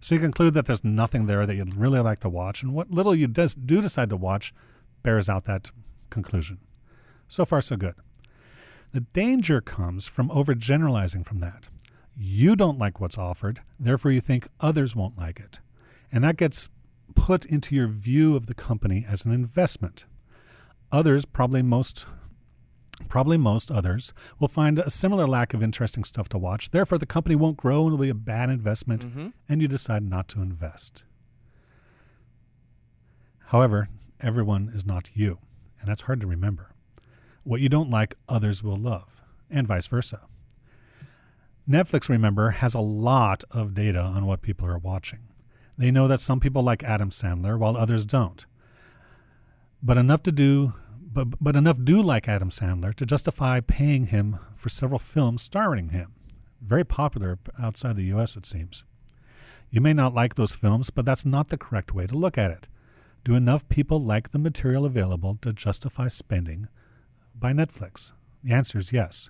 So 0.00 0.14
you 0.14 0.20
conclude 0.20 0.54
that 0.54 0.66
there's 0.66 0.84
nothing 0.84 1.26
there 1.26 1.44
that 1.46 1.56
you'd 1.56 1.74
really 1.74 2.00
like 2.00 2.20
to 2.20 2.28
watch, 2.28 2.62
and 2.62 2.72
what 2.72 2.90
little 2.90 3.14
you 3.14 3.26
des- 3.26 3.58
do 3.64 3.80
decide 3.80 4.10
to 4.10 4.16
watch 4.16 4.54
bears 5.02 5.28
out 5.28 5.44
that 5.44 5.70
conclusion. 6.10 6.58
So 7.26 7.44
far, 7.44 7.60
so 7.60 7.76
good. 7.76 7.94
The 8.92 9.00
danger 9.00 9.60
comes 9.60 10.06
from 10.06 10.30
overgeneralizing 10.30 11.24
from 11.24 11.40
that. 11.40 11.68
You 12.14 12.56
don't 12.56 12.78
like 12.78 13.00
what's 13.00 13.18
offered, 13.18 13.60
therefore, 13.78 14.10
you 14.10 14.20
think 14.20 14.48
others 14.60 14.96
won't 14.96 15.18
like 15.18 15.38
it. 15.38 15.60
And 16.10 16.24
that 16.24 16.36
gets 16.36 16.68
put 17.14 17.44
into 17.44 17.74
your 17.74 17.88
view 17.88 18.34
of 18.34 18.46
the 18.46 18.54
company 18.54 19.04
as 19.06 19.24
an 19.24 19.32
investment. 19.32 20.04
Others, 20.90 21.26
probably 21.26 21.62
most 21.62 22.06
probably 23.08 23.36
most 23.36 23.70
others, 23.70 24.12
will 24.38 24.48
find 24.48 24.78
a 24.78 24.90
similar 24.90 25.26
lack 25.26 25.54
of 25.54 25.62
interesting 25.62 26.04
stuff 26.04 26.28
to 26.30 26.38
watch. 26.38 26.70
Therefore, 26.70 26.98
the 26.98 27.06
company 27.06 27.36
won't 27.36 27.56
grow 27.56 27.84
and 27.84 27.94
it'll 27.94 28.02
be 28.02 28.08
a 28.08 28.14
bad 28.14 28.50
investment, 28.50 29.06
mm-hmm. 29.06 29.28
and 29.48 29.62
you 29.62 29.68
decide 29.68 30.02
not 30.02 30.28
to 30.28 30.42
invest. 30.42 31.04
However, 33.46 33.88
everyone 34.20 34.70
is 34.74 34.84
not 34.84 35.10
you, 35.14 35.38
and 35.80 35.88
that's 35.88 36.02
hard 36.02 36.20
to 36.20 36.26
remember. 36.26 36.74
What 37.44 37.60
you 37.60 37.68
don't 37.68 37.90
like, 37.90 38.16
others 38.28 38.62
will 38.62 38.76
love, 38.76 39.22
and 39.50 39.66
vice 39.66 39.86
versa. 39.86 40.22
Netflix, 41.68 42.08
remember, 42.08 42.50
has 42.50 42.74
a 42.74 42.80
lot 42.80 43.44
of 43.50 43.74
data 43.74 44.00
on 44.00 44.26
what 44.26 44.42
people 44.42 44.66
are 44.66 44.78
watching. 44.78 45.20
They 45.76 45.90
know 45.90 46.08
that 46.08 46.20
some 46.20 46.40
people 46.40 46.62
like 46.62 46.82
Adam 46.82 47.10
Sandler 47.10 47.58
while 47.58 47.76
others 47.76 48.04
don't. 48.04 48.44
But 49.82 49.96
enough 49.96 50.22
to 50.24 50.32
do 50.32 50.74
but, 51.10 51.42
but 51.42 51.56
enough 51.56 51.78
do 51.82 52.02
like 52.02 52.28
Adam 52.28 52.50
Sandler 52.50 52.94
to 52.94 53.06
justify 53.06 53.60
paying 53.60 54.06
him 54.06 54.38
for 54.54 54.68
several 54.68 54.98
films 54.98 55.42
starring 55.42 55.90
him. 55.90 56.12
Very 56.60 56.84
popular 56.84 57.38
outside 57.60 57.96
the 57.96 58.12
US 58.14 58.36
it 58.36 58.46
seems. 58.46 58.84
You 59.70 59.80
may 59.80 59.92
not 59.92 60.14
like 60.14 60.34
those 60.34 60.54
films, 60.54 60.90
but 60.90 61.04
that's 61.04 61.24
not 61.24 61.48
the 61.48 61.58
correct 61.58 61.94
way 61.94 62.06
to 62.06 62.14
look 62.14 62.38
at 62.38 62.50
it. 62.50 62.68
Do 63.24 63.34
enough 63.34 63.68
people 63.68 64.02
like 64.02 64.30
the 64.30 64.38
material 64.38 64.84
available 64.84 65.38
to 65.42 65.52
justify 65.52 66.08
spending 66.08 66.68
by 67.34 67.52
Netflix? 67.52 68.12
The 68.42 68.52
answer 68.52 68.78
is 68.78 68.92
yes. 68.92 69.28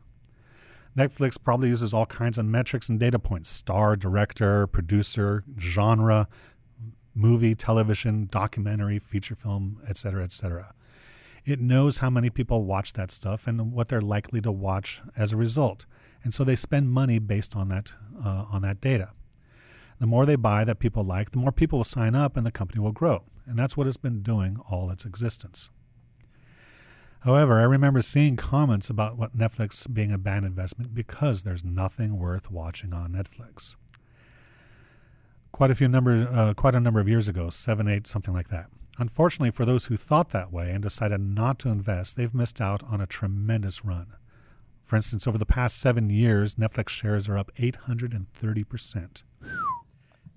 Netflix 0.96 1.36
probably 1.42 1.68
uses 1.68 1.94
all 1.94 2.06
kinds 2.06 2.38
of 2.38 2.46
metrics 2.46 2.88
and 2.88 2.98
data 2.98 3.18
points 3.18 3.50
star, 3.50 3.96
director, 3.96 4.66
producer, 4.66 5.44
genre, 5.58 6.28
movie, 7.14 7.54
television, 7.54 8.28
documentary, 8.30 8.98
feature 8.98 9.34
film, 9.34 9.80
etc., 9.88 10.24
etc. 10.24 10.74
It 11.44 11.60
knows 11.60 11.98
how 11.98 12.10
many 12.10 12.30
people 12.30 12.64
watch 12.64 12.92
that 12.94 13.10
stuff 13.10 13.46
and 13.46 13.72
what 13.72 13.88
they're 13.88 14.00
likely 14.00 14.40
to 14.42 14.52
watch 14.52 15.00
as 15.16 15.32
a 15.32 15.36
result, 15.36 15.86
and 16.22 16.34
so 16.34 16.44
they 16.44 16.56
spend 16.56 16.90
money 16.90 17.18
based 17.18 17.56
on 17.56 17.68
that 17.68 17.92
uh, 18.24 18.46
on 18.50 18.62
that 18.62 18.80
data. 18.80 19.12
The 19.98 20.06
more 20.06 20.26
they 20.26 20.36
buy 20.36 20.64
that 20.64 20.78
people 20.78 21.02
like, 21.02 21.30
the 21.30 21.38
more 21.38 21.52
people 21.52 21.80
will 21.80 21.84
sign 21.84 22.14
up, 22.14 22.36
and 22.36 22.46
the 22.46 22.52
company 22.52 22.80
will 22.80 22.92
grow, 22.92 23.24
and 23.46 23.58
that's 23.58 23.76
what 23.76 23.86
it's 23.86 23.96
been 23.96 24.22
doing 24.22 24.58
all 24.70 24.90
its 24.90 25.04
existence. 25.04 25.70
However, 27.20 27.58
I 27.58 27.64
remember 27.64 28.00
seeing 28.00 28.36
comments 28.36 28.88
about 28.88 29.16
what 29.16 29.36
Netflix 29.36 29.92
being 29.92 30.12
a 30.12 30.18
bad 30.18 30.44
investment 30.44 30.94
because 30.94 31.42
there's 31.42 31.64
nothing 31.64 32.16
worth 32.16 32.50
watching 32.50 32.94
on 32.94 33.12
Netflix. 33.12 33.74
Quite 35.50 35.70
a 35.72 35.74
few 35.74 35.88
number, 35.88 36.28
uh, 36.30 36.54
quite 36.54 36.76
a 36.76 36.80
number 36.80 37.00
of 37.00 37.08
years 37.08 37.26
ago, 37.26 37.50
seven, 37.50 37.88
eight, 37.88 38.06
something 38.06 38.32
like 38.32 38.48
that. 38.48 38.66
Unfortunately, 38.98 39.52
for 39.52 39.64
those 39.64 39.86
who 39.86 39.96
thought 39.96 40.30
that 40.30 40.52
way 40.52 40.70
and 40.70 40.82
decided 40.82 41.20
not 41.20 41.60
to 41.60 41.68
invest, 41.68 42.16
they've 42.16 42.34
missed 42.34 42.60
out 42.60 42.82
on 42.82 43.00
a 43.00 43.06
tremendous 43.06 43.84
run. 43.84 44.14
For 44.82 44.96
instance, 44.96 45.28
over 45.28 45.38
the 45.38 45.46
past 45.46 45.80
seven 45.80 46.10
years, 46.10 46.56
Netflix 46.56 46.88
shares 46.88 47.28
are 47.28 47.38
up 47.38 47.52
830%. 47.56 49.22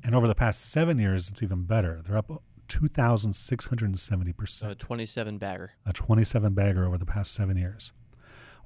And 0.03 0.15
over 0.15 0.27
the 0.27 0.35
past 0.35 0.69
seven 0.69 0.99
years, 0.99 1.29
it's 1.29 1.41
even 1.41 1.63
better. 1.63 2.01
They're 2.03 2.17
up 2.17 2.43
2,670%. 2.67 4.69
A 4.69 4.75
27 4.75 5.37
bagger. 5.37 5.71
A 5.85 5.93
27 5.93 6.53
bagger 6.53 6.85
over 6.85 6.97
the 6.97 7.05
past 7.05 7.33
seven 7.33 7.57
years. 7.57 7.93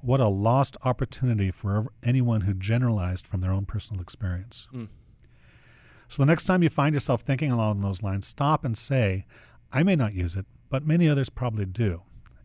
What 0.00 0.20
a 0.20 0.28
lost 0.28 0.76
opportunity 0.84 1.50
for 1.50 1.86
anyone 2.02 2.42
who 2.42 2.52
generalized 2.52 3.26
from 3.26 3.40
their 3.40 3.52
own 3.52 3.64
personal 3.64 4.02
experience. 4.02 4.68
Mm. 4.74 4.88
So 6.08 6.22
the 6.22 6.26
next 6.26 6.44
time 6.44 6.62
you 6.62 6.68
find 6.68 6.94
yourself 6.94 7.22
thinking 7.22 7.50
along 7.50 7.80
those 7.80 8.02
lines, 8.02 8.26
stop 8.26 8.64
and 8.64 8.76
say, 8.76 9.26
I 9.76 9.82
may 9.82 9.94
not 9.94 10.14
use 10.14 10.36
it, 10.36 10.46
but 10.70 10.86
many 10.86 11.06
others 11.06 11.28
probably 11.28 11.66
do. 11.66 12.00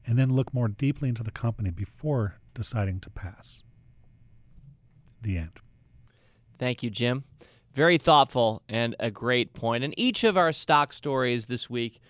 And 0.06 0.20
then 0.20 0.34
look 0.34 0.54
more 0.54 0.68
deeply 0.68 1.08
into 1.08 1.24
the 1.24 1.32
company 1.32 1.70
before 1.70 2.42
deciding 2.54 3.00
to 3.00 3.10
pass. 3.10 3.64
The 5.22 5.38
end. 5.38 5.62
Thank 6.60 6.84
you, 6.84 6.90
Jim. 6.90 7.24
Very 7.72 7.98
thoughtful 7.98 8.64
and 8.68 8.98
a 9.00 9.10
great 9.10 9.54
point. 9.54 9.86
In 9.86 9.98
each 9.98 10.26
of 10.26 10.36
our 10.36 10.52
stock 10.52 10.92
stories 10.92 11.46
this 11.46 11.70
week, 11.70 12.02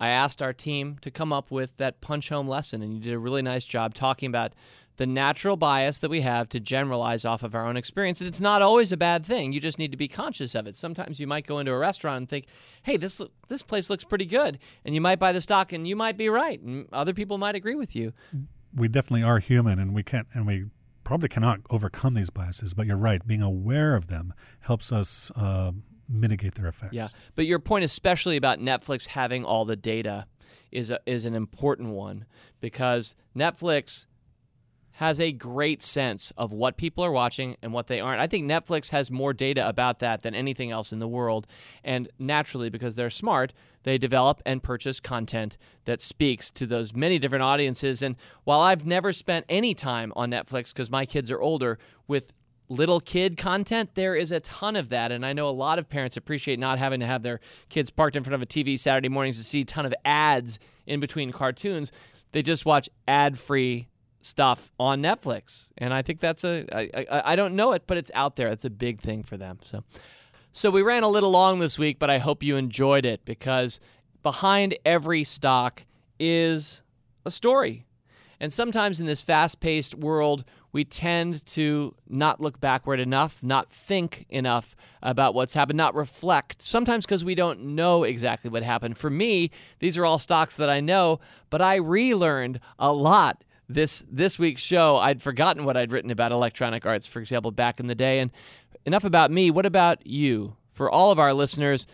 I 0.00 0.08
asked 0.08 0.42
our 0.42 0.52
team 0.52 0.96
to 1.02 1.12
come 1.12 1.32
up 1.32 1.52
with 1.52 1.76
that 1.76 2.00
punch 2.00 2.28
home 2.30 2.48
lesson, 2.48 2.82
and 2.82 2.92
you 2.92 2.98
did 2.98 3.14
a 3.14 3.20
really 3.20 3.42
nice 3.42 3.66
job 3.66 3.94
talking 3.94 4.26
about 4.26 4.52
the 4.96 5.06
natural 5.06 5.56
bias 5.56 5.98
that 5.98 6.10
we 6.10 6.22
have 6.22 6.48
to 6.48 6.60
generalize 6.60 7.24
off 7.24 7.42
of 7.42 7.54
our 7.54 7.66
own 7.66 7.76
experience. 7.76 8.20
And 8.20 8.28
it's 8.28 8.40
not 8.40 8.62
always 8.62 8.92
a 8.92 8.96
bad 8.96 9.24
thing. 9.24 9.52
You 9.52 9.60
just 9.60 9.78
need 9.78 9.90
to 9.92 9.96
be 9.96 10.08
conscious 10.08 10.54
of 10.54 10.66
it. 10.66 10.76
Sometimes 10.76 11.20
you 11.20 11.26
might 11.26 11.46
go 11.46 11.58
into 11.58 11.72
a 11.72 11.78
restaurant 11.78 12.16
and 12.16 12.28
think, 12.28 12.46
hey, 12.82 12.96
this, 12.96 13.20
this 13.48 13.62
place 13.62 13.90
looks 13.90 14.04
pretty 14.04 14.26
good. 14.26 14.58
And 14.84 14.94
you 14.94 15.00
might 15.00 15.18
buy 15.18 15.32
the 15.32 15.40
stock 15.40 15.72
and 15.72 15.86
you 15.86 15.96
might 15.96 16.16
be 16.16 16.28
right. 16.28 16.60
And 16.60 16.88
other 16.92 17.12
people 17.12 17.36
might 17.36 17.54
agree 17.54 17.74
with 17.74 17.94
you. 17.94 18.12
We 18.74 18.88
definitely 18.88 19.22
are 19.22 19.38
human 19.38 19.78
and 19.78 19.94
we 19.94 20.02
can't, 20.02 20.26
and 20.32 20.46
we 20.46 20.66
probably 21.04 21.28
cannot 21.28 21.60
overcome 21.70 22.14
these 22.14 22.30
biases. 22.30 22.74
But 22.74 22.86
you're 22.86 22.96
right. 22.96 23.26
Being 23.26 23.42
aware 23.42 23.96
of 23.96 24.06
them 24.06 24.32
helps 24.60 24.92
us 24.92 25.30
uh, 25.36 25.72
mitigate 26.08 26.54
their 26.54 26.68
effects. 26.68 26.94
Yeah. 26.94 27.08
But 27.34 27.46
your 27.46 27.58
point, 27.58 27.84
especially 27.84 28.36
about 28.36 28.60
Netflix 28.60 29.08
having 29.08 29.44
all 29.44 29.64
the 29.64 29.76
data, 29.76 30.26
is, 30.72 30.90
a, 30.90 31.00
is 31.06 31.24
an 31.26 31.34
important 31.34 31.90
one 31.90 32.26
because 32.60 33.14
Netflix 33.36 34.06
has 34.96 35.20
a 35.20 35.30
great 35.30 35.82
sense 35.82 36.32
of 36.38 36.54
what 36.54 36.78
people 36.78 37.04
are 37.04 37.12
watching 37.12 37.54
and 37.60 37.70
what 37.70 37.86
they 37.86 38.00
aren't. 38.00 38.18
I 38.18 38.26
think 38.26 38.50
Netflix 38.50 38.90
has 38.92 39.10
more 39.10 39.34
data 39.34 39.68
about 39.68 39.98
that 39.98 40.22
than 40.22 40.34
anything 40.34 40.70
else 40.70 40.90
in 40.90 41.00
the 41.00 41.08
world. 41.08 41.46
And 41.84 42.08
naturally, 42.18 42.70
because 42.70 42.94
they're 42.94 43.10
smart, 43.10 43.52
they 43.82 43.98
develop 43.98 44.40
and 44.46 44.62
purchase 44.62 44.98
content 44.98 45.58
that 45.84 46.00
speaks 46.00 46.50
to 46.52 46.66
those 46.66 46.94
many 46.94 47.18
different 47.18 47.42
audiences. 47.42 48.00
And 48.00 48.16
while 48.44 48.60
I've 48.60 48.86
never 48.86 49.12
spent 49.12 49.44
any 49.50 49.74
time 49.74 50.14
on 50.16 50.30
Netflix 50.30 50.72
because 50.72 50.90
my 50.90 51.04
kids 51.04 51.30
are 51.30 51.42
older 51.42 51.78
with 52.08 52.32
little 52.70 53.00
kid 53.00 53.36
content, 53.36 53.96
there 53.96 54.16
is 54.16 54.32
a 54.32 54.40
ton 54.40 54.76
of 54.76 54.88
that. 54.88 55.12
And 55.12 55.26
I 55.26 55.34
know 55.34 55.46
a 55.46 55.50
lot 55.50 55.78
of 55.78 55.90
parents 55.90 56.16
appreciate 56.16 56.58
not 56.58 56.78
having 56.78 57.00
to 57.00 57.06
have 57.06 57.22
their 57.22 57.40
kids 57.68 57.90
parked 57.90 58.16
in 58.16 58.24
front 58.24 58.34
of 58.34 58.40
a 58.40 58.46
TV 58.46 58.80
Saturday 58.80 59.10
mornings 59.10 59.36
to 59.36 59.44
see 59.44 59.60
a 59.60 59.64
ton 59.66 59.84
of 59.84 59.94
ads 60.06 60.58
in 60.86 61.00
between 61.00 61.32
cartoons. 61.32 61.92
They 62.32 62.40
just 62.40 62.64
watch 62.64 62.88
ad 63.06 63.38
free 63.38 63.88
stuff 64.26 64.72
on 64.80 65.00
Netflix, 65.00 65.70
and 65.78 65.94
I 65.94 66.02
think 66.02 66.18
that's 66.18 66.42
a 66.42 66.66
I, 66.76 66.90
I, 67.10 67.32
I 67.32 67.36
don't 67.36 67.54
know 67.54 67.72
it, 67.72 67.84
but 67.86 67.96
it's 67.96 68.10
out 68.12 68.34
there. 68.36 68.48
It's 68.48 68.64
a 68.64 68.70
big 68.70 69.00
thing 69.00 69.22
for 69.22 69.36
them. 69.36 69.60
So, 69.62 69.84
so 70.52 70.70
we 70.70 70.82
ran 70.82 71.04
a 71.04 71.08
little 71.08 71.30
long 71.30 71.60
this 71.60 71.78
week, 71.78 71.98
but 71.98 72.10
I 72.10 72.18
hope 72.18 72.42
you 72.42 72.56
enjoyed 72.56 73.06
it 73.06 73.24
because 73.24 73.78
behind 74.22 74.76
every 74.84 75.22
stock 75.22 75.84
is 76.18 76.82
a 77.24 77.30
story, 77.30 77.86
and 78.40 78.52
sometimes 78.52 79.00
in 79.00 79.06
this 79.06 79.22
fast-paced 79.22 79.94
world, 79.94 80.44
we 80.72 80.84
tend 80.84 81.46
to 81.46 81.94
not 82.08 82.40
look 82.40 82.60
backward 82.60 83.00
enough, 83.00 83.42
not 83.42 83.70
think 83.70 84.26
enough 84.28 84.74
about 85.02 85.34
what's 85.34 85.54
happened, 85.54 85.76
not 85.76 85.94
reflect. 85.94 86.60
Sometimes 86.60 87.06
because 87.06 87.24
we 87.24 87.34
don't 87.34 87.60
know 87.60 88.02
exactly 88.02 88.50
what 88.50 88.62
happened. 88.62 88.98
For 88.98 89.08
me, 89.08 89.50
these 89.78 89.96
are 89.96 90.04
all 90.04 90.18
stocks 90.18 90.56
that 90.56 90.68
I 90.68 90.80
know, 90.80 91.20
but 91.48 91.62
I 91.62 91.76
relearned 91.76 92.60
a 92.78 92.92
lot 92.92 93.42
this 93.68 94.04
this 94.10 94.38
week's 94.38 94.62
show, 94.62 94.96
I'd 94.96 95.20
forgotten 95.20 95.64
what 95.64 95.76
I'd 95.76 95.92
written 95.92 96.10
about 96.10 96.32
Electronic 96.32 96.86
Arts, 96.86 97.06
for 97.06 97.20
example, 97.20 97.50
back 97.50 97.80
in 97.80 97.86
the 97.86 97.94
day. 97.94 98.20
And 98.20 98.30
enough 98.86 99.04
about 99.04 99.30
me. 99.30 99.50
What 99.50 99.66
about 99.66 100.06
you? 100.06 100.56
For 100.72 100.90
all 100.90 101.10
of 101.10 101.18
our 101.18 101.34
listeners, 101.34 101.86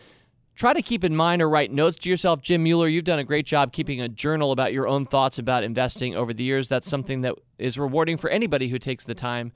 try 0.55 0.73
to 0.73 0.83
keep 0.83 1.03
in 1.03 1.16
mind 1.16 1.41
or 1.41 1.49
write 1.49 1.73
notes 1.73 1.99
to 2.01 2.11
yourself. 2.11 2.43
Jim 2.43 2.62
Mueller, 2.62 2.89
you've 2.89 3.05
done 3.05 3.18
a 3.18 3.25
great 3.25 3.47
job 3.47 3.73
keeping 3.73 4.01
a 4.01 4.09
journal 4.09 4.53
about 4.53 4.73
your 4.73 4.87
own 4.87 5.07
thoughts 5.07 5.39
about 5.39 5.64
investing 5.64 6.14
over 6.14 6.35
the 6.35 6.45
years. 6.45 6.68
That's 6.68 6.89
something 6.89 7.23
that 7.23 7.35
is 7.59 7.79
rewarding 7.79 8.16
for 8.16 8.29
anybody 8.29 8.68
who 8.68 8.79
takes 8.79 9.05
the 9.05 9.14
time 9.14 9.53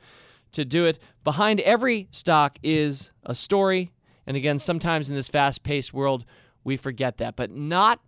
to 0.53 0.65
do 0.65 0.87
it. 0.87 0.99
Behind 1.25 1.61
every 1.61 2.09
stock 2.11 2.59
is 2.63 3.11
a 3.25 3.35
story. 3.35 3.93
And 4.27 4.37
again, 4.37 4.59
sometimes 4.59 5.11
in 5.11 5.17
this 5.17 5.29
fast 5.29 5.63
paced 5.63 5.93
world, 5.93 6.25
we 6.65 6.77
forget 6.77 7.19
that. 7.19 7.37
But 7.37 7.51
not 7.51 8.01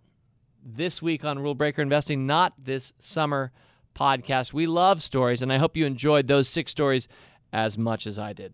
this 0.65 1.01
week 1.01 1.23
on 1.23 1.39
Rule 1.39 1.55
Breaker 1.55 1.81
Investing, 1.81 2.25
not 2.25 2.53
this 2.57 2.93
summer 2.97 3.51
podcast. 3.95 4.53
We 4.53 4.67
love 4.67 5.01
stories, 5.01 5.41
and 5.41 5.51
I 5.51 5.57
hope 5.57 5.77
you 5.77 5.85
enjoyed 5.85 6.27
those 6.27 6.47
six 6.47 6.71
stories 6.71 7.07
as 7.51 7.77
much 7.77 8.07
as 8.07 8.19
I 8.19 8.33
did. 8.33 8.53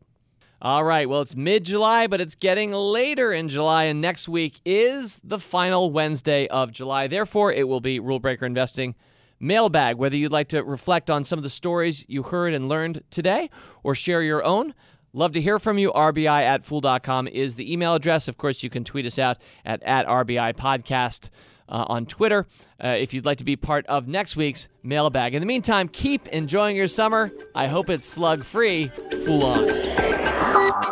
All 0.61 0.83
right, 0.83 1.07
well, 1.07 1.21
it's 1.21 1.35
mid 1.35 1.65
July, 1.65 2.07
but 2.07 2.21
it's 2.21 2.35
getting 2.35 2.71
later 2.71 3.31
in 3.33 3.49
July, 3.49 3.83
and 3.83 4.01
next 4.01 4.27
week 4.27 4.59
is 4.65 5.21
the 5.23 5.39
final 5.39 5.91
Wednesday 5.91 6.47
of 6.47 6.71
July. 6.71 7.07
Therefore, 7.07 7.51
it 7.51 7.67
will 7.67 7.81
be 7.81 7.99
Rule 7.99 8.19
Breaker 8.19 8.45
Investing 8.45 8.95
mailbag. 9.39 9.97
Whether 9.97 10.17
you'd 10.17 10.31
like 10.31 10.47
to 10.49 10.63
reflect 10.63 11.09
on 11.09 11.23
some 11.23 11.37
of 11.37 11.43
the 11.43 11.49
stories 11.49 12.05
you 12.07 12.23
heard 12.23 12.53
and 12.53 12.69
learned 12.69 13.03
today 13.11 13.49
or 13.83 13.95
share 13.95 14.23
your 14.23 14.43
own, 14.43 14.73
Love 15.15 15.31
to 15.31 15.39
hear 15.39 15.59
from 15.59 15.77
you. 15.77 15.93
RBI 15.93 16.41
at 16.41 16.65
fool.com 16.65 17.29
is 17.29 17.55
the 17.55 17.71
email 17.71 17.95
address. 17.95 18.27
Of 18.27 18.35
course, 18.37 18.63
you 18.63 18.69
can 18.69 18.83
tweet 18.83 19.05
us 19.05 19.17
out 19.17 19.37
at, 19.63 19.81
at 19.83 20.05
RBI 20.07 20.57
Podcast 20.57 21.29
uh, 21.69 21.85
on 21.87 22.05
Twitter 22.05 22.45
uh, 22.83 22.89
if 22.89 23.13
you'd 23.13 23.25
like 23.25 23.37
to 23.39 23.45
be 23.45 23.55
part 23.55 23.85
of 23.87 24.07
next 24.07 24.35
week's 24.35 24.67
mailbag. 24.83 25.33
In 25.33 25.41
the 25.41 25.45
meantime, 25.45 25.87
keep 25.87 26.27
enjoying 26.29 26.75
your 26.75 26.87
summer. 26.87 27.31
I 27.53 27.67
hope 27.67 27.89
it's 27.89 28.07
slug 28.07 28.43
free. 28.43 28.87
Fool 29.25 29.43
on. 29.43 29.95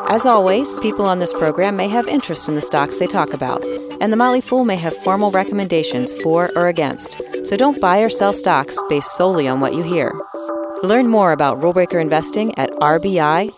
As 0.10 0.26
always, 0.26 0.74
people 0.76 1.06
on 1.06 1.20
this 1.20 1.34
program 1.34 1.76
may 1.76 1.88
have 1.88 2.08
interest 2.08 2.48
in 2.50 2.56
the 2.56 2.62
stocks 2.62 3.00
they 3.00 3.08
talk 3.08 3.34
about, 3.34 3.64
and 4.02 4.12
the 4.14 4.18
Motley 4.18 4.42
Fool 4.42 4.66
may 4.66 4.76
have 4.76 4.96
formal 4.96 5.32
recommendations 5.32 6.14
for 6.22 6.50
or 6.56 6.68
against. 6.68 7.22
So 7.46 7.58
don't 7.58 7.82
buy 7.82 8.00
or 8.00 8.10
sell 8.10 8.34
stocks 8.34 8.80
based 8.90 9.16
solely 9.16 9.48
on 9.48 9.60
what 9.60 9.74
you 9.74 9.84
hear. 9.84 10.14
Learn 10.84 11.08
more 11.08 11.32
about 11.32 11.60
rulebreaker 11.62 12.02
investing 12.02 12.58
at 12.58 12.72
rbi.fool.com. 12.72 13.52